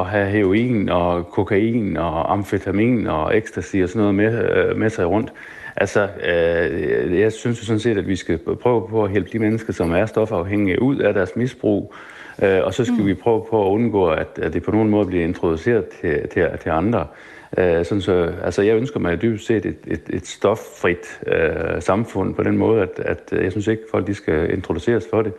at 0.00 0.06
have 0.06 0.30
heroin 0.30 0.88
og 0.88 1.26
kokain 1.26 1.96
og 1.96 2.32
amfetamin 2.32 3.06
og 3.06 3.36
ecstasy 3.38 3.76
og 3.76 3.88
sådan 3.88 4.00
noget 4.00 4.14
med, 4.14 4.56
øh, 4.56 4.76
med 4.76 4.90
sig 4.90 5.06
rundt. 5.06 5.32
Altså, 5.76 6.08
øh, 6.26 7.20
jeg 7.20 7.32
synes 7.32 7.60
jo 7.60 7.64
sådan 7.64 7.80
set, 7.80 7.98
at 7.98 8.08
vi 8.08 8.16
skal 8.16 8.38
prøve 8.38 8.88
på 8.88 9.04
at 9.04 9.10
hjælpe 9.10 9.30
de 9.32 9.38
mennesker, 9.38 9.72
som 9.72 9.92
er 9.92 10.06
stofafhængige, 10.06 10.82
ud 10.82 10.96
af 10.96 11.14
deres 11.14 11.36
misbrug, 11.36 11.94
øh, 12.42 12.60
og 12.64 12.74
så 12.74 12.84
skal 12.84 13.00
mm. 13.00 13.06
vi 13.06 13.14
prøve 13.14 13.44
på 13.50 13.66
at 13.66 13.70
undgå, 13.70 14.08
at, 14.08 14.38
at 14.42 14.52
det 14.52 14.62
på 14.62 14.70
nogen 14.70 14.90
måde 14.90 15.06
bliver 15.06 15.24
introduceret 15.24 15.88
til, 15.88 16.28
til, 16.28 16.48
til 16.62 16.70
andre. 16.70 17.06
Øh, 17.58 17.84
sådan 17.84 18.00
så, 18.00 18.32
altså, 18.42 18.62
jeg 18.62 18.76
ønsker 18.76 19.00
mig 19.00 19.22
dybest 19.22 19.46
set 19.46 19.66
et, 19.66 19.78
et, 19.86 20.02
et 20.10 20.26
stoffrit 20.26 21.20
øh, 21.26 21.82
samfund 21.82 22.34
på 22.34 22.42
den 22.42 22.56
måde, 22.56 22.82
at, 22.82 22.98
at 22.98 23.42
jeg 23.42 23.50
synes 23.50 23.66
ikke, 23.66 23.82
at 23.82 23.90
folk 23.90 24.06
de 24.06 24.14
skal 24.14 24.52
introduceres 24.52 25.04
for 25.10 25.22
det. 25.22 25.32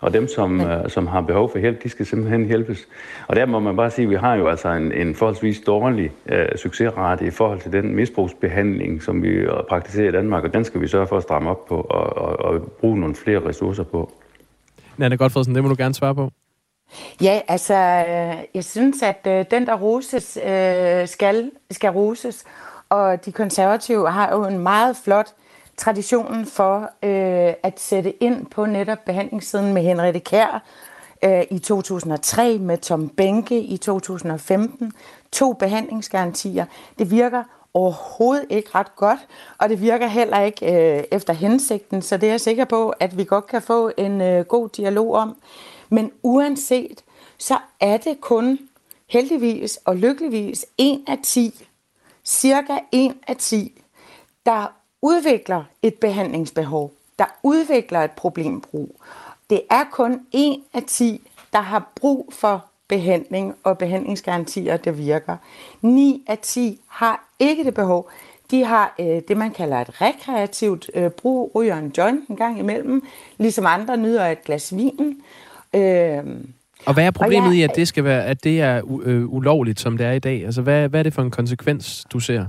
Og 0.00 0.12
dem, 0.12 0.28
som, 0.28 0.60
øh, 0.60 0.88
som 0.88 1.06
har 1.06 1.20
behov 1.20 1.50
for 1.50 1.58
hjælp, 1.58 1.82
de 1.82 1.88
skal 1.88 2.06
simpelthen 2.06 2.46
hjælpes. 2.46 2.88
Og 3.28 3.36
der 3.36 3.46
må 3.46 3.60
man 3.60 3.76
bare 3.76 3.90
sige, 3.90 4.04
at 4.04 4.10
vi 4.10 4.14
har 4.14 4.34
jo 4.34 4.48
altså 4.48 4.68
en, 4.68 4.92
en 4.92 5.14
forholdsvis 5.14 5.60
dårlig 5.60 6.10
øh, 6.26 6.48
succesrate 6.56 7.26
i 7.26 7.30
forhold 7.30 7.60
til 7.60 7.72
den 7.72 7.94
misbrugsbehandling, 7.94 9.02
som 9.02 9.22
vi 9.22 9.28
øh, 9.28 9.50
praktiserer 9.68 10.08
i 10.08 10.12
Danmark, 10.12 10.44
og 10.44 10.54
den 10.54 10.64
skal 10.64 10.80
vi 10.80 10.88
sørge 10.88 11.06
for 11.06 11.16
at 11.16 11.22
stramme 11.22 11.50
op 11.50 11.66
på 11.68 11.74
og, 11.74 12.18
og, 12.18 12.38
og 12.38 12.62
bruge 12.62 13.00
nogle 13.00 13.14
flere 13.14 13.48
ressourcer 13.48 13.84
på. 13.84 14.12
Nanne 14.96 15.16
Godfredsen, 15.16 15.54
det 15.54 15.62
må 15.62 15.68
du 15.68 15.76
gerne 15.78 15.94
svare 15.94 16.14
på. 16.14 16.30
Ja, 17.22 17.40
altså, 17.48 17.74
øh, 17.74 18.44
jeg 18.54 18.64
synes, 18.64 19.02
at 19.02 19.26
øh, 19.26 19.44
den, 19.50 19.66
der 19.66 19.74
roses, 19.74 20.38
øh, 20.44 21.08
skal, 21.08 21.50
skal 21.70 21.90
roses. 21.90 22.44
Og 22.88 23.24
de 23.24 23.32
konservative 23.32 24.10
har 24.10 24.30
jo 24.32 24.44
en 24.44 24.58
meget 24.58 24.96
flot 24.96 25.34
tradition 25.76 26.46
for 26.46 26.90
øh, 27.02 27.54
at 27.62 27.80
sætte 27.80 28.22
ind 28.22 28.46
på 28.46 28.66
netop 28.66 28.98
behandlingssiden 29.06 29.74
med 29.74 29.82
Henriette 29.82 30.20
Kær 30.20 30.62
øh, 31.24 31.42
i 31.50 31.58
2003, 31.58 32.58
med 32.58 32.78
Tom 32.78 33.08
Benke 33.08 33.60
i 33.60 33.76
2015. 33.76 34.92
To 35.32 35.52
behandlingsgarantier. 35.52 36.66
Det 36.98 37.10
virker 37.10 37.42
overhovedet 37.74 38.46
ikke 38.50 38.70
ret 38.74 38.96
godt, 38.96 39.18
og 39.58 39.68
det 39.68 39.80
virker 39.80 40.06
heller 40.06 40.40
ikke 40.40 40.96
øh, 40.98 41.04
efter 41.10 41.32
hensigten, 41.32 42.02
så 42.02 42.16
det 42.16 42.26
er 42.26 42.32
jeg 42.32 42.40
sikker 42.40 42.64
på, 42.64 42.88
at 42.88 43.18
vi 43.18 43.24
godt 43.24 43.46
kan 43.46 43.62
få 43.62 43.90
en 43.96 44.20
øh, 44.20 44.44
god 44.44 44.68
dialog 44.68 45.14
om. 45.14 45.36
Men 45.90 46.12
uanset, 46.22 47.04
så 47.38 47.58
er 47.80 47.96
det 47.96 48.20
kun 48.20 48.58
heldigvis 49.06 49.76
og 49.84 49.96
lykkeligvis 49.96 50.66
en 50.78 51.04
af 51.06 51.18
10, 51.22 51.66
cirka 52.24 52.78
en 52.92 53.14
af 53.26 53.36
10, 53.36 53.82
der 54.46 54.72
udvikler 55.02 55.64
et 55.82 55.94
behandlingsbehov, 55.94 56.92
der 57.18 57.24
udvikler 57.42 58.00
et 58.00 58.10
problembrug. 58.10 59.00
Det 59.50 59.62
er 59.70 59.84
kun 59.92 60.26
en 60.32 60.62
af 60.72 60.82
10, 60.82 61.28
der 61.52 61.60
har 61.60 61.92
brug 61.94 62.32
for 62.32 62.64
behandling 62.88 63.54
og 63.62 63.78
behandlingsgarantier, 63.78 64.76
der 64.76 64.90
virker. 64.90 65.36
9 65.82 66.24
af 66.26 66.38
10 66.38 66.80
har 66.86 67.28
ikke 67.38 67.64
det 67.64 67.74
behov. 67.74 68.10
De 68.50 68.64
har 68.64 68.94
øh, 69.00 69.22
det, 69.28 69.36
man 69.36 69.50
kalder 69.50 69.76
et 69.76 70.00
rekreativt 70.00 70.90
øh, 70.94 71.10
brug, 71.10 71.52
ryger 71.54 71.76
en 71.76 71.92
joint 71.98 72.28
en 72.28 72.36
gang 72.36 72.58
imellem, 72.58 73.02
ligesom 73.38 73.66
andre 73.66 73.96
nyder 73.96 74.26
et 74.26 74.44
glas 74.44 74.76
vin. 74.76 75.22
Øh, 75.74 76.24
og 76.86 76.94
hvad 76.94 77.04
er 77.06 77.10
problemet 77.10 77.48
jeg, 77.48 77.56
i, 77.56 77.62
at 77.62 77.76
det 77.76 77.88
skal 77.88 78.04
være, 78.04 78.24
at 78.24 78.44
det 78.44 78.60
er 78.60 78.82
u- 78.82 79.02
øh, 79.02 79.32
ulovligt, 79.32 79.80
som 79.80 79.96
det 79.96 80.06
er 80.06 80.12
i 80.12 80.18
dag? 80.18 80.44
Altså, 80.44 80.62
hvad, 80.62 80.88
hvad 80.88 81.00
er 81.00 81.02
det 81.02 81.14
for 81.14 81.22
en 81.22 81.30
konsekvens, 81.30 82.06
du 82.12 82.20
ser? 82.20 82.40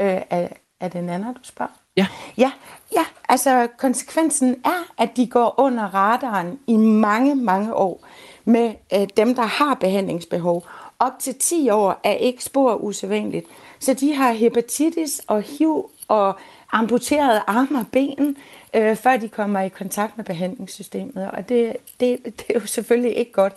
Øh, 0.00 0.20
er, 0.30 0.48
er 0.80 0.88
det 0.88 0.98
en 0.98 1.08
anden, 1.08 1.34
du 1.34 1.40
spørger? 1.42 1.72
Ja. 1.96 2.06
Ja, 2.38 2.52
ja, 2.92 3.04
altså 3.28 3.68
konsekvensen 3.78 4.56
er, 4.64 5.02
at 5.02 5.16
de 5.16 5.26
går 5.26 5.54
under 5.58 5.84
radaren 5.94 6.58
i 6.66 6.76
mange, 6.76 7.34
mange 7.34 7.74
år 7.74 8.06
med 8.44 8.74
øh, 8.94 9.06
dem, 9.16 9.34
der 9.34 9.42
har 9.42 9.74
behandlingsbehov. 9.74 10.66
op 10.98 11.12
til 11.20 11.34
10 11.34 11.70
år 11.70 12.00
er 12.04 12.12
ikke 12.12 12.44
spor 12.44 12.74
usædvanligt. 12.74 13.46
Så 13.80 13.94
de 13.94 14.14
har 14.14 14.32
hepatitis 14.32 15.22
og 15.26 15.42
HIV 15.42 15.90
og 16.08 16.38
amputerede 16.72 17.42
arme 17.46 17.78
og 17.78 17.86
ben, 17.92 18.36
øh, 18.74 18.96
før 18.96 19.16
de 19.16 19.28
kommer 19.28 19.60
i 19.60 19.68
kontakt 19.68 20.16
med 20.16 20.24
behandlingssystemet. 20.24 21.30
Og 21.30 21.48
det, 21.48 21.76
det, 22.00 22.18
det 22.24 22.44
er 22.48 22.54
jo 22.54 22.66
selvfølgelig 22.66 23.16
ikke 23.16 23.32
godt. 23.32 23.52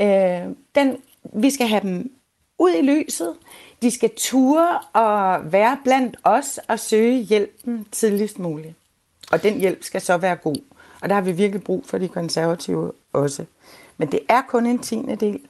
Øh, 0.00 0.54
den, 0.74 0.96
vi 1.34 1.50
skal 1.50 1.66
have 1.66 1.80
dem 1.80 2.12
ud 2.58 2.70
i 2.70 2.82
lyset. 2.82 3.34
De 3.82 3.90
skal 3.90 4.10
ture 4.16 4.78
og 4.92 5.52
være 5.52 5.78
blandt 5.84 6.16
os 6.24 6.60
og 6.68 6.78
søge 6.78 7.22
hjælpen 7.22 7.86
tidligst 7.92 8.38
muligt. 8.38 8.74
Og 9.32 9.42
den 9.42 9.60
hjælp 9.60 9.82
skal 9.82 10.00
så 10.00 10.16
være 10.16 10.36
god. 10.36 10.56
Og 11.02 11.08
der 11.08 11.14
har 11.14 11.22
vi 11.22 11.32
virkelig 11.32 11.62
brug 11.62 11.84
for 11.86 11.98
de 11.98 12.08
konservative 12.08 12.92
også. 13.12 13.44
Men 13.98 14.12
det 14.12 14.20
er 14.28 14.42
kun 14.48 14.66
en 14.66 14.78
tiende 14.78 15.16
del, 15.16 15.40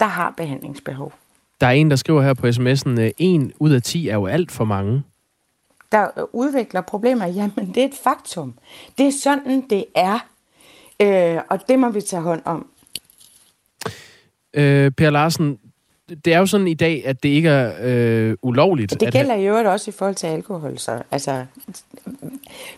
der 0.00 0.06
har 0.06 0.34
behandlingsbehov. 0.36 1.12
Der 1.60 1.66
er 1.66 1.70
en, 1.70 1.90
der 1.90 1.96
skriver 1.96 2.22
her 2.22 2.34
på 2.34 2.46
sms'en, 2.46 3.00
øh, 3.00 3.10
en 3.18 3.52
ud 3.58 3.70
af 3.70 3.82
10 3.82 4.08
er 4.08 4.14
jo 4.14 4.26
alt 4.26 4.52
for 4.52 4.64
mange. 4.64 5.02
Der 5.92 6.08
udvikler 6.32 6.80
problemer, 6.80 7.26
jamen 7.26 7.72
det 7.74 7.76
er 7.76 7.84
et 7.84 7.94
faktum. 8.02 8.54
Det 8.98 9.06
er 9.06 9.12
sådan, 9.22 9.64
det 9.70 9.84
er. 9.94 10.18
Øh, 11.02 11.40
og 11.50 11.68
det 11.68 11.78
må 11.78 11.90
vi 11.90 12.00
tage 12.00 12.22
hånd 12.22 12.42
om. 12.44 12.66
Øh, 14.54 14.90
per 14.90 15.10
Larsen, 15.10 15.58
det 16.24 16.34
er 16.34 16.38
jo 16.38 16.46
sådan 16.46 16.68
i 16.68 16.74
dag, 16.74 17.02
at 17.06 17.22
det 17.22 17.28
ikke 17.28 17.48
er 17.48 17.72
øh, 17.82 18.36
ulovligt. 18.42 19.00
Det 19.00 19.12
gælder 19.12 19.34
at... 19.34 19.40
i 19.40 19.44
øvrigt 19.44 19.68
også 19.68 19.90
i 19.90 19.94
forhold 19.98 20.14
til 20.14 20.26
alkohol. 20.26 20.78
Så, 20.78 21.02
altså, 21.10 21.44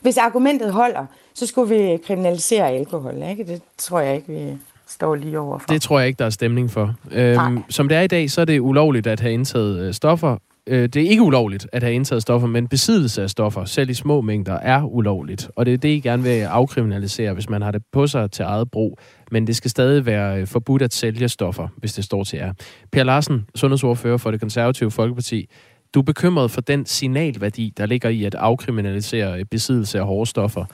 hvis 0.00 0.16
argumentet 0.16 0.72
holder, 0.72 1.06
så 1.34 1.46
skulle 1.46 1.76
vi 1.76 1.96
kriminalisere 2.06 2.70
alkohol. 2.70 3.22
Ikke? 3.30 3.44
Det 3.44 3.62
tror 3.78 4.00
jeg 4.00 4.16
ikke, 4.16 4.32
vi 4.32 4.58
står 4.86 5.14
lige 5.14 5.38
overfor. 5.38 5.66
Det 5.66 5.82
tror 5.82 5.98
jeg 5.98 6.08
ikke, 6.08 6.18
der 6.18 6.26
er 6.26 6.30
stemning 6.30 6.70
for. 6.70 6.94
Øhm, 7.12 7.62
som 7.68 7.88
det 7.88 7.96
er 7.96 8.02
i 8.02 8.06
dag, 8.06 8.30
så 8.30 8.40
er 8.40 8.44
det 8.44 8.60
ulovligt 8.60 9.06
at 9.06 9.20
have 9.20 9.32
indtaget 9.32 9.78
øh, 9.78 9.94
stoffer. 9.94 10.36
Øh, 10.66 10.88
det 10.88 10.96
er 10.96 11.10
ikke 11.10 11.22
ulovligt 11.22 11.66
at 11.72 11.82
have 11.82 11.94
indtaget 11.94 12.22
stoffer, 12.22 12.48
men 12.48 12.68
besiddelse 12.68 13.22
af 13.22 13.30
stoffer, 13.30 13.64
selv 13.64 13.90
i 13.90 13.94
små 13.94 14.20
mængder, 14.20 14.54
er 14.54 14.82
ulovligt. 14.84 15.50
Og 15.56 15.66
det 15.66 15.74
er 15.74 15.78
det, 15.78 15.88
I 15.88 16.00
gerne 16.00 16.22
vil 16.22 16.40
afkriminalisere, 16.40 17.34
hvis 17.34 17.48
man 17.48 17.62
har 17.62 17.70
det 17.70 17.82
på 17.92 18.06
sig 18.06 18.30
til 18.30 18.42
eget 18.42 18.70
brug. 18.70 18.98
Men 19.30 19.46
det 19.46 19.56
skal 19.56 19.70
stadig 19.70 20.06
være 20.06 20.40
øh, 20.40 20.46
forbudt 20.46 20.82
at 20.82 20.94
sælge 20.94 21.28
stoffer, 21.28 21.68
hvis 21.76 21.92
det 21.92 22.04
står 22.04 22.24
til 22.24 22.36
jer. 22.36 22.52
Per 22.92 23.02
Larsen, 23.02 23.46
sundhedsordfører 23.54 24.16
for 24.16 24.30
det 24.30 24.40
konservative 24.40 24.90
Folkeparti. 24.90 25.48
Du 25.94 26.00
er 26.00 26.04
bekymret 26.04 26.50
for 26.50 26.60
den 26.60 26.86
signalværdi, 26.86 27.72
der 27.76 27.86
ligger 27.86 28.08
i 28.08 28.24
at 28.24 28.34
afkriminalisere 28.34 29.38
øh, 29.38 29.44
besiddelse 29.44 29.98
af 29.98 30.06
hårde 30.06 30.30
stoffer. 30.30 30.64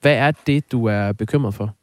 Hvad 0.00 0.14
er 0.14 0.30
det, 0.46 0.72
du 0.72 0.86
er 0.86 1.12
bekymret 1.12 1.54
for? 1.54 1.74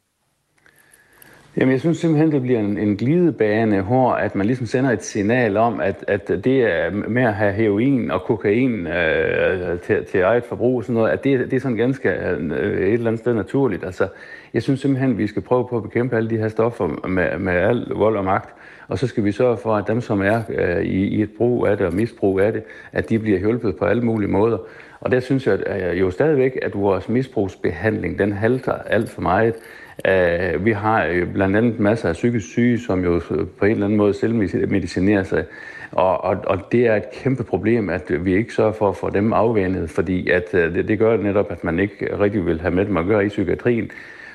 Jamen, 1.56 1.72
jeg 1.72 1.80
synes 1.80 1.98
simpelthen, 1.98 2.32
det 2.32 2.42
bliver 2.42 2.60
en, 2.60 2.78
en 2.78 2.96
glidebane, 2.96 3.82
hvor 3.82 4.12
at 4.12 4.34
man 4.34 4.46
ligesom 4.46 4.66
sender 4.66 4.90
et 4.90 5.04
signal 5.04 5.56
om, 5.56 5.80
at, 5.80 6.04
at 6.08 6.28
det 6.28 6.62
er 6.62 6.90
med 6.90 7.22
at 7.22 7.34
have 7.34 7.52
heroin 7.52 8.10
og 8.10 8.22
kokain 8.22 8.86
øh, 8.86 9.80
til, 9.80 10.04
til 10.04 10.20
eget 10.20 10.44
forbrug 10.44 10.76
og 10.76 10.84
sådan 10.84 10.94
noget, 10.94 11.10
at 11.10 11.24
det, 11.24 11.50
det 11.50 11.56
er 11.56 11.60
sådan 11.60 11.76
ganske 11.76 12.08
øh, 12.08 12.88
et 12.88 12.92
eller 12.92 13.06
andet 13.06 13.20
sted 13.20 13.34
naturligt. 13.34 13.84
Altså, 13.84 14.08
jeg 14.54 14.62
synes 14.62 14.80
simpelthen, 14.80 15.18
vi 15.18 15.26
skal 15.26 15.42
prøve 15.42 15.68
på 15.68 15.76
at 15.76 15.82
bekæmpe 15.82 16.16
alle 16.16 16.30
de 16.30 16.36
her 16.36 16.48
stoffer 16.48 17.08
med, 17.08 17.38
med 17.38 17.52
al 17.52 17.86
vold 17.94 18.16
og 18.16 18.24
magt, 18.24 18.54
og 18.88 18.98
så 18.98 19.06
skal 19.06 19.24
vi 19.24 19.32
sørge 19.32 19.56
for, 19.56 19.76
at 19.76 19.84
dem, 19.88 20.00
som 20.00 20.22
er 20.22 20.42
øh, 20.48 20.82
i, 20.82 21.06
i 21.06 21.22
et 21.22 21.30
brug 21.38 21.66
af 21.66 21.76
det 21.76 21.86
og 21.86 21.94
misbrug 21.94 22.40
af 22.40 22.52
det, 22.52 22.62
at 22.92 23.08
de 23.08 23.18
bliver 23.18 23.38
hjulpet 23.38 23.76
på 23.76 23.84
alle 23.84 24.02
mulige 24.02 24.30
måder. 24.30 24.58
Og 25.00 25.10
der 25.10 25.20
synes 25.20 25.46
jeg 25.46 25.60
at, 25.66 25.92
øh, 25.92 26.00
jo 26.00 26.10
stadigvæk, 26.10 26.58
at 26.62 26.74
vores 26.74 27.08
misbrugsbehandling, 27.08 28.18
den 28.18 28.32
halter 28.32 28.72
alt 28.72 29.10
for 29.10 29.20
meget. 29.20 29.54
Uh, 30.08 30.64
vi 30.64 30.72
har 30.72 31.04
jo 31.04 31.26
blandt 31.34 31.56
andet 31.56 31.80
masser 31.80 32.08
af 32.08 32.14
psykisk 32.14 32.48
syge, 32.48 32.78
som 32.78 33.04
jo 33.04 33.14
øh, 33.14 33.46
på 33.58 33.64
en 33.64 33.70
eller 33.70 33.84
anden 33.84 33.96
måde 33.96 34.14
selvmedicinerer 34.14 35.22
sig. 35.22 35.44
Og, 35.92 36.24
og, 36.24 36.36
og 36.46 36.72
det 36.72 36.86
er 36.86 36.96
et 36.96 37.10
kæmpe 37.12 37.44
problem, 37.44 37.90
at 37.90 38.24
vi 38.24 38.34
ikke 38.36 38.54
sørger 38.54 38.72
for 38.72 38.88
at 38.88 38.96
få 38.96 39.10
dem 39.10 39.32
afvendet, 39.32 39.90
fordi 39.90 40.30
at, 40.30 40.44
uh, 40.52 40.60
det, 40.60 40.88
det 40.88 40.98
gør 40.98 41.16
netop, 41.16 41.50
at 41.50 41.64
man 41.64 41.78
ikke 41.78 42.18
rigtig 42.20 42.46
vil 42.46 42.60
have 42.60 42.74
med 42.74 42.84
dem 42.84 42.96
at 42.96 43.06
gøre 43.06 43.26
i 43.26 43.28
psykiatrien. 43.28 43.90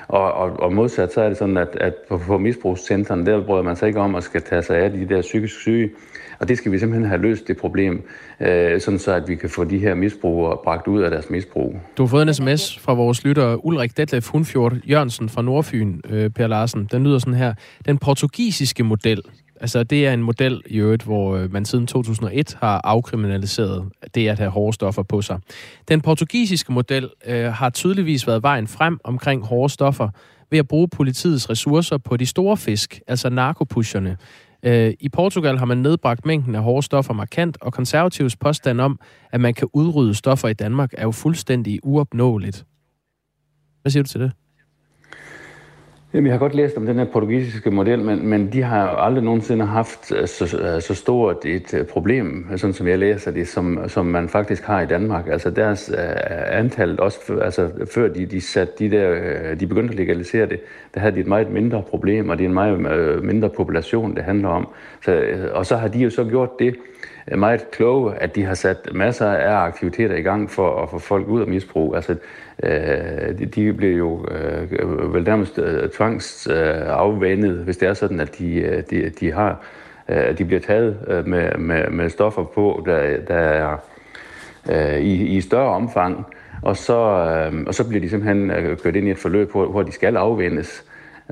Og, 0.08 0.32
og, 0.32 0.60
og 0.60 0.72
modsat 0.72 1.12
så 1.12 1.20
er 1.20 1.28
det 1.28 1.38
sådan, 1.38 1.56
at, 1.56 1.76
at 1.80 1.94
på, 2.08 2.18
på 2.18 2.38
misbrugscentrene, 2.38 3.26
der 3.26 3.44
bryder 3.44 3.62
man 3.62 3.76
sig 3.76 3.88
ikke 3.88 4.00
om 4.00 4.14
at 4.14 4.22
skal 4.22 4.42
tage 4.42 4.62
sig 4.62 4.76
af 4.76 4.90
de 4.90 5.08
der 5.08 5.20
psykisk 5.20 5.60
syge. 5.60 5.90
Og 6.38 6.48
det 6.48 6.58
skal 6.58 6.72
vi 6.72 6.78
simpelthen 6.78 7.08
have 7.08 7.22
løst 7.22 7.48
det 7.48 7.56
problem, 7.56 8.08
øh, 8.40 8.80
sådan 8.80 8.98
så 8.98 9.12
at 9.12 9.28
vi 9.28 9.36
kan 9.36 9.50
få 9.50 9.64
de 9.64 9.78
her 9.78 9.94
misbrugere 9.94 10.56
bragt 10.64 10.88
ud 10.88 11.02
af 11.02 11.10
deres 11.10 11.30
misbrug. 11.30 11.76
Du 11.96 12.02
har 12.02 12.08
fået 12.08 12.22
en 12.22 12.34
sms 12.34 12.78
fra 12.78 12.92
vores 12.92 13.24
lytter 13.24 13.66
Ulrik 13.66 13.96
Detlef 13.96 14.28
Hundfjord 14.28 14.76
Jørgensen 14.90 15.28
fra 15.28 15.42
Nordfyn, 15.42 16.00
øh, 16.10 16.30
Per 16.30 16.46
Larsen. 16.46 16.88
Den 16.92 17.04
lyder 17.04 17.18
sådan 17.18 17.34
her. 17.34 17.54
Den 17.86 17.98
portugisiske 17.98 18.84
model, 18.84 19.22
altså 19.60 19.82
det 19.82 20.06
er 20.06 20.12
en 20.12 20.22
model 20.22 20.62
i 20.66 20.78
øvrigt, 20.78 21.02
hvor 21.02 21.36
øh, 21.36 21.52
man 21.52 21.64
siden 21.64 21.86
2001 21.86 22.56
har 22.60 22.80
afkriminaliseret 22.84 23.84
det 24.14 24.28
at 24.28 24.38
have 24.38 24.50
hårde 24.50 24.72
stoffer 24.72 25.02
på 25.02 25.22
sig. 25.22 25.38
Den 25.88 26.00
portugisiske 26.00 26.72
model 26.72 27.08
øh, 27.26 27.44
har 27.44 27.70
tydeligvis 27.70 28.26
været 28.26 28.42
vejen 28.42 28.66
frem 28.66 28.98
omkring 29.04 29.44
hårde 29.44 29.72
stoffer 29.72 30.08
ved 30.50 30.58
at 30.58 30.68
bruge 30.68 30.88
politiets 30.88 31.50
ressourcer 31.50 31.98
på 31.98 32.16
de 32.16 32.26
store 32.26 32.56
fisk, 32.56 33.00
altså 33.06 33.28
narkopusherne. 33.28 34.16
Øh, 34.62 34.94
I 35.00 35.08
Portugal 35.08 35.58
har 35.58 35.66
man 35.66 35.78
nedbragt 35.78 36.26
mængden 36.26 36.54
af 36.54 36.62
hårde 36.62 36.82
stoffer 36.82 37.14
markant, 37.14 37.58
og 37.60 37.72
konservatives 37.72 38.36
påstand 38.36 38.80
om, 38.80 39.00
at 39.32 39.40
man 39.40 39.54
kan 39.54 39.68
udrydde 39.72 40.14
stoffer 40.14 40.48
i 40.48 40.54
Danmark, 40.54 40.94
er 40.98 41.02
jo 41.02 41.10
fuldstændig 41.10 41.80
uopnåeligt. 41.82 42.66
Hvad 43.82 43.90
siger 43.90 44.02
du 44.02 44.08
til 44.08 44.20
det? 44.20 44.32
Jamen, 46.18 46.26
jeg 46.26 46.34
har 46.34 46.38
godt 46.38 46.54
læst 46.54 46.76
om 46.76 46.86
den 46.86 46.96
her 46.96 47.04
portugisiske 47.04 47.70
model, 47.70 47.98
men, 47.98 48.26
men 48.26 48.52
de 48.52 48.62
har 48.62 48.88
aldrig 48.88 49.24
nogensinde 49.24 49.64
haft 49.64 50.12
øh, 50.12 50.28
så, 50.28 50.58
øh, 50.58 50.82
så 50.82 50.94
stort 50.94 51.44
et 51.44 51.74
øh, 51.74 51.86
problem, 51.86 52.46
sådan 52.56 52.74
som 52.74 52.86
jeg 52.86 52.98
læser 52.98 53.30
det, 53.30 53.48
som, 53.48 53.88
som 53.88 54.06
man 54.06 54.28
faktisk 54.28 54.62
har 54.62 54.80
i 54.80 54.86
Danmark. 54.86 55.28
Altså 55.28 55.50
deres 55.50 55.90
uh, 55.90 56.58
antal, 56.58 57.00
også 57.00 57.26
for, 57.26 57.40
altså, 57.40 57.70
før 57.94 58.08
de, 58.08 58.26
de, 58.26 58.40
satte 58.40 58.72
de, 58.78 58.90
der, 58.90 59.54
de 59.54 59.66
begyndte 59.66 59.92
at 59.92 59.98
legalisere 59.98 60.46
det, 60.46 60.60
der 60.94 61.00
havde 61.00 61.14
de 61.14 61.20
et 61.20 61.26
meget 61.26 61.50
mindre 61.50 61.82
problem, 61.82 62.28
og 62.28 62.38
det 62.38 62.44
er 62.44 62.48
en 62.48 62.54
meget 62.54 63.16
uh, 63.16 63.24
mindre 63.24 63.50
population, 63.50 64.16
det 64.16 64.24
handler 64.24 64.48
om. 64.48 64.68
Så, 65.04 65.22
og 65.52 65.66
så 65.66 65.76
har 65.76 65.88
de 65.88 65.98
jo 65.98 66.10
så 66.10 66.24
gjort 66.24 66.58
det, 66.58 66.74
meget 67.36 67.70
kloge, 67.70 68.14
at 68.14 68.34
de 68.34 68.44
har 68.44 68.54
sat 68.54 68.88
masser 68.94 69.26
af 69.26 69.56
aktiviteter 69.56 70.16
i 70.16 70.22
gang 70.22 70.50
for 70.50 70.82
at 70.82 70.90
få 70.90 70.98
folk 70.98 71.28
ud 71.28 71.40
af 71.40 71.46
misbrug. 71.46 71.96
Altså, 71.96 72.16
øh, 72.62 73.48
de, 73.54 73.72
bliver 73.72 73.96
jo 73.96 74.26
øh, 74.30 75.14
vel 75.14 75.24
nærmest 75.24 75.58
øh, 75.58 75.88
tvangsafvandet, 75.88 77.50
øh, 77.50 77.64
hvis 77.64 77.76
det 77.76 77.88
er 77.88 77.94
sådan, 77.94 78.20
at 78.20 78.38
de, 78.38 78.54
øh, 78.54 78.82
de, 78.90 79.08
de 79.20 79.32
har 79.32 79.64
øh, 80.08 80.38
de 80.38 80.44
bliver 80.44 80.60
taget 80.60 80.98
øh, 81.06 81.26
med, 81.26 81.58
med, 81.58 81.90
med 81.90 82.10
stoffer 82.10 82.44
på, 82.44 82.82
der, 82.86 83.16
der 83.28 83.34
er 83.34 83.76
øh, 84.70 85.00
i, 85.00 85.36
i 85.36 85.40
større 85.40 85.74
omfang, 85.74 86.26
og 86.62 86.76
så, 86.76 86.98
øh, 86.98 87.64
og 87.66 87.74
så 87.74 87.88
bliver 87.88 88.00
de 88.00 88.10
simpelthen 88.10 88.50
øh, 88.50 88.78
kørt 88.78 88.96
ind 88.96 89.08
i 89.08 89.10
et 89.10 89.18
forløb, 89.18 89.50
hvor, 89.50 89.66
hvor 89.66 89.82
de 89.82 89.92
skal 89.92 90.16
afvendes. 90.16 90.84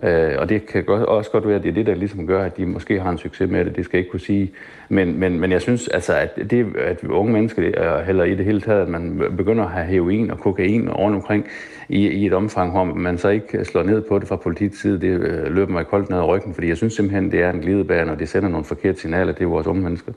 Øh, 0.02 0.34
og 0.38 0.48
det 0.48 0.66
kan 0.66 0.88
også 0.88 1.30
godt 1.30 1.46
være, 1.46 1.56
at 1.56 1.62
det 1.62 1.68
er 1.68 1.74
det, 1.74 1.86
der 1.86 1.94
ligesom 1.94 2.26
gør, 2.26 2.44
at 2.44 2.56
de 2.56 2.66
måske 2.66 3.00
har 3.00 3.10
en 3.10 3.18
succes 3.18 3.50
med 3.50 3.64
det. 3.64 3.76
Det 3.76 3.84
skal 3.84 3.96
jeg 3.96 4.00
ikke 4.00 4.10
kunne 4.10 4.20
sige. 4.20 4.52
Men, 4.88 5.20
men, 5.20 5.40
men 5.40 5.52
jeg 5.52 5.62
synes, 5.62 5.88
altså, 5.88 6.14
at 6.14 6.50
det, 6.50 6.76
at 6.76 7.04
unge 7.04 7.32
mennesker, 7.32 7.62
eller 8.08 8.24
i 8.24 8.34
det 8.34 8.44
hele 8.44 8.60
taget, 8.60 8.82
at 8.82 8.88
man 8.88 9.22
begynder 9.36 9.64
at 9.64 9.70
have 9.70 9.86
heroin 9.86 10.30
og 10.30 10.38
kokain 10.38 10.90
rundt 10.90 11.16
omkring 11.16 11.46
i, 11.88 12.08
i 12.08 12.26
et 12.26 12.32
omfang, 12.32 12.70
hvor 12.70 12.84
man 12.84 13.18
så 13.18 13.28
ikke 13.28 13.64
slår 13.64 13.82
ned 13.82 14.02
på 14.02 14.18
det 14.18 14.28
fra 14.28 14.36
politiets 14.36 14.80
side, 14.80 15.00
det 15.00 15.20
øh, 15.20 15.54
løber 15.54 15.72
mig 15.72 15.86
koldt 15.86 16.10
ned 16.10 16.18
ad 16.18 16.24
ryggen, 16.24 16.54
fordi 16.54 16.68
jeg 16.68 16.76
synes 16.76 16.94
simpelthen, 16.94 17.30
det 17.30 17.42
er 17.42 17.50
en 17.50 17.60
glidebane, 17.60 18.12
og 18.12 18.18
det 18.18 18.28
sender 18.28 18.48
nogle 18.48 18.64
forkerte 18.64 19.00
signaler 19.00 19.32
til 19.32 19.46
vores 19.46 19.66
unge 19.66 19.82
mennesker. 19.82 20.12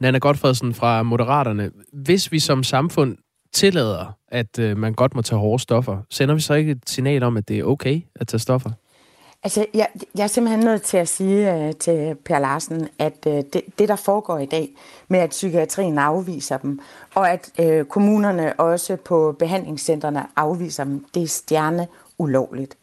Nana 0.00 0.18
Godfredsen 0.18 0.74
fra 0.74 1.02
Moderaterne. 1.02 1.70
Hvis 1.92 2.32
vi 2.32 2.38
som 2.38 2.62
samfund 2.62 3.16
tillader, 3.52 4.16
at 4.28 4.58
øh, 4.58 4.76
man 4.76 4.94
godt 4.94 5.14
må 5.14 5.22
tage 5.22 5.38
hårde 5.38 5.62
stoffer, 5.62 5.98
sender 6.10 6.34
vi 6.34 6.40
så 6.40 6.54
ikke 6.54 6.72
et 6.72 6.82
signal 6.86 7.22
om, 7.22 7.36
at 7.36 7.48
det 7.48 7.58
er 7.58 7.64
okay 7.64 8.00
at 8.16 8.26
tage 8.26 8.40
stoffer? 8.40 8.70
Altså, 9.42 9.66
jeg, 9.74 9.88
jeg 10.14 10.22
er 10.22 10.26
simpelthen 10.26 10.64
nødt 10.64 10.82
til 10.82 10.96
at 10.96 11.08
sige 11.08 11.54
øh, 11.54 11.74
til 11.74 12.14
Per 12.14 12.38
Larsen, 12.38 12.88
at 12.98 13.26
øh, 13.26 13.32
det, 13.32 13.62
det, 13.78 13.88
der 13.88 13.96
foregår 13.96 14.38
i 14.38 14.46
dag 14.46 14.68
med, 15.08 15.18
at 15.18 15.30
psykiatrien 15.30 15.98
afviser 15.98 16.58
dem, 16.58 16.80
og 17.14 17.30
at 17.30 17.50
øh, 17.60 17.84
kommunerne 17.84 18.60
også 18.60 18.96
på 18.96 19.36
behandlingscentrene 19.38 20.26
afviser 20.36 20.84
dem, 20.84 21.04
det 21.14 21.22
er 21.22 21.26
stjerne 21.26 21.88
ulovligt. 22.18 22.76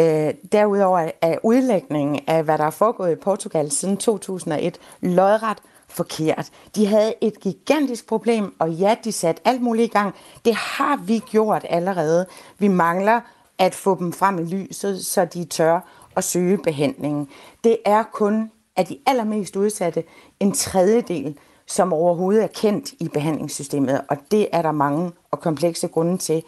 Øh, 0.00 0.34
derudover 0.52 1.10
er 1.22 1.38
udlægningen 1.42 2.20
af, 2.26 2.44
hvad 2.44 2.58
der 2.58 2.64
er 2.64 2.70
foregået 2.70 3.12
i 3.12 3.14
Portugal 3.14 3.70
siden 3.70 3.96
2001, 3.96 4.78
lodret 5.00 5.58
forkert. 5.88 6.50
De 6.74 6.86
havde 6.86 7.14
et 7.20 7.40
gigantisk 7.40 8.06
problem, 8.06 8.54
og 8.58 8.70
ja, 8.70 8.96
de 9.04 9.12
satte 9.12 9.42
alt 9.44 9.62
muligt 9.62 9.86
i 9.86 9.92
gang. 9.92 10.14
Det 10.44 10.54
har 10.54 10.96
vi 10.96 11.18
gjort 11.18 11.66
allerede. 11.70 12.26
Vi 12.58 12.68
mangler 12.68 13.20
at 13.58 13.74
få 13.74 13.98
dem 13.98 14.12
frem 14.12 14.38
i 14.38 14.42
lyset, 14.42 15.06
så 15.06 15.24
de 15.24 15.44
tør 15.44 15.80
at 16.16 16.24
søge 16.24 16.58
behandlingen. 16.58 17.28
Det 17.64 17.78
er 17.84 18.02
kun 18.02 18.50
af 18.76 18.86
de 18.86 18.98
allermest 19.06 19.56
udsatte 19.56 20.04
en 20.40 20.52
tredjedel, 20.52 21.38
som 21.66 21.92
overhovedet 21.92 22.42
er 22.42 22.46
kendt 22.46 22.92
i 23.00 23.08
behandlingssystemet, 23.08 24.00
og 24.08 24.16
det 24.30 24.48
er 24.52 24.62
der 24.62 24.72
mange 24.72 25.12
og 25.30 25.40
komplekse 25.40 25.88
grunde 25.88 26.18
til. 26.18 26.42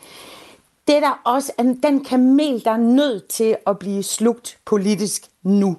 Det 0.88 1.02
der 1.02 1.20
også 1.24 1.52
er 1.58 1.62
den 1.62 2.04
kamel, 2.04 2.64
der 2.64 2.70
er 2.70 2.76
nødt 2.76 3.28
til 3.28 3.56
at 3.66 3.78
blive 3.78 4.02
slugt 4.02 4.58
politisk 4.64 5.22
nu, 5.42 5.76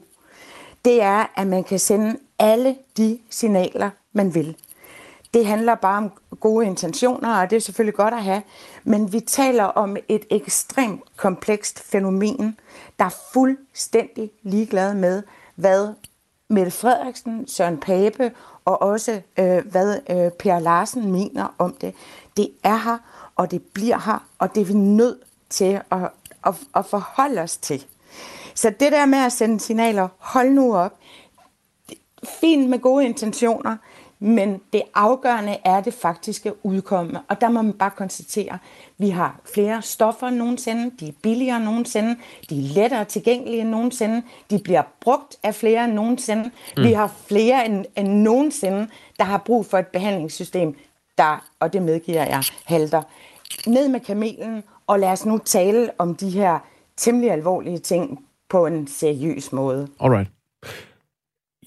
det 0.86 1.02
er, 1.02 1.26
at 1.36 1.48
man 1.48 1.64
kan 1.64 1.80
sende 1.80 2.18
alle 2.40 2.76
de 2.98 3.20
signaler, 3.30 3.90
man 4.14 4.36
vil. 4.36 4.56
Det 5.34 5.46
handler 5.46 5.76
bare 5.76 5.98
om 5.98 6.12
gode 6.40 6.66
intentioner, 6.66 7.42
og 7.42 7.50
det 7.50 7.56
er 7.56 7.60
selvfølgelig 7.60 7.96
godt 7.96 8.14
at 8.14 8.24
have, 8.24 8.42
men 8.84 9.14
vi 9.14 9.20
taler 9.20 9.64
om 9.64 9.98
et 10.08 10.26
ekstremt 10.30 11.02
komplekst 11.18 11.80
fænomen, 11.80 12.60
der 13.00 13.06
er 13.06 13.16
fuldstændig 13.34 14.32
ligeglad 14.44 14.94
med, 14.94 15.24
hvad 15.56 15.94
Mette 16.50 16.72
Frederiksen, 16.72 17.48
Søren 17.48 17.78
Pape 17.78 18.32
og 18.66 18.82
også 18.82 19.22
øh, 19.40 19.66
hvad 19.72 20.00
øh, 20.10 20.32
Per 20.32 20.60
Larsen 20.60 21.12
mener 21.12 21.56
om 21.58 21.74
det. 21.82 21.96
Det 22.38 22.50
er 22.64 22.78
her, 22.78 22.98
og 23.36 23.52
det 23.52 23.62
bliver 23.64 24.00
her, 24.06 24.28
og 24.40 24.56
det 24.56 24.62
er 24.62 24.66
vi 24.66 24.74
nødt 24.74 25.20
til 25.50 25.82
at, 25.92 26.12
at, 26.46 26.56
at 26.76 26.86
forholde 26.86 27.42
os 27.42 27.58
til. 27.58 27.86
Så 28.56 28.70
det 28.70 28.92
der 28.92 29.06
med 29.06 29.20
at 29.20 29.32
sende 29.32 29.60
signaler, 29.60 30.08
hold 30.18 30.50
nu 30.50 30.76
op, 30.76 30.98
fint 32.42 32.70
med 32.70 32.80
gode 32.80 33.06
intentioner, 33.06 33.78
men 34.20 34.62
det 34.74 34.82
afgørende 34.94 35.58
er 35.66 35.82
det 35.82 35.94
faktiske 35.94 36.66
udkomme. 36.66 37.20
Og 37.28 37.42
der 37.42 37.50
må 37.50 37.62
man 37.62 37.74
bare 37.74 37.92
konstatere, 37.92 38.54
at 38.54 38.60
vi 38.98 39.10
har 39.10 39.40
flere 39.54 39.82
stoffer 39.82 40.28
end 40.28 40.36
nogensinde, 40.36 40.92
de 41.00 41.08
er 41.08 41.14
billigere 41.24 41.58
end 41.58 41.66
nogensinde, 41.66 42.16
de 42.50 42.60
er 42.60 42.74
lettere 42.74 43.06
tilgængelige 43.06 43.62
end 43.62 43.70
nogensinde, 43.70 44.24
de 44.50 44.60
bliver 44.60 44.82
brugt 45.02 45.38
af 45.44 45.56
flere 45.56 45.84
end 45.84 45.94
nogensinde. 45.94 46.52
Mm. 46.78 46.84
Vi 46.84 46.94
har 46.94 47.12
flere 47.28 47.66
end, 47.66 47.86
end 47.98 48.08
nogensinde, 48.08 48.88
der 49.18 49.24
har 49.24 49.38
brug 49.38 49.66
for 49.66 49.78
et 49.78 49.88
behandlingssystem, 49.88 50.76
der, 51.18 51.50
og 51.60 51.74
det 51.74 51.82
medgiver 51.82 52.26
jeg, 52.26 52.44
halter. 52.66 53.02
Ned 53.68 53.88
med 53.88 54.00
kamelen, 54.00 54.64
og 54.88 55.00
lad 55.00 55.10
os 55.10 55.26
nu 55.26 55.38
tale 55.38 55.90
om 55.98 56.16
de 56.16 56.30
her 56.30 56.60
temmelig 56.98 57.32
alvorlige 57.32 57.78
ting 57.78 58.26
på 58.50 58.66
en 58.66 58.88
seriøs 58.88 59.52
måde. 59.52 59.88
Alright. 60.00 60.30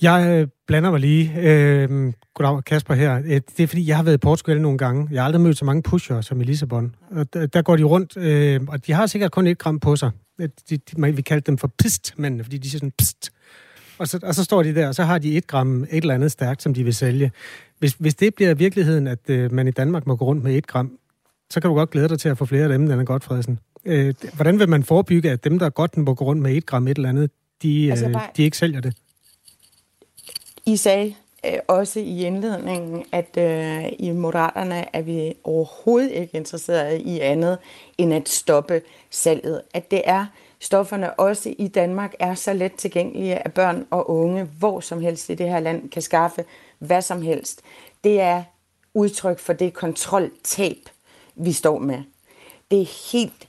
Jeg 0.03 0.41
øh, 0.41 0.49
blander 0.67 0.91
mig 0.91 1.01
lige. 1.01 1.33
Øh, 1.37 2.13
goddag, 2.35 2.65
Kasper 2.65 2.95
her. 2.95 3.19
Øh, 3.25 3.41
det 3.57 3.61
er 3.61 3.67
fordi, 3.67 3.89
jeg 3.89 3.97
har 3.97 4.03
været 4.03 4.15
i 4.15 4.19
Portugal 4.19 4.61
nogle 4.61 4.79
gange. 4.79 5.09
Jeg 5.11 5.23
har 5.23 5.27
aldrig 5.27 5.41
mødt 5.41 5.59
så 5.59 5.65
mange 5.65 5.83
pusher 5.83 6.21
som 6.21 6.41
i 6.41 6.45
Lissabon. 6.45 6.95
Og 7.11 7.35
der, 7.35 7.47
der 7.47 7.63
går 7.63 7.77
de 7.77 7.83
rundt, 7.83 8.17
øh, 8.17 8.61
og 8.69 8.87
de 8.87 8.93
har 8.93 9.07
sikkert 9.07 9.33
kun 9.33 9.47
et 9.47 9.59
gram 9.59 9.81
på 9.81 9.97
sig. 9.97 10.11
De, 10.39 10.77
de, 10.77 11.15
vi 11.15 11.23
kaldte 11.23 11.47
dem 11.47 11.59
for 11.59 11.71
pistmænd, 11.79 12.43
fordi 12.43 12.59
de 12.59 12.71
siger 12.71 12.79
sådan 12.79 12.93
pist. 12.99 13.33
Og 13.99 14.09
så, 14.09 14.19
og 14.23 14.35
så 14.35 14.45
står 14.45 14.63
de 14.63 14.75
der, 14.75 14.89
og 14.89 14.95
så 14.95 15.05
har 15.05 15.19
de 15.19 15.37
et 15.37 15.47
gram 15.47 15.83
et 15.83 15.89
eller 15.91 16.15
andet 16.15 16.33
stærkt, 16.33 16.63
som 16.63 16.75
de 16.75 16.85
vil 16.85 16.95
sælge. 16.95 17.33
Hvis, 17.79 17.93
hvis 17.93 18.15
det 18.15 18.35
bliver 18.35 18.55
virkeligheden, 18.55 19.07
at 19.07 19.31
øh, 19.31 19.53
man 19.53 19.69
i 19.69 19.71
Danmark 19.71 20.07
må 20.07 20.17
gå 20.17 20.25
rundt 20.25 20.45
med 20.45 20.55
et 20.55 20.67
gram, 20.67 20.99
så 21.51 21.61
kan 21.61 21.69
du 21.69 21.75
godt 21.75 21.91
glæde 21.91 22.09
dig 22.09 22.21
til 22.21 22.29
at 22.29 22.39
få 22.39 22.45
flere 22.45 22.63
af 22.63 22.69
dem, 22.69 22.89
den 22.89 23.01
er 23.01 23.05
godt, 23.05 23.25
Fredsen. 23.25 23.59
Øh, 23.85 24.15
hvordan 24.35 24.59
vil 24.59 24.69
man 24.69 24.83
forebygge, 24.83 25.31
at 25.31 25.45
dem, 25.45 25.59
der 25.59 25.71
godt 25.71 25.97
må 25.97 26.15
gå 26.15 26.25
rundt 26.25 26.43
med 26.43 26.57
et 26.57 26.67
gram 26.67 26.89
et 26.89 26.97
eller 26.97 27.09
andet, 27.09 27.31
de, 27.63 27.91
altså 27.91 28.13
bare... 28.13 28.29
de 28.37 28.43
ikke 28.43 28.57
sælger 28.57 28.81
det? 28.81 28.95
I 30.67 30.77
sagde 30.77 31.15
øh, 31.47 31.59
også 31.69 32.01
i 32.01 32.27
indledningen, 32.27 33.05
at 33.13 33.37
øh, 33.39 33.93
i 33.99 34.11
Moderaterne 34.11 34.97
er 34.97 35.03
vi 35.03 35.35
overhovedet 35.45 36.11
ikke 36.11 36.37
interesseret 36.37 37.01
i 37.01 37.21
andet 37.21 37.59
end 37.99 38.15
at 38.15 38.29
stoppe 38.29 38.83
salget. 39.11 39.63
At 39.75 39.91
det 39.91 40.03
er 40.05 40.27
stofferne 40.61 41.15
også 41.15 41.55
i 41.59 41.69
Danmark 41.69 42.15
er 42.19 42.35
så 42.35 42.53
let 42.53 42.75
tilgængelige, 42.75 43.35
at 43.35 43.55
børn 43.55 43.87
og 43.91 44.11
unge 44.11 44.45
hvor 44.45 44.81
som 44.81 45.01
helst 45.01 45.31
i 45.31 45.35
det 45.35 45.49
her 45.49 45.61
land 45.61 45.91
kan 45.91 46.03
skaffe 46.03 46.45
hvad 46.79 47.03
som 47.03 47.23
helst. 47.23 47.61
Det 48.05 48.21
er 48.21 48.43
udtryk 48.95 49.39
for 49.39 49.53
det 49.53 49.75
kontroltab, 49.75 50.79
vi 51.35 51.53
står 51.53 51.79
med. 51.79 51.99
Det 52.71 52.81
er 52.81 53.13
helt 53.13 53.49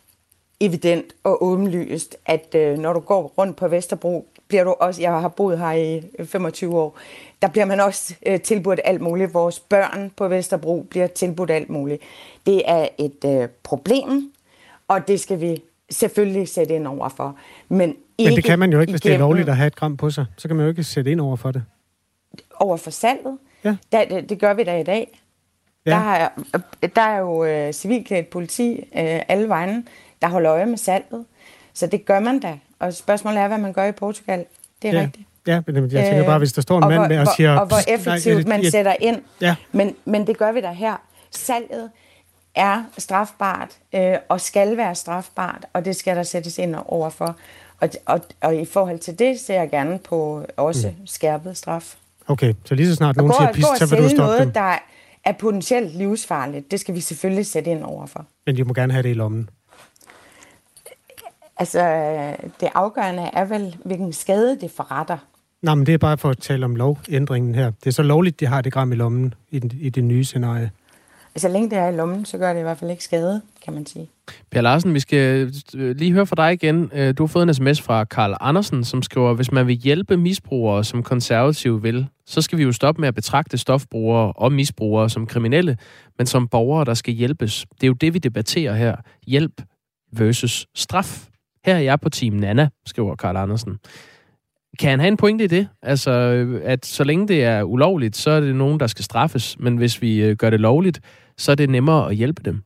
evident 0.59 1.13
og 1.23 1.43
åbenlyst, 1.43 2.17
at 2.25 2.55
øh, 2.55 2.77
når 2.77 2.93
du 2.93 2.99
går 2.99 3.33
rundt 3.37 3.57
på 3.57 3.67
Vesterbro, 3.67 4.27
bliver 4.53 4.63
du 4.63 4.75
også, 4.79 5.01
jeg 5.01 5.11
har 5.11 5.27
boet 5.27 5.59
her 5.59 5.71
i 5.71 6.01
25 6.25 6.79
år, 6.79 6.97
der 7.41 7.47
bliver 7.47 7.65
man 7.65 7.79
også 7.79 8.15
øh, 8.25 8.41
tilbudt 8.41 8.79
alt 8.83 9.01
muligt. 9.01 9.33
Vores 9.33 9.59
børn 9.59 10.11
på 10.17 10.27
Vesterbro 10.27 10.85
bliver 10.89 11.07
tilbudt 11.07 11.51
alt 11.51 11.69
muligt. 11.69 12.01
Det 12.45 12.61
er 12.65 12.87
et 12.97 13.25
øh, 13.25 13.47
problem, 13.63 14.31
og 14.87 15.07
det 15.07 15.19
skal 15.19 15.41
vi 15.41 15.61
selvfølgelig 15.91 16.47
sætte 16.47 16.75
ind 16.75 16.87
over 16.87 17.09
for. 17.09 17.35
Men, 17.69 17.95
ikke 18.17 18.29
Men 18.29 18.35
det 18.35 18.43
kan 18.43 18.59
man 18.59 18.71
jo 18.71 18.79
ikke, 18.79 18.91
hvis 18.91 19.01
det 19.01 19.13
er 19.13 19.17
lovligt 19.17 19.49
at 19.49 19.57
have 19.57 19.67
et 19.67 19.75
gram 19.75 19.97
på 19.97 20.09
sig. 20.09 20.25
Så 20.37 20.47
kan 20.47 20.57
man 20.57 20.65
jo 20.65 20.69
ikke 20.69 20.83
sætte 20.83 21.11
ind 21.11 21.21
over 21.21 21.35
for 21.35 21.51
det. 21.51 21.63
Over 22.59 22.77
for 22.77 22.91
salget? 22.91 23.37
Ja. 23.63 23.75
Der, 23.91 24.05
det, 24.05 24.29
det 24.29 24.39
gør 24.39 24.53
vi 24.53 24.63
da 24.63 24.79
i 24.79 24.83
dag. 24.83 25.19
Ja. 25.85 25.91
Der, 25.91 25.97
er, 25.97 26.29
der 26.95 27.01
er 27.01 27.19
jo 27.19 27.45
øh, 27.45 27.73
civilklædt 27.73 28.29
politi 28.29 28.77
øh, 28.77 29.21
alle 29.27 29.49
vegne, 29.49 29.83
der 30.21 30.27
holder 30.27 30.51
øje 30.51 30.65
med 30.65 30.77
salget. 30.77 31.25
Så 31.73 31.87
det 31.87 32.05
gør 32.05 32.19
man 32.19 32.39
da. 32.39 32.59
Og 32.83 32.93
spørgsmålet 32.93 33.39
er, 33.39 33.47
hvad 33.47 33.57
man 33.57 33.73
gør 33.73 33.85
i 33.85 33.91
Portugal. 33.91 34.45
Det 34.81 34.89
er 34.89 34.93
ja. 34.93 35.01
rigtigt. 35.01 35.27
Ja, 35.47 35.61
men 35.67 35.75
jeg 35.75 36.05
tænker 36.05 36.25
bare, 36.25 36.37
hvis 36.37 36.53
der 36.53 36.61
står 36.61 36.77
en 36.77 36.87
mand 36.89 36.99
hvor, 36.99 37.07
med 37.07 37.19
og 37.19 37.27
siger... 37.37 37.59
Og 37.59 37.67
hvor 37.67 37.77
effektivt 37.87 38.47
nej, 38.47 38.57
man 38.57 38.71
sætter 38.71 38.95
ind. 38.99 39.21
Ja. 39.41 39.55
Men, 39.71 39.95
men 40.05 40.27
det 40.27 40.37
gør 40.37 40.51
vi 40.51 40.61
da 40.61 40.71
her. 40.71 41.01
Salget 41.31 41.89
er 42.55 42.83
strafbart, 42.97 43.69
øh, 43.95 44.15
og 44.29 44.41
skal 44.41 44.77
være 44.77 44.95
strafbart, 44.95 45.65
og 45.73 45.85
det 45.85 45.95
skal 45.95 46.15
der 46.15 46.23
sættes 46.23 46.57
ind 46.57 46.75
overfor. 46.85 47.35
Og, 47.79 47.89
og, 48.05 48.21
og 48.41 48.55
i 48.55 48.65
forhold 48.65 48.99
til 48.99 49.19
det 49.19 49.39
ser 49.39 49.53
jeg 49.55 49.69
gerne 49.69 49.99
på 49.99 50.45
også 50.57 50.87
mm. 50.87 51.07
skærpet 51.07 51.57
straf. 51.57 51.95
Okay, 52.27 52.53
så 52.65 52.75
lige 52.75 52.87
så 52.87 52.95
snart 52.95 53.15
nogen 53.15 53.33
siger 53.39 53.53
pist, 53.53 53.67
så 53.77 53.95
vil 53.95 54.03
du 54.03 54.09
stoppe 54.09 54.17
noget, 54.17 54.39
dem. 54.39 54.51
der 54.51 54.75
er 55.25 55.31
potentielt 55.31 55.95
livsfarligt, 55.95 56.71
det 56.71 56.79
skal 56.79 56.95
vi 56.95 57.01
selvfølgelig 57.01 57.45
sætte 57.45 57.71
ind 57.71 57.83
overfor. 57.83 58.25
Men 58.45 58.57
de 58.57 58.63
må 58.63 58.73
gerne 58.73 58.93
have 58.93 59.03
det 59.03 59.09
i 59.09 59.13
lommen. 59.13 59.49
Altså, 61.57 61.79
det 62.59 62.69
afgørende 62.75 63.29
er 63.33 63.45
vel, 63.45 63.75
hvilken 63.85 64.13
skade 64.13 64.57
det 64.61 64.71
forretter. 64.71 65.17
Nej, 65.61 65.75
men 65.75 65.85
det 65.85 65.93
er 65.93 65.97
bare 65.97 66.17
for 66.17 66.29
at 66.29 66.37
tale 66.37 66.65
om 66.65 66.75
lovændringen 66.75 67.55
her. 67.55 67.71
Det 67.79 67.87
er 67.87 67.91
så 67.91 68.03
lovligt, 68.03 68.39
de 68.39 68.45
har 68.45 68.61
det 68.61 68.73
gram 68.73 68.91
i 68.91 68.95
lommen 68.95 69.33
i, 69.49 69.59
den, 69.59 69.71
i 69.79 69.89
det 69.89 70.03
nye 70.03 70.23
scenarie. 70.23 70.71
Så 71.35 71.47
længe 71.47 71.69
det 71.69 71.77
er 71.77 71.87
i 71.87 71.95
lommen, 71.95 72.25
så 72.25 72.37
gør 72.37 72.53
det 72.53 72.59
i 72.59 72.63
hvert 72.63 72.77
fald 72.77 72.91
ikke 72.91 73.03
skade, 73.03 73.41
kan 73.65 73.73
man 73.73 73.85
sige. 73.85 74.09
Per 74.51 74.61
Larsen, 74.61 74.93
vi 74.93 74.99
skal 74.99 75.53
øh, 75.75 75.95
lige 75.95 76.11
høre 76.11 76.25
fra 76.25 76.35
dig 76.35 76.53
igen. 76.53 76.91
Øh, 76.93 77.17
du 77.17 77.23
har 77.23 77.27
fået 77.27 77.43
en 77.43 77.53
sms 77.53 77.81
fra 77.81 78.03
Karl 78.03 78.37
Andersen, 78.39 78.83
som 78.83 79.01
skriver, 79.01 79.33
hvis 79.33 79.51
man 79.51 79.67
vil 79.67 79.75
hjælpe 79.75 80.17
misbrugere, 80.17 80.83
som 80.83 81.03
konservative 81.03 81.81
vil, 81.81 82.07
så 82.25 82.41
skal 82.41 82.57
vi 82.57 82.63
jo 82.63 82.71
stoppe 82.71 83.01
med 83.01 83.07
at 83.07 83.15
betragte 83.15 83.57
stofbrugere 83.57 84.33
og 84.33 84.51
misbrugere 84.51 85.09
som 85.09 85.27
kriminelle, 85.27 85.77
men 86.17 86.27
som 86.27 86.47
borgere, 86.47 86.85
der 86.85 86.93
skal 86.93 87.13
hjælpes. 87.13 87.65
Det 87.75 87.83
er 87.83 87.87
jo 87.87 87.93
det, 87.93 88.13
vi 88.13 88.19
debatterer 88.19 88.75
her. 88.75 88.95
Hjælp 89.27 89.61
versus 90.11 90.67
straf. 90.75 91.27
Her 91.65 91.75
er 91.75 91.79
jeg 91.79 91.99
på 91.99 92.09
Team 92.09 92.33
Nana, 92.33 92.69
skriver 92.85 93.15
Karl 93.15 93.37
Andersen. 93.37 93.79
Kan 94.79 94.89
han 94.89 94.99
have 94.99 95.07
en 95.07 95.17
pointe 95.17 95.43
i 95.43 95.47
det? 95.47 95.67
Altså, 95.81 96.11
at 96.63 96.85
så 96.85 97.03
længe 97.03 97.27
det 97.27 97.43
er 97.43 97.63
ulovligt, 97.63 98.15
så 98.15 98.31
er 98.31 98.39
det 98.39 98.55
nogen, 98.55 98.79
der 98.79 98.87
skal 98.87 99.05
straffes. 99.05 99.59
Men 99.59 99.77
hvis 99.77 100.01
vi 100.01 100.23
øh, 100.23 100.35
gør 100.35 100.49
det 100.49 100.59
lovligt, 100.59 100.99
så 101.37 101.51
er 101.51 101.55
det 101.55 101.69
nemmere 101.69 102.09
at 102.09 102.15
hjælpe 102.15 102.41
dem. 102.45 102.61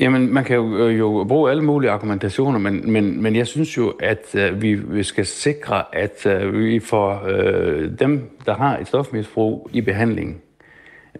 Jamen, 0.00 0.34
man 0.34 0.44
kan 0.44 0.56
jo, 0.56 0.86
øh, 0.86 0.98
jo 0.98 1.24
bruge 1.28 1.50
alle 1.50 1.64
mulige 1.64 1.90
argumentationer, 1.90 2.58
men, 2.58 2.92
men, 2.92 3.22
men 3.22 3.36
jeg 3.36 3.46
synes 3.46 3.76
jo, 3.76 3.88
at 3.88 4.34
øh, 4.34 4.62
vi, 4.62 4.74
vi 4.74 5.02
skal 5.02 5.26
sikre, 5.26 5.94
at 5.96 6.26
øh, 6.26 6.58
vi 6.58 6.80
får 6.80 7.22
øh, 7.28 7.98
dem, 7.98 8.38
der 8.46 8.54
har 8.54 8.78
et 8.78 8.86
stofmisbrug, 8.86 9.70
i 9.72 9.80
behandling. 9.80 10.42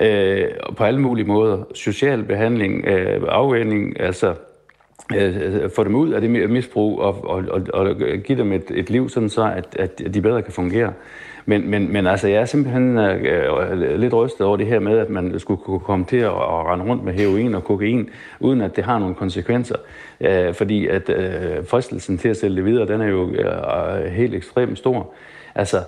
Øh, 0.00 0.48
på 0.76 0.84
alle 0.84 1.00
mulige 1.00 1.26
måder. 1.26 1.64
Social 1.74 2.24
behandling, 2.24 2.84
øh, 2.86 3.22
afvænding, 3.28 4.00
altså 4.00 4.34
Øh, 5.16 5.36
øh, 5.36 5.70
få 5.76 5.84
dem 5.84 5.94
ud 5.94 6.11
af 6.11 6.20
det 6.20 6.51
misbrug 6.51 7.01
og, 7.01 7.24
og, 7.24 7.44
og, 7.51 7.62
og 7.74 7.96
give 8.24 8.38
dem 8.38 8.53
et, 8.53 8.70
et 8.70 8.90
liv, 8.90 9.09
sådan 9.09 9.28
så 9.28 9.53
at, 9.57 9.76
at 9.78 10.14
de 10.14 10.20
bedre 10.20 10.42
kan 10.42 10.53
fungere. 10.53 10.92
Men, 11.46 11.70
men, 11.70 11.92
men 11.92 12.07
altså, 12.07 12.28
jeg 12.28 12.40
er 12.40 12.44
simpelthen 12.44 12.99
øh, 12.99 13.70
øh, 13.70 13.99
lidt 13.99 14.14
rystet 14.14 14.46
over 14.46 14.57
det 14.57 14.66
her 14.66 14.78
med, 14.78 14.99
at 14.99 15.11
man 15.11 15.40
skulle 15.40 15.62
kunne 15.62 15.80
komme 15.80 16.05
til 16.05 16.16
at, 16.16 16.30
at 16.30 16.66
rende 16.66 16.84
rundt 16.84 17.05
med 17.05 17.12
heroin 17.12 17.55
og 17.55 17.64
kokain, 17.64 18.11
uden 18.40 18.61
at 18.61 18.76
det 18.76 18.84
har 18.84 18.99
nogle 18.99 19.14
konsekvenser. 19.14 19.76
Øh, 20.20 20.55
fordi 20.55 20.86
at 20.86 21.09
øh, 21.09 21.66
fristelsen 21.66 22.18
til 22.18 22.28
at 22.28 22.36
sælge 22.36 22.57
det 22.57 22.64
videre, 22.64 22.86
den 22.86 23.01
er 23.01 23.07
jo 23.07 23.30
øh, 23.30 24.12
helt 24.12 24.34
ekstremt 24.34 24.78
stor. 24.78 25.12
Altså, 25.55 25.78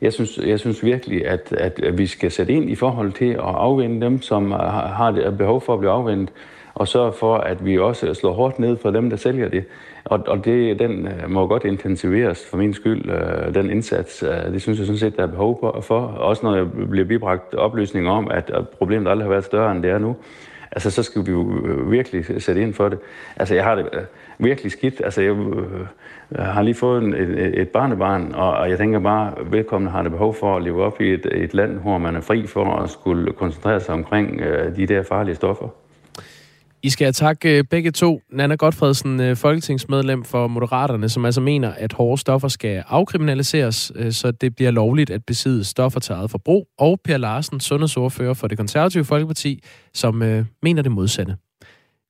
jeg 0.00 0.12
synes, 0.12 0.38
jeg 0.38 0.60
synes 0.60 0.84
virkelig, 0.84 1.26
at, 1.26 1.52
at 1.52 1.98
vi 1.98 2.06
skal 2.06 2.30
sætte 2.30 2.52
ind 2.52 2.70
i 2.70 2.74
forhold 2.74 3.12
til 3.12 3.30
at 3.30 3.40
afvende 3.40 4.06
dem, 4.06 4.22
som 4.22 4.50
har, 4.50 4.86
har 4.86 5.10
det 5.10 5.38
behov 5.38 5.60
for 5.60 5.72
at 5.72 5.78
blive 5.78 5.92
afvendt, 5.92 6.32
og 6.80 6.88
sørge 6.88 7.12
for, 7.12 7.36
at 7.36 7.64
vi 7.64 7.78
også 7.78 8.14
slår 8.14 8.32
hårdt 8.32 8.58
ned 8.58 8.76
for 8.76 8.90
dem, 8.90 9.10
der 9.10 9.16
sælger 9.16 9.48
det. 9.48 9.64
Og, 10.04 10.20
og 10.26 10.44
det, 10.44 10.78
den 10.78 11.06
øh, 11.06 11.30
må 11.30 11.46
godt 11.46 11.64
intensiveres 11.64 12.46
for 12.50 12.56
min 12.56 12.74
skyld, 12.74 13.10
øh, 13.10 13.54
den 13.54 13.70
indsats. 13.70 14.22
Øh, 14.22 14.52
det 14.52 14.62
synes 14.62 14.78
jeg 14.78 14.86
sådan 14.86 14.98
set, 14.98 15.16
der 15.16 15.22
er 15.22 15.26
behov 15.26 15.82
for. 15.82 16.00
Også 16.00 16.46
når 16.46 16.56
jeg 16.56 16.66
bliver 16.90 17.06
bibragt 17.06 17.54
oplysninger 17.54 18.10
om, 18.10 18.30
at 18.30 18.50
problemet 18.78 19.10
aldrig 19.10 19.24
har 19.24 19.30
været 19.30 19.44
større, 19.44 19.72
end 19.72 19.82
det 19.82 19.90
er 19.90 19.98
nu. 19.98 20.16
Altså, 20.72 20.90
så 20.90 21.02
skal 21.02 21.26
vi 21.26 21.30
jo 21.30 21.66
øh, 21.66 21.90
virkelig 21.90 22.42
sætte 22.42 22.62
ind 22.62 22.74
for 22.74 22.88
det. 22.88 22.98
Altså, 23.36 23.54
jeg 23.54 23.64
har 23.64 23.74
det 23.74 23.88
øh, 23.92 24.02
virkelig 24.38 24.72
skidt. 24.72 25.00
Altså, 25.04 25.22
jeg 25.22 25.36
har 26.38 26.62
lige 26.62 26.74
fået 26.74 27.02
en, 27.02 27.14
et, 27.14 27.60
et 27.60 27.68
barnebarn, 27.68 28.32
og, 28.34 28.52
og 28.52 28.70
jeg 28.70 28.78
tænker 28.78 28.98
bare, 28.98 29.32
velkommen 29.50 29.90
har 29.90 30.02
det 30.02 30.12
behov 30.12 30.34
for 30.34 30.56
at 30.56 30.62
leve 30.62 30.84
op 30.84 31.00
i 31.00 31.12
et, 31.12 31.26
et 31.32 31.54
land, 31.54 31.80
hvor 31.80 31.98
man 31.98 32.16
er 32.16 32.20
fri 32.20 32.46
for 32.46 32.64
at 32.64 32.90
skulle 32.90 33.32
koncentrere 33.32 33.80
sig 33.80 33.94
omkring 33.94 34.40
de 34.76 34.86
der 34.86 35.02
farlige 35.02 35.34
stoffer. 35.34 35.68
I 36.82 36.90
skal 36.90 37.04
have 37.04 37.12
tak 37.12 37.44
øh, 37.44 37.64
begge 37.64 37.90
to. 37.90 38.20
Nana 38.32 38.54
Godfredsen, 38.54 39.20
øh, 39.20 39.36
folketingsmedlem 39.36 40.24
for 40.24 40.46
Moderaterne, 40.46 41.08
som 41.08 41.24
altså 41.24 41.40
mener, 41.40 41.72
at 41.72 41.92
hårde 41.92 42.20
stoffer 42.20 42.48
skal 42.48 42.84
afkriminaliseres, 42.88 43.92
øh, 43.94 44.12
så 44.12 44.30
det 44.30 44.56
bliver 44.56 44.70
lovligt 44.70 45.10
at 45.10 45.24
besidde 45.26 45.64
stoffer 45.64 46.00
til 46.00 46.12
eget 46.12 46.30
forbrug. 46.30 46.66
Og 46.78 47.00
Per 47.04 47.16
Larsen, 47.16 47.60
sundhedsordfører 47.60 48.34
for 48.34 48.48
det 48.48 48.58
konservative 48.58 49.04
Folkeparti, 49.04 49.62
som 49.94 50.14
mener 50.62 50.82
det 50.82 50.92
modsatte. 50.92 51.36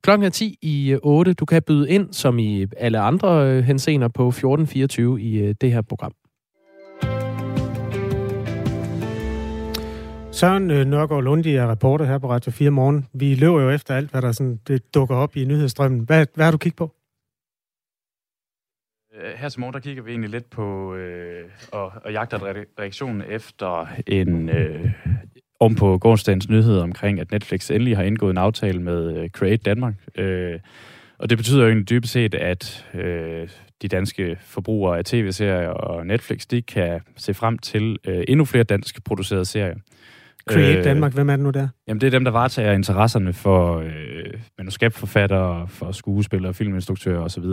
Klokken 0.03 0.27
er 0.27 0.31
10 0.31 0.59
i 0.63 0.97
8. 1.03 1.33
Du 1.33 1.45
kan 1.45 1.63
byde 1.63 1.91
ind, 1.91 2.13
som 2.13 2.39
i 2.39 2.67
alle 2.77 2.99
andre 2.99 3.63
hensener, 3.63 4.09
på 4.09 4.29
14.24 4.31 5.17
i 5.17 5.53
det 5.61 5.73
her 5.73 5.83
program. 5.83 6.13
Søren 10.33 10.71
øh, 10.71 10.87
Nørgaard 10.87 11.25
Lundi 11.25 11.55
er 11.55 11.71
reporter 11.71 12.05
her 12.05 12.19
på 12.19 12.31
Radio 12.31 12.51
4 12.51 12.71
morgen. 12.71 13.07
Vi 13.13 13.35
løber 13.35 13.61
jo 13.61 13.71
efter 13.71 13.95
alt, 13.97 14.11
hvad 14.11 14.23
der 14.23 14.33
sådan, 14.33 14.61
det 14.69 14.95
dukker 14.95 15.17
op 15.17 15.37
i 15.37 15.45
nyhedsstrømmen. 15.45 16.01
Hvad, 16.01 16.27
hvad 16.35 16.45
har 16.45 16.53
du 16.53 16.59
kigget 16.59 16.77
på? 16.77 16.95
Øh, 19.15 19.33
her 19.37 19.49
til 19.49 19.61
morgen, 19.61 19.75
der 19.75 19.81
kigger 19.81 20.03
vi 20.03 20.11
egentlig 20.11 20.31
lidt 20.31 20.51
på 20.51 20.95
øh, 20.95 21.45
og, 21.73 21.93
og 22.05 22.13
jagter 22.13 22.39
reaktionen 22.79 23.23
efter 23.29 23.87
en 24.07 24.49
øh, 24.49 24.91
om 25.61 25.75
på 25.75 25.99
gårdsdagens 25.99 26.49
nyhed 26.49 26.79
omkring, 26.79 27.21
at 27.21 27.31
Netflix 27.31 27.71
endelig 27.71 27.97
har 27.97 28.05
indgået 28.05 28.31
en 28.31 28.39
aftale 28.39 28.83
med 28.83 29.17
øh, 29.17 29.31
Create 29.31 29.63
Danmark. 29.63 29.95
Øh, 30.15 30.61
og 31.19 31.31
det 31.31 31.39
betyder 31.39 31.63
jo 31.63 31.69
egentlig 31.69 31.91
dybest 31.91 32.13
set, 32.13 32.35
at 32.35 32.87
øh, 32.95 33.49
de 33.83 33.89
danske 33.89 34.39
forbrugere 34.41 34.99
af 34.99 35.05
tv-serier 35.05 35.69
og 35.69 36.07
Netflix, 36.07 36.47
de 36.47 36.63
kan 36.63 37.01
se 37.17 37.35
frem 37.35 37.59
til 37.59 37.99
øh, 38.05 38.25
endnu 38.29 38.45
flere 38.45 38.65
dansk 38.65 39.05
producerede 39.05 39.45
serier. 39.45 39.75
Create 40.53 40.79
øh, 40.79 40.85
Danmark, 40.85 41.15
hvem 41.15 41.31
er 41.31 41.37
det 41.37 41.45
nu 41.45 41.51
der? 41.51 41.69
Jamen, 41.89 42.01
det 42.01 42.07
er 42.07 42.11
dem, 42.11 42.25
der 42.25 42.31
varetager 42.31 42.73
interesserne 42.73 43.33
for 43.33 43.79
øh, 43.79 43.91
manuskriptforfattere, 44.59 45.69
for 45.69 45.93
skuespillere, 45.93 46.55
filminstruktører 46.55 47.21
osv. 47.21 47.45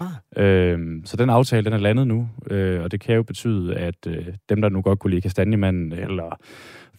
Ah. 0.00 0.44
Øh, 0.44 0.78
så 1.04 1.16
den 1.16 1.30
aftale, 1.30 1.64
den 1.64 1.72
er 1.72 1.78
landet 1.78 2.06
nu, 2.06 2.28
øh, 2.50 2.82
og 2.82 2.92
det 2.92 3.00
kan 3.00 3.14
jo 3.14 3.22
betyde, 3.22 3.74
at 3.74 4.06
øh, 4.06 4.26
dem, 4.48 4.60
der 4.60 4.68
nu 4.68 4.82
godt 4.82 4.98
kunne 4.98 5.10
lide 5.10 5.20
Kastanjemanden, 5.20 5.92
eller 5.92 6.38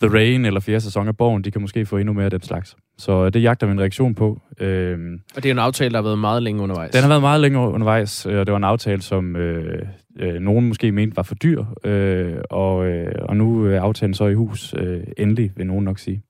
The 0.01 0.13
Rain, 0.13 0.45
eller 0.45 0.59
fjerde 0.59 0.81
sæson 0.81 1.07
af 1.07 1.17
Borgen, 1.17 1.43
de 1.43 1.51
kan 1.51 1.61
måske 1.61 1.85
få 1.85 1.97
endnu 1.97 2.13
mere 2.13 2.25
af 2.25 2.31
den 2.31 2.41
slags. 2.41 2.75
Så 2.97 3.29
det 3.29 3.43
jagter 3.43 3.67
vi 3.67 3.71
en 3.71 3.79
reaktion 3.79 4.15
på. 4.15 4.41
Øh, 4.59 4.99
og 5.35 5.43
det 5.43 5.49
er 5.49 5.53
en 5.53 5.59
aftale, 5.59 5.91
der 5.91 5.97
har 5.97 6.03
været 6.03 6.19
meget 6.19 6.43
længe 6.43 6.61
undervejs? 6.61 6.91
Den 6.91 7.01
har 7.01 7.09
været 7.09 7.21
meget 7.21 7.41
længe 7.41 7.59
undervejs, 7.59 8.25
øh, 8.25 8.39
og 8.39 8.45
det 8.45 8.51
var 8.51 8.57
en 8.57 8.63
aftale, 8.63 9.01
som 9.01 9.35
øh, 9.35 9.81
øh, 10.19 10.33
nogen 10.33 10.67
måske 10.67 10.91
mente 10.91 11.17
var 11.17 11.23
for 11.23 11.35
dyr, 11.35 11.65
øh, 11.83 12.37
og, 12.49 12.85
øh, 12.85 13.15
og 13.21 13.37
nu 13.37 13.65
er 13.65 13.81
aftalen 13.81 14.13
så 14.13 14.27
i 14.27 14.33
hus, 14.33 14.73
øh, 14.77 15.03
endelig, 15.17 15.51
vil 15.55 15.67
nogen 15.67 15.85
nok 15.85 15.99
sige. 15.99 16.21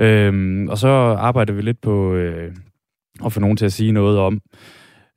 Øh, 0.00 0.66
og 0.68 0.78
så 0.78 0.88
arbejder 1.18 1.52
vi 1.52 1.62
lidt 1.62 1.80
på 1.80 2.14
øh, 2.14 2.52
at 3.24 3.32
få 3.32 3.40
nogen 3.40 3.56
til 3.56 3.64
at 3.64 3.72
sige 3.72 3.92
noget 3.92 4.18
om 4.18 4.40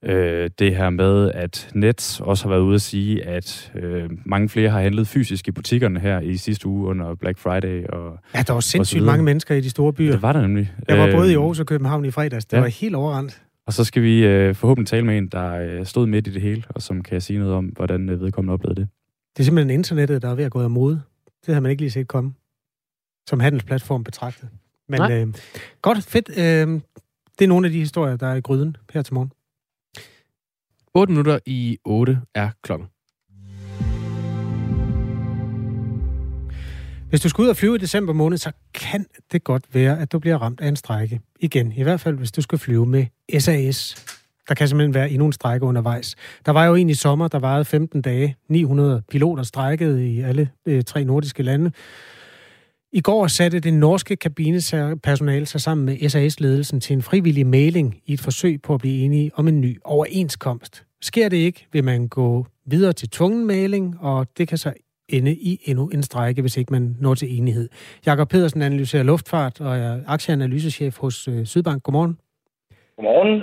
øh, 0.07 0.49
det 0.59 0.75
her 0.75 0.89
med, 0.89 1.31
at 1.31 1.69
Nets 1.73 2.19
også 2.19 2.43
har 2.43 2.49
været 2.49 2.61
ude 2.61 2.75
at 2.75 2.81
sige, 2.81 3.25
at 3.25 3.71
øh, 3.75 4.09
mange 4.25 4.49
flere 4.49 4.69
har 4.69 4.81
handlet 4.81 5.07
fysisk 5.07 5.47
i 5.47 5.51
butikkerne 5.51 5.99
her 5.99 6.19
i 6.19 6.37
sidste 6.37 6.67
uge 6.67 6.87
under 6.87 7.15
Black 7.15 7.37
Friday. 7.37 7.85
Og, 7.87 8.19
ja, 8.35 8.41
der 8.47 8.53
var 8.53 8.59
sindssygt 8.59 9.03
mange 9.03 9.23
mennesker 9.23 9.55
i 9.55 9.61
de 9.61 9.69
store 9.69 9.93
byer. 9.93 10.11
Det 10.11 10.21
var 10.21 10.33
der 10.33 10.41
nemlig. 10.41 10.73
Jeg 10.87 10.97
var 10.97 11.11
både 11.11 11.31
i 11.31 11.35
Aarhus 11.35 11.59
og 11.59 11.65
København 11.65 12.05
i 12.05 12.11
fredags. 12.11 12.45
Det 12.45 12.57
ja. 12.57 12.61
var 12.61 12.67
helt 12.67 12.95
overrendt. 12.95 13.41
Og 13.65 13.73
så 13.73 13.83
skal 13.83 14.01
vi 14.01 14.25
øh, 14.25 14.55
forhåbentlig 14.55 14.87
tale 14.87 15.05
med 15.05 15.17
en, 15.17 15.27
der 15.27 15.53
øh, 15.53 15.85
stod 15.85 16.07
midt 16.07 16.27
i 16.27 16.33
det 16.33 16.41
hele, 16.41 16.63
og 16.69 16.81
som 16.81 17.03
kan 17.03 17.21
sige 17.21 17.39
noget 17.39 17.53
om, 17.53 17.65
hvordan 17.65 18.09
øh, 18.09 18.21
vedkommende 18.21 18.53
oplevede 18.53 18.81
det. 18.81 18.89
Det 19.37 19.39
er 19.39 19.43
simpelthen 19.43 19.69
internettet, 19.69 20.21
der 20.21 20.29
er 20.29 20.35
ved 20.35 20.43
at 20.43 20.51
gå 20.51 20.61
af 20.61 20.69
mode. 20.69 21.01
Det 21.45 21.53
har 21.53 21.61
man 21.61 21.71
ikke 21.71 21.81
lige 21.81 21.91
set 21.91 22.07
komme, 22.07 22.33
som 23.29 23.39
handelsplatform 23.39 24.03
betragtet. 24.03 24.49
Men 24.89 25.11
øh, 25.11 25.33
godt, 25.81 26.03
fedt. 26.03 26.29
Øh, 26.29 26.81
det 27.39 27.45
er 27.45 27.47
nogle 27.47 27.67
af 27.67 27.71
de 27.71 27.79
historier, 27.79 28.15
der 28.15 28.27
er 28.27 28.35
i 28.35 28.41
gryden 28.41 28.77
her 28.93 29.01
til 29.01 29.13
morgen. 29.13 29.31
8 30.97 31.11
minutter 31.11 31.39
i 31.45 31.77
8 31.85 32.19
er 32.35 32.49
klokken. 32.63 32.87
Hvis 37.09 37.21
du 37.21 37.29
skal 37.29 37.41
ud 37.41 37.47
og 37.47 37.55
flyve 37.57 37.75
i 37.75 37.77
december 37.77 38.13
måned, 38.13 38.37
så 38.37 38.51
kan 38.73 39.05
det 39.31 39.43
godt 39.43 39.63
være, 39.73 39.99
at 39.99 40.11
du 40.11 40.19
bliver 40.19 40.37
ramt 40.37 40.61
af 40.61 40.67
en 40.67 40.75
strække 40.75 41.21
igen. 41.39 41.71
I 41.71 41.83
hvert 41.83 41.99
fald, 41.99 42.17
hvis 42.17 42.31
du 42.31 42.41
skal 42.41 42.57
flyve 42.57 42.85
med 42.85 43.05
SAS. 43.39 44.05
Der 44.47 44.55
kan 44.55 44.67
simpelthen 44.67 44.93
være 44.93 45.09
endnu 45.09 45.25
en 45.25 45.33
strække 45.33 45.65
undervejs. 45.65 46.15
Der 46.45 46.51
var 46.51 46.65
jo 46.65 46.75
en 46.75 46.89
i 46.89 46.93
sommer, 46.93 47.27
der 47.27 47.39
varede 47.39 47.65
15 47.65 48.01
dage. 48.01 48.35
900 48.49 49.03
piloter 49.11 49.43
strækkede 49.43 50.09
i 50.09 50.21
alle 50.21 50.49
øh, 50.65 50.83
tre 50.83 51.03
nordiske 51.03 51.43
lande. 51.43 51.71
I 52.91 53.01
går 53.01 53.27
satte 53.27 53.59
det 53.59 53.73
norske 53.73 54.15
kabinepersonale 54.15 55.45
sig 55.45 55.61
sammen 55.61 55.85
med 55.85 56.09
SAS-ledelsen 56.09 56.79
til 56.79 56.93
en 56.93 57.01
frivillig 57.01 57.47
mailing 57.47 58.01
i 58.05 58.13
et 58.13 58.21
forsøg 58.21 58.61
på 58.61 58.73
at 58.73 58.79
blive 58.79 59.05
enige 59.05 59.31
om 59.33 59.47
en 59.47 59.61
ny 59.61 59.79
overenskomst. 59.83 60.86
Sker 61.01 61.29
det 61.29 61.37
ikke, 61.37 61.67
vil 61.71 61.83
man 61.83 62.07
gå 62.07 62.45
videre 62.65 62.93
til 62.93 63.09
tvungen 63.09 63.47
maling, 63.47 63.95
og 63.99 64.27
det 64.37 64.47
kan 64.47 64.57
så 64.57 64.73
ende 65.09 65.35
i 65.35 65.59
endnu 65.65 65.87
en 65.87 66.03
strække, 66.03 66.41
hvis 66.41 66.57
ikke 66.57 66.73
man 66.73 66.95
når 66.99 67.15
til 67.15 67.37
enighed. 67.37 67.69
Jakob 68.05 68.29
Pedersen 68.29 68.61
analyserer 68.61 69.03
luftfart 69.03 69.61
og 69.61 69.77
er 69.77 69.99
aktieanalysechef 70.07 70.97
hos 70.97 71.27
øh, 71.27 71.45
Sydbank. 71.45 71.83
Godmorgen. 71.83 72.17
Godmorgen. 72.95 73.41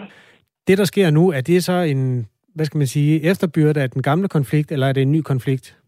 Det, 0.67 0.79
der 0.79 0.85
sker 0.85 1.11
nu, 1.11 1.33
er 1.33 1.41
det 1.41 1.65
så 1.65 1.73
en, 1.73 2.27
hvad 2.55 2.67
skal 2.67 2.79
man 2.79 2.87
sige, 2.87 3.23
efterbyrde 3.23 3.83
af 3.83 3.91
den 3.91 4.03
gamle 4.03 4.29
konflikt, 4.29 4.73
eller 4.73 4.87
er 4.87 4.93
det 4.93 5.03
en 5.03 5.13
ny 5.13 5.21
konflikt? 5.21 5.79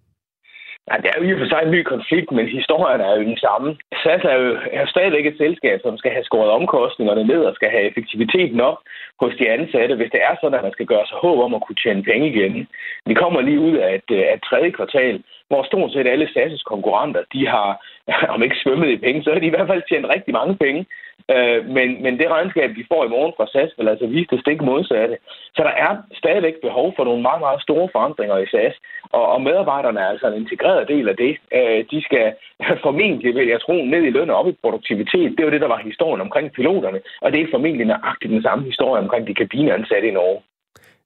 Ja, 0.90 0.94
det 1.02 1.08
er 1.10 1.18
jo 1.18 1.24
i 1.28 1.32
og 1.34 1.38
for 1.38 1.48
sig 1.48 1.60
en 1.62 1.74
ny 1.76 1.82
konflikt, 1.82 2.30
men 2.32 2.46
historien 2.58 3.00
er 3.00 3.12
jo 3.16 3.22
den 3.30 3.38
samme. 3.46 3.68
SAS 4.02 4.22
er 4.32 4.36
jo 4.42 4.48
er 4.72 4.86
stadigvæk 4.86 5.26
et 5.26 5.38
selskab, 5.38 5.78
som 5.82 5.98
skal 5.98 6.12
have 6.12 6.24
skåret 6.24 6.50
omkostningerne 6.50 7.24
ned 7.24 7.42
og 7.48 7.54
skal 7.54 7.70
have 7.70 7.88
effektiviteten 7.90 8.60
op 8.60 8.78
hos 9.20 9.32
de 9.38 9.50
ansatte, 9.56 9.94
hvis 9.96 10.10
det 10.14 10.20
er 10.28 10.34
sådan, 10.40 10.58
at 10.58 10.66
man 10.66 10.76
skal 10.76 10.86
gøre 10.86 11.06
sig 11.06 11.18
håb 11.24 11.38
om 11.38 11.54
at 11.54 11.62
kunne 11.64 11.82
tjene 11.82 12.02
penge 12.02 12.26
igen. 12.28 12.68
Vi 13.06 13.14
kommer 13.14 13.40
lige 13.40 13.60
ud 13.60 13.76
af 13.76 13.90
et, 13.98 14.08
af 14.28 14.34
et 14.34 14.42
tredje 14.48 14.70
kvartal, 14.70 15.22
hvor 15.48 15.62
stort 15.62 15.92
set 15.92 16.06
alle 16.06 16.28
SAS' 16.34 16.62
konkurrenter, 16.72 17.22
de 17.32 17.46
har, 17.46 17.68
om 18.34 18.42
ikke 18.42 18.60
svømmet 18.62 18.88
i 18.88 18.96
penge, 18.96 19.22
så 19.22 19.32
har 19.32 19.40
de 19.40 19.46
i 19.46 19.54
hvert 19.54 19.70
fald 19.70 19.82
tjent 19.88 20.06
rigtig 20.14 20.32
mange 20.34 20.56
penge. 20.56 20.86
Øh, 21.34 21.60
men, 21.76 21.88
men 22.04 22.18
det 22.18 22.28
regnskab, 22.30 22.70
vi 22.76 22.84
får 22.92 23.04
i 23.04 23.12
morgen 23.14 23.32
fra 23.36 23.46
SAS, 23.52 23.72
vil 23.78 23.88
altså 23.88 24.06
vise 24.06 24.30
det 24.30 24.40
stik 24.40 24.60
modsatte. 24.62 25.16
Så 25.56 25.62
der 25.68 25.74
er 25.86 25.92
stadigvæk 26.12 26.56
behov 26.62 26.92
for 26.96 27.04
nogle 27.04 27.22
meget, 27.22 27.40
meget 27.40 27.62
store 27.62 27.88
forandringer 27.92 28.36
i 28.38 28.46
SAS, 28.46 28.74
og, 29.12 29.24
og 29.34 29.42
medarbejderne 29.42 30.00
er 30.00 30.08
altså 30.12 30.26
en 30.28 30.40
integreret 30.42 30.88
del 30.88 31.08
af 31.08 31.16
det. 31.16 31.32
Øh, 31.58 31.84
de 31.90 31.98
skal 32.06 32.26
formentlig, 32.86 33.34
vil 33.34 33.48
jeg 33.48 33.60
tro, 33.60 33.76
ned 33.84 34.02
i 34.04 34.10
løn 34.10 34.30
og 34.30 34.36
op 34.36 34.48
i 34.48 34.58
produktivitet. 34.62 35.34
Det 35.36 35.44
var 35.44 35.50
det, 35.50 35.60
der 35.60 35.68
var 35.74 35.80
historien 35.90 36.20
omkring 36.20 36.52
piloterne, 36.52 37.00
og 37.22 37.32
det 37.32 37.40
er 37.40 37.46
formentlig 37.54 37.86
nøjagtigt 37.86 38.32
den 38.32 38.42
samme 38.42 38.64
historie 38.64 39.02
omkring 39.02 39.26
de 39.26 39.34
kabineansatte 39.34 40.08
i 40.08 40.16
Norge. 40.20 40.40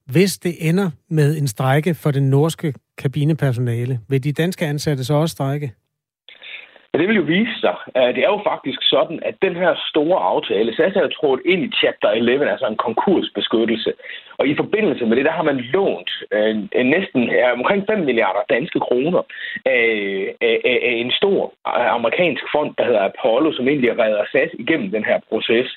Hvis 0.05 0.37
det 0.37 0.53
ender 0.69 0.89
med 1.09 1.37
en 1.37 1.47
strække 1.47 1.95
for 1.95 2.11
den 2.11 2.29
norske 2.29 2.73
kabinepersonale, 2.97 3.99
vil 4.09 4.23
de 4.23 4.33
danske 4.33 4.65
ansatte 4.65 5.03
så 5.03 5.13
også 5.13 5.33
strække? 5.33 5.71
Ja, 6.93 6.99
det 6.99 7.07
vil 7.07 7.15
jo 7.15 7.21
vise 7.21 7.59
sig. 7.59 7.75
Det 8.15 8.21
er 8.23 8.31
jo 8.35 8.41
faktisk 8.51 8.79
sådan, 8.83 9.19
at 9.29 9.35
den 9.41 9.55
her 9.55 9.73
store 9.89 10.19
aftale, 10.19 10.75
SAS 10.75 10.95
er 10.95 11.01
jo 11.01 11.15
trådt 11.17 11.41
ind 11.45 11.61
i 11.63 11.75
Chapter 11.81 12.09
11, 12.09 12.49
altså 12.49 12.67
en 12.67 12.83
konkursbeskyttelse. 12.87 13.93
Og 14.37 14.47
i 14.47 14.55
forbindelse 14.55 15.05
med 15.05 15.17
det, 15.17 15.25
der 15.25 15.31
har 15.31 15.43
man 15.43 15.57
lånt 15.57 16.11
øh, 16.31 16.55
næsten 16.95 17.29
øh, 17.29 17.53
omkring 17.57 17.83
5 17.89 17.99
milliarder 17.99 18.43
danske 18.49 18.79
kroner 18.79 19.21
af, 19.65 20.35
af, 20.41 20.79
af 20.89 20.93
en 21.03 21.11
stor 21.11 21.53
amerikansk 21.97 22.43
fond, 22.55 22.73
der 22.77 22.85
hedder 22.85 23.09
Apollo, 23.11 23.51
som 23.53 23.67
egentlig 23.67 23.99
redder 23.99 24.23
SAS 24.31 24.51
igennem 24.53 24.91
den 24.91 25.03
her 25.05 25.19
proces. 25.29 25.69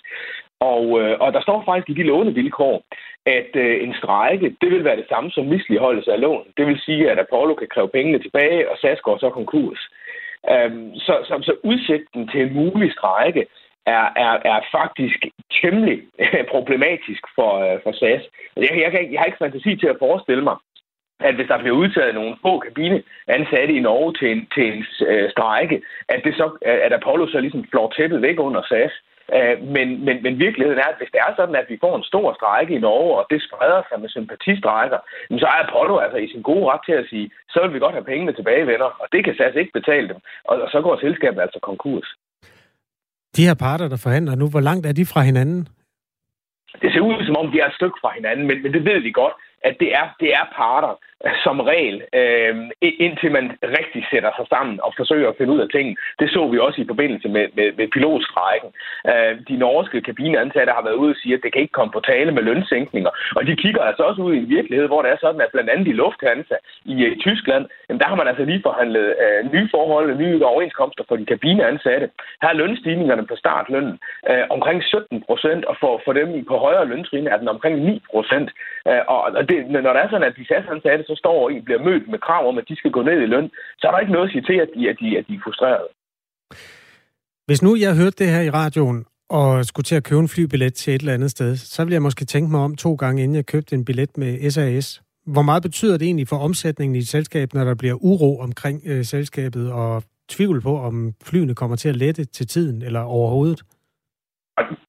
Og, 0.61 0.85
øh, 1.01 1.15
og 1.21 1.33
der 1.33 1.43
står 1.43 1.63
faktisk 1.65 1.89
i 1.91 1.99
de 2.01 2.09
lånevilkår, 2.11 2.77
at 3.27 3.51
øh, 3.55 3.85
en 3.85 3.95
strejke, 4.01 4.57
det 4.61 4.71
vil 4.71 4.85
være 4.85 4.97
det 4.97 5.09
samme 5.09 5.31
som 5.31 5.45
misligeholdelse 5.47 6.13
af 6.13 6.21
lån. 6.21 6.45
Det 6.57 6.67
vil 6.67 6.81
sige, 6.87 7.11
at 7.11 7.19
Apollo 7.19 7.55
kan 7.55 7.69
kræve 7.75 7.89
pengene 7.89 8.19
tilbage, 8.19 8.71
og 8.71 8.79
SAS 8.79 9.01
går 9.01 9.19
så 9.19 9.31
konkurs. 9.31 9.81
Øhm, 10.53 10.95
så, 10.95 11.15
så, 11.29 11.35
så 11.43 11.53
udsigten 11.63 12.29
til 12.29 12.41
en 12.43 12.55
mulig 12.55 12.93
strække 12.93 13.47
er, 13.87 14.07
er, 14.17 14.35
er 14.53 14.61
faktisk 14.73 15.19
temmelig 15.61 16.03
problematisk 16.55 17.23
for, 17.35 17.53
øh, 17.67 17.79
for 17.83 17.93
SAS. 17.93 18.23
Jeg, 18.57 18.71
jeg, 18.83 18.91
kan, 18.91 19.13
jeg 19.13 19.21
har 19.21 19.27
ikke 19.27 19.45
fantasi 19.45 19.77
til 19.77 19.87
at 19.87 19.97
forestille 19.99 20.45
mig, 20.45 20.57
at 21.21 21.35
hvis 21.35 21.49
der 21.49 21.59
bliver 21.59 21.77
udtaget 21.77 22.15
nogle 22.15 22.37
få 22.43 22.59
kabineansatte 22.59 23.75
i 23.75 23.81
Norge 23.81 24.15
til 24.15 24.31
en, 24.33 24.49
til 24.55 24.65
en 24.73 24.85
øh, 25.07 25.31
strække, 25.31 25.83
at, 26.09 26.21
det 26.25 26.35
så, 26.35 26.47
at 26.87 26.93
Apollo 26.93 27.27
så 27.27 27.41
ligesom 27.41 27.65
flår 27.71 27.93
tæppet 27.97 28.23
væk 28.23 28.41
under 28.41 28.63
SAS. 28.63 28.93
Øh, 29.37 29.57
men, 29.77 30.05
men, 30.07 30.17
men 30.25 30.39
virkeligheden 30.39 30.81
er, 30.85 30.89
at 30.93 30.99
hvis 31.01 31.13
det 31.15 31.21
er 31.27 31.33
sådan, 31.37 31.57
at 31.63 31.67
vi 31.69 31.79
får 31.85 31.97
en 31.97 32.11
stor 32.11 32.27
strække 32.39 32.75
i 32.75 32.85
Norge, 32.89 33.13
og 33.19 33.25
det 33.31 33.41
spreder 33.47 33.83
sig 33.89 34.01
med 34.01 34.09
sympatistrækker, 34.09 34.99
så 35.43 35.47
er 35.47 35.59
Apollo 35.65 35.95
altså 35.99 36.19
i 36.19 36.29
sin 36.33 36.43
gode 36.43 36.65
ret 36.71 36.85
til 36.89 36.97
at 37.03 37.07
sige, 37.11 37.31
så 37.53 37.59
vil 37.63 37.75
vi 37.75 37.85
godt 37.85 37.97
have 37.99 38.11
pengene 38.11 38.33
tilbage, 38.33 38.67
venner, 38.67 38.91
og 39.03 39.07
det 39.13 39.25
kan 39.25 39.35
SAS 39.37 39.55
ikke 39.55 39.79
betale 39.81 40.09
dem, 40.09 40.19
og, 40.49 40.55
og 40.65 40.69
så 40.73 40.79
går 40.81 40.97
selskabet 41.01 41.41
altså 41.41 41.59
konkurs. 41.63 42.09
De 43.37 43.47
her 43.49 43.57
parter, 43.67 43.89
der 43.89 44.01
forhandler 44.05 44.35
nu, 44.35 44.47
hvor 44.51 44.65
langt 44.69 44.87
er 44.87 44.93
de 44.93 45.07
fra 45.13 45.21
hinanden? 45.21 45.69
Det 46.83 46.93
ser 46.93 47.01
ud 47.01 47.27
som 47.27 47.37
om, 47.41 47.51
de 47.53 47.61
er 47.61 47.67
et 47.67 47.79
stykke 47.81 47.99
fra 48.03 48.11
hinanden, 48.19 48.47
men, 48.47 48.63
men 48.63 48.73
det 48.73 48.85
ved 48.85 49.01
vi 49.01 49.11
godt 49.11 49.35
at 49.69 49.75
det 49.81 49.91
er, 50.01 50.07
det 50.21 50.31
er 50.41 50.45
parter, 50.61 50.95
som 51.45 51.61
regel, 51.61 52.03
øh, 52.21 52.55
indtil 52.81 53.31
man 53.33 53.47
rigtig 53.63 54.07
sætter 54.11 54.31
sig 54.39 54.47
sammen 54.49 54.81
og 54.83 54.93
forsøger 54.97 55.29
at 55.29 55.37
finde 55.39 55.53
ud 55.53 55.61
af 55.61 55.69
ting. 55.69 55.97
Det 56.21 56.31
så 56.31 56.49
vi 56.49 56.59
også 56.59 56.81
i 56.81 56.91
forbindelse 56.93 57.29
med, 57.29 57.47
med, 57.57 57.69
med 57.79 57.89
pilotstrækken. 57.89 58.71
Øh, 59.11 59.33
de 59.49 59.57
norske 59.57 60.01
kabineansatte 60.01 60.73
har 60.73 60.85
været 60.85 61.01
ude 61.03 61.11
og 61.11 61.21
sige, 61.23 61.35
at 61.35 61.41
det 61.43 61.53
kan 61.53 61.63
ikke 61.63 61.79
komme 61.79 61.93
på 61.93 62.01
tale 62.01 62.31
med 62.33 62.43
lønsænkninger. 62.43 63.11
Og 63.37 63.47
de 63.47 63.57
kigger 63.57 63.83
altså 63.83 64.03
også 64.03 64.23
ud 64.23 64.35
i 64.35 64.39
en 64.39 64.49
virkelighed, 64.49 64.87
hvor 64.87 65.03
det 65.03 65.11
er 65.11 65.17
sådan, 65.21 65.41
at 65.41 65.53
blandt 65.53 65.71
andet 65.71 65.89
i 65.89 65.93
Lufthansa 65.93 66.57
i, 66.85 66.95
i 67.07 67.21
Tyskland, 67.21 67.65
jamen 67.89 68.01
der 68.01 68.09
har 68.09 68.15
man 68.15 68.29
altså 68.29 68.45
lige 68.45 68.63
forhandlet 68.69 69.07
øh, 69.23 69.53
nye 69.53 69.69
forhold, 69.71 70.17
nye 70.17 70.45
overenskomster 70.45 71.05
for 71.09 71.17
de 71.17 71.27
kabineansatte. 71.27 72.11
Her 72.43 72.49
er 72.49 72.61
lønstigningerne 72.63 73.27
på 73.27 73.37
startlønnen 73.37 73.99
øh, 74.31 74.45
omkring 74.51 74.85
17 74.85 75.23
procent, 75.27 75.65
og 75.65 75.77
for, 75.81 76.01
for 76.05 76.13
dem 76.13 76.45
på 76.45 76.57
højere 76.57 76.89
løntrin 76.89 77.27
er 77.27 77.37
den 77.37 77.49
omkring 77.49 77.77
9 77.79 78.03
procent. 78.11 78.51
Øh, 78.89 79.03
og 79.09 79.49
det, 79.49 79.59
når 79.71 79.93
der 79.93 80.01
er 80.03 80.09
sådan, 80.11 80.29
at 80.31 80.37
de 80.37 80.47
SAS-ansatte 80.47 81.05
så 81.05 81.14
står 81.17 81.51
i 81.51 81.61
bliver 81.61 81.83
mødt 81.89 82.09
med 82.09 82.19
krav 82.19 82.49
om, 82.49 82.59
at 82.59 82.69
de 82.69 82.77
skal 82.77 82.91
gå 82.91 83.03
ned 83.03 83.19
i 83.23 83.27
løn, 83.27 83.51
så 83.79 83.87
er 83.87 83.91
der 83.93 83.99
ikke 83.99 84.13
noget 84.13 84.27
at 84.29 84.33
sige 84.33 84.47
til, 84.51 84.59
at 84.65 84.71
de, 84.75 84.89
at 84.91 84.97
de, 85.01 85.19
at 85.19 85.25
de 85.29 85.35
er 85.35 85.43
frustrerede. 85.45 85.89
Hvis 87.47 87.63
nu 87.63 87.77
jeg 87.77 87.97
hørte 87.97 88.19
det 88.25 88.29
her 88.35 88.43
i 88.43 88.51
radioen, 88.51 89.07
og 89.29 89.65
skulle 89.65 89.85
til 89.85 89.97
at 89.97 90.05
købe 90.05 90.21
en 90.21 90.29
flybillet 90.29 90.75
til 90.75 90.95
et 90.95 91.01
eller 91.01 91.15
andet 91.15 91.31
sted, 91.31 91.57
så 91.57 91.85
ville 91.85 91.95
jeg 91.95 92.03
måske 92.03 92.25
tænke 92.25 92.51
mig 92.51 92.61
om 92.61 92.77
to 92.77 92.95
gange, 92.95 93.23
inden 93.23 93.37
jeg 93.37 93.47
købte 93.47 93.75
en 93.75 93.85
billet 93.85 94.19
med 94.19 94.51
SAS. 94.51 95.03
Hvor 95.27 95.43
meget 95.43 95.63
betyder 95.63 95.99
det 95.99 96.07
egentlig 96.07 96.29
for 96.29 96.37
omsætningen 96.37 96.97
i 96.97 96.99
et 96.99 97.09
selskab, 97.09 97.55
når 97.55 97.65
der 97.65 97.75
bliver 97.75 97.95
uro 97.95 98.41
omkring 98.41 98.83
øh, 98.87 99.05
selskabet 99.05 99.73
og 99.73 100.03
tvivl 100.29 100.61
på, 100.63 100.79
om 100.79 101.13
flyene 101.25 101.55
kommer 101.55 101.77
til 101.77 101.89
at 101.89 101.97
lette 101.97 102.25
til 102.25 102.47
tiden 102.47 102.83
eller 102.83 103.01
overhovedet? 103.01 103.63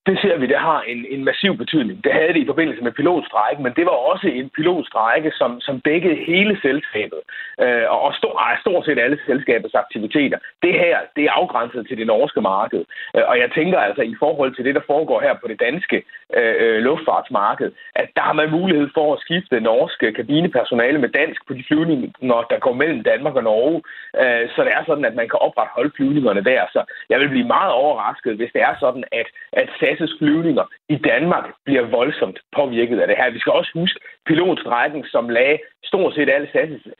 Det 0.07 0.19
ser 0.21 0.37
vi, 0.37 0.47
det 0.47 0.59
har 0.69 0.81
en, 0.81 1.05
en 1.09 1.23
massiv 1.25 1.57
betydning. 1.57 2.03
Det 2.03 2.13
havde 2.13 2.33
det 2.33 2.41
i 2.43 2.51
forbindelse 2.51 2.83
med 2.83 2.91
pilotstrejken, 2.91 3.63
men 3.63 3.73
det 3.77 3.85
var 3.85 3.97
også 4.11 4.27
en 4.27 4.49
pilotstrække, 4.49 5.31
som, 5.31 5.61
som 5.61 5.81
dækkede 5.81 6.15
hele 6.15 6.57
selskabet, 6.61 7.21
øh, 7.63 7.85
og 7.89 8.13
stor, 8.13 8.33
ej, 8.39 8.57
stort 8.61 8.85
set 8.85 8.99
alle 8.99 9.19
selskabets 9.25 9.75
aktiviteter. 9.75 10.37
Det 10.63 10.73
her, 10.73 10.97
det 11.15 11.23
er 11.23 11.31
afgrænset 11.31 11.87
til 11.87 11.97
det 11.97 12.07
norske 12.07 12.41
marked. 12.41 12.83
Øh, 13.15 13.23
og 13.27 13.35
jeg 13.39 13.49
tænker 13.55 13.79
altså, 13.79 14.01
i 14.01 14.15
forhold 14.19 14.55
til 14.55 14.65
det, 14.65 14.75
der 14.75 14.81
foregår 14.87 15.21
her 15.21 15.33
på 15.33 15.47
det 15.47 15.59
danske 15.59 16.03
øh, 16.37 16.55
øh, 16.63 16.77
luftfartsmarked, 16.87 17.71
at 17.95 18.09
der 18.15 18.21
har 18.21 18.33
man 18.33 18.51
mulighed 18.51 18.89
for 18.93 19.13
at 19.13 19.21
skifte 19.25 19.59
norske 19.59 20.13
kabinepersonale 20.13 20.99
med 20.99 21.09
dansk 21.09 21.47
på 21.47 21.53
de 21.53 21.63
flyvninger, 21.67 22.47
der 22.51 22.59
går 22.59 22.73
mellem 22.73 23.03
Danmark 23.03 23.35
og 23.35 23.43
Norge. 23.43 23.81
Øh, 24.21 24.49
så 24.55 24.63
det 24.63 24.71
er 24.77 24.83
sådan, 24.85 25.05
at 25.05 25.15
man 25.15 25.29
kan 25.29 25.39
opretholde 25.47 25.91
flyvningerne 25.95 26.43
der. 26.43 26.61
Så 26.71 26.81
jeg 27.09 27.19
vil 27.19 27.29
blive 27.29 27.53
meget 27.57 27.71
overrasket, 27.71 28.35
hvis 28.35 28.51
det 28.53 28.61
er 28.61 28.75
sådan, 28.79 29.03
at 29.11 29.27
at 29.61 29.69
SAS' 29.79 29.94
flyvninger 30.19 30.65
i 30.89 30.97
Danmark 31.09 31.45
bliver 31.65 31.85
voldsomt 31.97 32.39
påvirket 32.55 32.99
af 32.99 33.07
det 33.07 33.17
her. 33.19 33.31
Vi 33.31 33.39
skal 33.39 33.51
også 33.59 33.71
huske 33.73 33.99
pilotstrækken, 34.27 35.03
som 35.13 35.29
lagde 35.29 35.57
stort 35.83 36.13
set 36.15 36.29
alle 36.29 36.47
SAS' 36.53 36.91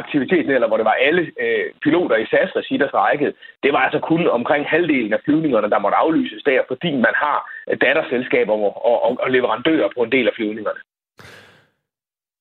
aktiviteter, 0.00 0.54
eller 0.54 0.68
hvor 0.68 0.76
det 0.76 0.90
var 0.90 0.96
alle 1.08 1.22
øh, 1.44 1.64
piloter 1.84 2.16
i 2.16 2.26
SAS-regi, 2.30 2.74
der 2.76 2.88
strækkede. 2.88 3.32
Det 3.62 3.72
var 3.72 3.78
altså 3.86 3.98
kun 4.10 4.22
omkring 4.38 4.62
halvdelen 4.66 5.12
af 5.12 5.20
flyvningerne, 5.24 5.70
der 5.70 5.78
måtte 5.78 5.96
aflyses 5.96 6.42
der, 6.42 6.60
fordi 6.68 6.90
man 7.06 7.14
har 7.24 7.38
datterselskaber 7.84 8.52
og, 8.52 9.02
og, 9.06 9.16
og 9.24 9.30
leverandører 9.30 9.88
på 9.96 10.00
en 10.02 10.12
del 10.12 10.26
af 10.26 10.34
flyvningerne. 10.36 10.80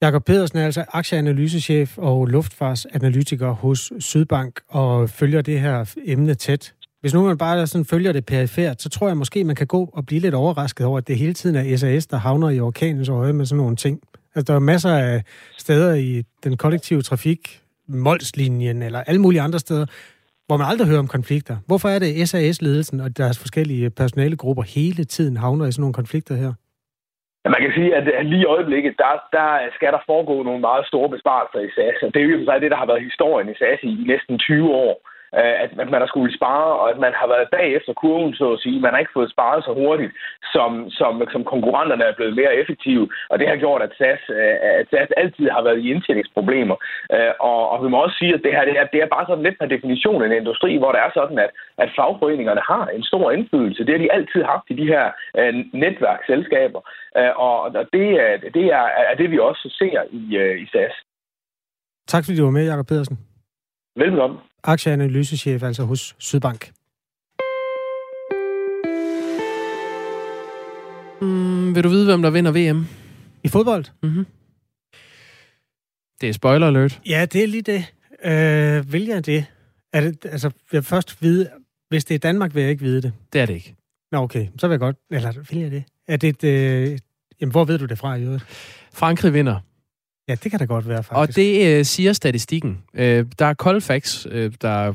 Jakob 0.02 0.26
Pedersen 0.26 0.60
er 0.60 0.66
altså 0.66 0.86
aktieanalysechef 0.94 1.98
og 1.98 2.28
luftfartsanalytiker 2.28 3.52
hos 3.52 3.92
Sydbank 4.00 4.60
og 4.68 5.10
følger 5.10 5.42
det 5.42 5.60
her 5.60 5.96
emne 6.06 6.34
tæt. 6.34 6.74
Hvis 7.02 7.14
nu 7.14 7.26
man 7.26 7.38
bare 7.38 7.68
sådan 7.68 7.86
følger 7.86 8.12
det 8.12 8.26
perifært, 8.26 8.82
så 8.82 8.90
tror 8.90 9.08
jeg 9.08 9.18
måske, 9.18 9.44
man 9.44 9.56
kan 9.56 9.68
gå 9.68 9.90
og 9.94 10.06
blive 10.06 10.22
lidt 10.22 10.36
overrasket 10.36 10.86
over, 10.86 10.98
at 10.98 11.08
det 11.08 11.18
hele 11.18 11.34
tiden 11.34 11.56
er 11.56 11.78
SAS, 11.78 12.08
der 12.08 12.18
havner 12.18 12.50
i 12.50 12.60
orkanens 12.60 13.10
øje 13.10 13.34
med 13.34 13.46
sådan 13.46 13.62
nogle 13.64 13.76
ting. 13.76 14.02
Altså, 14.36 14.54
der 14.54 14.60
er 14.60 14.64
masser 14.74 14.90
af 14.90 15.24
steder 15.58 15.96
i 15.96 16.24
den 16.44 16.58
kollektive 16.58 17.02
trafik, 17.02 17.62
Molslinjen 17.88 18.82
eller 18.82 19.00
alle 19.08 19.22
mulige 19.22 19.42
andre 19.42 19.60
steder, 19.60 19.86
hvor 20.48 20.58
man 20.58 20.68
aldrig 20.72 20.88
hører 20.88 21.00
om 21.00 21.08
konflikter. 21.18 21.56
Hvorfor 21.68 21.90
er 21.90 22.00
det 22.00 22.30
SAS-ledelsen 22.30 23.00
og 23.06 23.18
deres 23.18 23.38
forskellige 23.44 23.90
personalegrupper 23.90 24.64
hele 24.64 25.04
tiden 25.04 25.38
havner 25.38 25.66
i 25.66 25.72
sådan 25.72 25.82
nogle 25.82 26.00
konflikter 26.02 26.36
her? 26.36 26.54
Ja, 27.44 27.50
man 27.56 27.62
kan 27.62 27.72
sige, 27.78 27.90
at 27.96 28.26
lige 28.26 28.42
i 28.42 28.52
øjeblikket, 28.56 28.94
der, 28.98 29.14
der 29.38 29.50
skal 29.78 29.92
der 29.96 30.02
foregå 30.06 30.36
nogle 30.44 30.62
meget 30.70 30.86
store 30.92 31.10
besparelser 31.16 31.60
i 31.68 31.70
SAS. 31.76 32.00
Og 32.06 32.10
det 32.14 32.20
er 32.20 32.26
jo 32.26 32.62
det, 32.64 32.72
der 32.72 32.82
har 32.82 32.90
været 32.92 33.08
historien 33.10 33.50
i 33.50 33.56
SAS 33.60 33.80
i 33.84 33.94
næsten 34.12 34.40
20 34.40 34.70
år. 34.88 34.96
Øh, 35.38 35.56
at, 35.64 35.70
man 35.94 36.02
har 36.02 36.08
skulle 36.08 36.38
spare, 36.40 36.70
og 36.82 36.90
at 36.94 37.00
man 37.06 37.14
har 37.20 37.28
været 37.34 37.48
bagefter 37.58 37.94
kurven, 37.94 38.34
så 38.34 38.46
at 38.54 38.60
sige. 38.64 38.80
Man 38.80 38.92
har 38.94 39.00
ikke 39.00 39.18
fået 39.18 39.32
sparet 39.32 39.64
så 39.64 39.74
hurtigt, 39.82 40.12
som, 40.54 40.90
som, 41.00 41.12
som 41.34 41.44
konkurrenterne 41.54 42.04
er 42.04 42.16
blevet 42.20 42.36
mere 42.36 42.56
effektive. 42.62 43.06
Og 43.30 43.40
det 43.40 43.48
har 43.48 43.58
gjort, 43.64 43.82
at 43.82 43.96
SAS, 43.98 44.24
øh, 44.30 44.56
at 44.80 44.86
SAS 44.90 45.12
altid 45.22 45.50
har 45.56 45.62
været 45.68 45.80
i 45.80 45.92
indtjeningsproblemer. 45.94 46.78
Øh, 47.16 47.34
og, 47.40 47.70
og 47.72 47.78
vi 47.84 47.90
må 47.90 47.98
også 48.06 48.18
sige, 48.20 48.34
at 48.34 48.44
det 48.46 48.52
her 48.56 48.66
det 48.66 48.76
er, 48.80 48.86
det 48.94 49.00
er 49.02 49.16
bare 49.16 49.26
sådan 49.28 49.44
lidt 49.44 49.60
per 49.60 49.74
definition 49.76 50.24
en 50.24 50.40
industri, 50.42 50.78
hvor 50.78 50.92
det 50.92 51.02
er 51.06 51.12
sådan, 51.14 51.40
at, 51.46 51.52
at 51.84 51.90
fagforeningerne 51.98 52.62
har 52.72 52.86
en 52.88 53.04
stor 53.04 53.32
indflydelse. 53.32 53.86
Det 53.86 53.94
har 53.94 54.04
de 54.04 54.14
altid 54.18 54.42
haft 54.44 54.66
i 54.70 54.74
de 54.82 54.88
her 54.94 55.06
netværksselskaber. 55.84 56.82
Uh, 57.20 57.34
og 57.48 57.74
det, 57.94 58.08
det 58.54 58.66
er, 58.80 58.86
er 59.12 59.16
det, 59.18 59.32
vi 59.32 59.40
også 59.40 59.76
ser 59.80 60.00
i, 60.12 60.22
i 60.64 60.66
SAS. 60.72 60.96
Tak 62.08 62.24
fordi 62.26 62.38
du 62.38 62.44
var 62.44 62.52
med, 62.52 62.66
Jacob 62.66 62.88
Pedersen. 62.88 63.18
Velkommen. 63.96 64.40
Aktieanalysechef 64.64 65.64
altså 65.64 65.84
hos 65.84 66.16
Sydbank. 66.18 66.72
Mm, 71.22 71.76
vil 71.76 71.84
du 71.84 71.90
vide, 71.90 72.06
hvem 72.06 72.22
der 72.22 72.30
vinder 72.30 72.52
VM? 72.52 72.86
I 73.44 73.48
fodbold? 73.48 73.86
Mm-hmm. 74.04 74.26
Det 76.22 76.30
er 76.30 76.34
spoiler 76.34 76.68
alert. 76.68 77.02
Ja, 77.06 77.26
det 77.26 77.44
er 77.44 77.48
lige 77.48 77.62
det. 77.62 77.94
Øh, 78.26 78.94
vil 78.94 79.06
jeg 79.06 79.26
det? 79.26 79.46
Er 79.94 80.02
det 80.02 80.26
altså, 80.26 80.52
jeg 80.74 80.86
først 80.86 81.22
vide, 81.22 81.50
hvis 81.90 82.06
det 82.06 82.16
er 82.16 82.20
Danmark, 82.20 82.56
vil 82.56 82.62
jeg 82.62 82.72
ikke 82.72 82.84
vide 82.84 83.02
det. 83.02 83.14
Det 83.34 83.42
er 83.42 83.46
det 83.46 83.54
ikke. 83.54 83.76
Nå, 84.12 84.18
okay. 84.18 84.48
Så 84.58 84.68
vil 84.68 84.74
jeg 84.74 84.80
godt. 84.80 84.96
Eller 85.12 85.32
vil 85.52 85.60
jeg 85.60 85.72
det? 85.72 85.84
Er 86.08 86.18
det 86.18 86.30
et, 86.30 86.44
øh, 86.44 87.00
jamen, 87.42 87.52
hvor 87.52 87.66
ved 87.66 87.80
du 87.80 87.86
det 87.86 87.98
fra 87.98 88.16
i 88.16 88.24
øvrigt? 88.24 88.44
Frankrig 88.94 89.34
vinder. 89.34 89.60
Ja, 90.30 90.36
det 90.44 90.52
kan 90.52 90.60
da 90.60 90.66
godt 90.66 90.88
være, 90.88 91.04
faktisk. 91.04 91.30
Og 91.30 91.36
det 91.36 91.78
øh, 91.78 91.86
siger 91.86 92.14
statistikken. 92.14 92.78
Øh, 92.94 93.26
der 93.40 93.46
er 93.46 93.54
Colfax, 93.54 94.26
øh, 94.30 94.52
der 94.62 94.94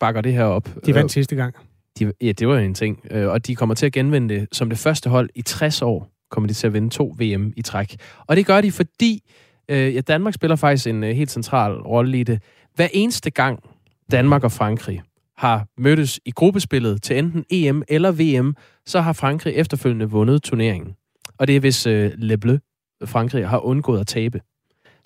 bakker 0.00 0.20
det 0.20 0.32
her 0.32 0.44
op. 0.44 0.68
De 0.86 0.94
vandt 0.94 1.12
sidste 1.12 1.36
gang. 1.36 1.54
De, 1.98 2.12
ja, 2.20 2.32
det 2.32 2.48
var 2.48 2.58
en 2.58 2.74
ting. 2.74 3.06
Øh, 3.10 3.28
og 3.28 3.46
de 3.46 3.54
kommer 3.54 3.74
til 3.74 3.86
at 3.86 3.92
genvinde 3.92 4.34
det 4.34 4.48
som 4.52 4.68
det 4.68 4.78
første 4.78 5.10
hold 5.10 5.30
i 5.34 5.42
60 5.42 5.82
år. 5.82 6.08
Kommer 6.30 6.48
de 6.48 6.54
til 6.54 6.66
at 6.66 6.72
vinde 6.72 6.90
to 6.90 7.14
VM 7.18 7.52
i 7.56 7.62
træk. 7.62 7.96
Og 8.26 8.36
det 8.36 8.46
gør 8.46 8.60
de, 8.60 8.72
fordi 8.72 9.22
øh, 9.68 9.94
ja, 9.94 10.00
Danmark 10.00 10.34
spiller 10.34 10.56
faktisk 10.56 10.86
en 10.86 11.04
øh, 11.04 11.16
helt 11.16 11.30
central 11.30 11.72
rolle 11.72 12.20
i 12.20 12.22
det. 12.22 12.42
Hver 12.74 12.88
eneste 12.92 13.30
gang 13.30 13.62
Danmark 14.10 14.44
og 14.44 14.52
Frankrig 14.52 15.02
har 15.36 15.66
mødtes 15.78 16.20
i 16.24 16.30
gruppespillet 16.30 17.02
til 17.02 17.18
enten 17.18 17.44
EM 17.50 17.82
eller 17.88 18.12
VM, 18.12 18.54
så 18.86 19.00
har 19.00 19.12
Frankrig 19.12 19.54
efterfølgende 19.54 20.10
vundet 20.10 20.42
turneringen. 20.42 20.94
Og 21.38 21.46
det 21.46 21.56
er 21.56 21.60
hvis 21.60 21.86
øh, 21.86 22.12
Le 22.16 22.38
Bleu, 22.38 22.58
Frankrig, 23.04 23.48
har 23.48 23.58
undgået 23.58 24.00
at 24.00 24.06
tabe. 24.06 24.40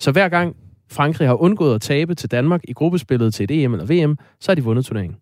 Så 0.01 0.11
hver 0.11 0.29
gang 0.29 0.55
Frankrig 0.91 1.27
har 1.27 1.41
undgået 1.41 1.75
at 1.75 1.81
tabe 1.81 2.15
til 2.15 2.31
Danmark 2.31 2.61
i 2.63 2.73
gruppespillet 2.73 3.33
til 3.33 3.43
et 3.43 3.63
EM 3.63 3.73
eller 3.73 3.85
VM, 3.85 4.17
så 4.39 4.51
har 4.51 4.55
de 4.55 4.63
vundet 4.63 4.85
turneringen. 4.85 5.17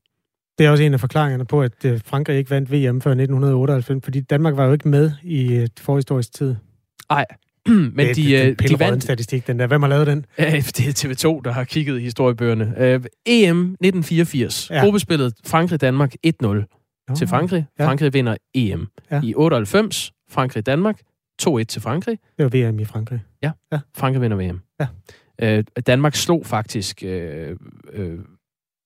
Det 0.57 0.65
er 0.65 0.71
også 0.71 0.83
en 0.83 0.93
af 0.93 0.99
forklaringerne 0.99 1.45
på, 1.45 1.61
at 1.61 1.85
øh, 1.85 1.99
Frankrig 2.05 2.37
ikke 2.37 2.49
vandt 2.49 2.71
VM 2.71 3.01
før 3.01 3.11
1998, 3.11 4.03
fordi 4.03 4.21
Danmark 4.21 4.57
var 4.57 4.65
jo 4.65 4.73
ikke 4.73 4.87
med 4.87 5.11
i 5.23 5.53
øh, 5.53 5.67
forhistorisk 5.79 6.33
tid. 6.33 6.55
Nej, 7.09 7.25
men 7.67 7.97
det, 7.97 8.15
de, 8.15 8.23
det, 8.23 8.59
det, 8.59 8.69
de 8.69 8.79
vandt... 8.79 9.03
statistik, 9.03 9.47
den 9.47 9.59
der. 9.59 9.67
Hvem 9.67 9.81
har 9.81 9.89
lavet 9.89 10.07
den? 10.07 10.25
det 10.37 10.87
er 10.87 11.07
TV2, 11.07 11.41
der 11.45 11.51
har 11.51 11.63
kigget 11.63 11.99
i 11.99 12.03
historiebøgerne. 12.03 12.65
Uh, 12.65 13.05
EM 13.25 13.59
1984. 13.61 14.69
Ja. 14.69 14.83
Gruppespillet 14.83 15.33
Frankrig-Danmark 15.45 16.13
1-0 16.27 16.47
oh, 16.47 17.15
til 17.15 17.27
Frankrig. 17.27 17.65
Ja. 17.79 17.87
Frankrig 17.87 18.13
vinder 18.13 18.35
EM. 18.53 18.87
Ja. 19.11 19.21
I 19.23 19.33
98, 19.35 20.11
Frankrig-Danmark 20.29 20.99
2-1 21.41 21.63
til 21.63 21.81
Frankrig. 21.81 22.19
Det 22.37 22.43
var 22.43 22.69
VM 22.69 22.79
i 22.79 22.85
Frankrig. 22.85 23.23
Ja, 23.43 23.51
ja. 23.71 23.79
Frankrig 23.97 24.21
vinder 24.21 24.37
VM. 24.37 24.61
Ja. 24.79 24.87
Øh, 25.41 25.63
Danmark 25.87 26.15
slog 26.15 26.45
faktisk... 26.45 27.03
Øh, 27.03 27.57
øh, 27.93 28.19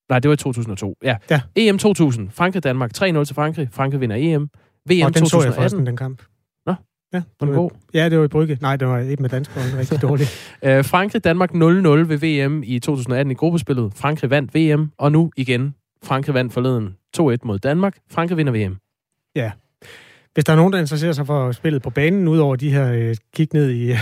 nej, 0.09 0.19
det 0.19 0.29
var 0.29 0.33
i 0.33 0.37
2002. 0.37 0.97
Ja. 1.03 1.17
ja. 1.29 1.41
EM 1.55 1.77
2000. 1.77 2.31
Frankrig-Danmark 2.31 2.91
3-0 2.97 3.23
til 3.23 3.35
Frankrig. 3.35 3.69
Frankrig 3.71 4.01
vinder 4.01 4.15
EM. 4.19 4.49
VM 4.89 5.05
Og 5.05 5.13
den 5.13 5.13
2018. 5.13 5.29
så 5.29 5.43
jeg 5.43 5.53
forresten, 5.53 5.85
den 5.85 5.97
kamp. 5.97 6.21
Nå, 6.65 6.75
ja, 7.13 7.21
var 7.39 7.47
den 7.47 7.55
god? 7.55 7.71
Ja, 7.93 8.09
det 8.09 8.17
var 8.19 8.25
i 8.25 8.27
Brygge. 8.27 8.57
Nej, 8.61 8.75
det 8.75 8.87
var 8.87 8.99
ikke 8.99 9.21
med 9.21 9.29
dansk, 9.29 9.55
det 9.55 9.73
var 9.73 9.79
rigtig 9.79 10.01
dårligt. 10.09 10.57
øh, 10.63 10.83
Frankrig-Danmark 10.85 11.51
0-0 11.51 11.57
ved 11.57 12.17
VM 12.17 12.63
i 12.65 12.79
2018 12.79 13.31
i 13.31 13.35
gruppespillet. 13.35 13.93
Frankrig 13.95 14.29
vandt 14.29 14.55
VM, 14.55 14.91
og 14.97 15.11
nu 15.11 15.31
igen. 15.37 15.75
Frankrig 16.03 16.33
vandt 16.33 16.53
forleden 16.53 16.95
2-1 17.17 17.21
mod 17.43 17.59
Danmark. 17.59 17.97
Frankrig 18.11 18.37
vinder 18.37 18.53
VM. 18.53 18.77
Ja, 19.35 19.51
hvis 20.33 20.45
der 20.45 20.53
er 20.53 20.57
nogen, 20.57 20.73
der 20.73 20.79
interesserer 20.79 21.11
sig 21.11 21.27
for 21.27 21.51
spillet 21.51 21.81
på 21.81 21.89
banen, 21.89 22.27
udover 22.27 22.55
de 22.55 22.69
her 22.69 22.91
øh, 22.91 23.15
kig 23.35 23.47
ned 23.53 23.69
i 23.69 23.91
øh, 23.91 23.97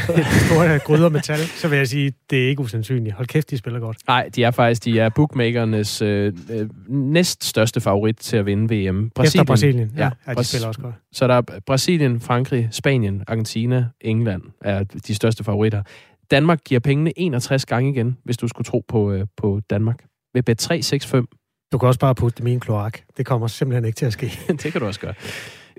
store 0.48 0.80
gryder 0.80 1.10
metal, 1.10 1.40
så 1.40 1.68
vil 1.68 1.78
jeg 1.78 1.88
sige, 1.88 2.14
det 2.30 2.44
er 2.44 2.50
ikke 2.50 2.62
usandsynligt. 2.62 3.16
Hold 3.16 3.28
kæft, 3.28 3.50
de 3.50 3.58
spiller 3.58 3.80
godt. 3.80 3.98
Nej, 4.08 4.30
de 4.36 4.44
er 4.44 4.52
faktisk 4.52 4.86
de 4.86 5.00
er 5.00 5.10
bookmakernes 5.10 6.02
øh, 6.02 6.34
øh, 6.50 6.70
næst 6.88 7.44
største 7.44 7.82
favorit 7.82 8.18
til 8.18 8.38
at 8.38 8.46
vinde 8.46 8.64
VM. 8.64 9.10
Brasilien, 9.10 9.42
Efter 9.42 9.44
Brasilien, 9.44 9.92
ja. 9.98 10.10
ja 10.28 10.34
de 10.34 10.44
spiller 10.44 10.68
også 10.68 10.82
godt. 10.82 10.96
Så 11.12 11.28
der 11.28 11.34
er 11.34 11.42
Brasilien, 11.66 12.20
Frankrig, 12.20 12.68
Spanien, 12.72 13.24
Argentina, 13.28 13.86
England 14.02 14.42
er 14.62 14.84
de 14.84 15.16
største 15.16 15.44
favoritter. 15.44 15.84
Danmark 16.32 16.64
giver 16.64 16.80
pengene 16.80 17.20
61 17.20 17.66
gange 17.66 17.92
igen, 17.92 18.18
hvis 18.24 18.38
du 18.38 18.48
skulle 18.48 18.66
tro 18.66 18.84
på, 18.88 19.12
øh, 19.12 19.26
på 19.38 19.62
Danmark. 19.70 20.04
Ved 20.34 20.44
bet 20.44 20.58
365. 20.58 21.28
Du 21.72 21.78
kan 21.78 21.88
også 21.88 22.00
bare 22.00 22.16
putte 22.16 22.38
dem 22.38 22.48
i 22.48 22.54
en 22.54 22.60
kloak. 22.60 23.00
Det 23.18 23.26
kommer 23.26 23.48
simpelthen 23.48 23.86
ikke 23.86 23.96
til 23.96 24.06
at 24.06 24.14
ske. 24.14 24.32
det 24.64 24.72
kan 24.72 24.82
du 24.82 24.88
også 24.88 25.00
gøre. 25.00 25.14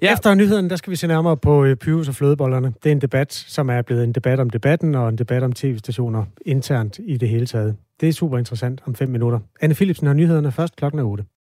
Ja. 0.02 0.12
Efter 0.12 0.34
nyheden, 0.34 0.70
der 0.70 0.76
skal 0.76 0.90
vi 0.90 0.96
se 0.96 1.06
nærmere 1.06 1.36
på 1.36 1.64
øh, 1.64 1.76
Pyrus 1.76 2.08
og 2.08 2.14
flødebollerne. 2.14 2.72
Det 2.82 2.90
er 2.90 2.92
en 2.92 3.00
debat, 3.00 3.32
som 3.32 3.70
er 3.70 3.82
blevet 3.82 4.04
en 4.04 4.12
debat 4.12 4.40
om 4.40 4.50
debatten, 4.50 4.94
og 4.94 5.08
en 5.08 5.18
debat 5.18 5.42
om 5.42 5.52
tv-stationer 5.52 6.24
internt 6.46 7.00
i 7.04 7.16
det 7.16 7.28
hele 7.28 7.46
taget. 7.46 7.76
Det 8.00 8.08
er 8.08 8.12
super 8.12 8.38
interessant 8.38 8.82
om 8.86 8.94
fem 8.94 9.08
minutter. 9.08 9.38
Anne 9.60 9.74
Philipsen 9.74 10.06
har 10.06 10.14
nyhederne 10.14 10.52
først 10.52 10.76
klokken 10.76 10.98
er 11.00 11.04
8. 11.04 11.24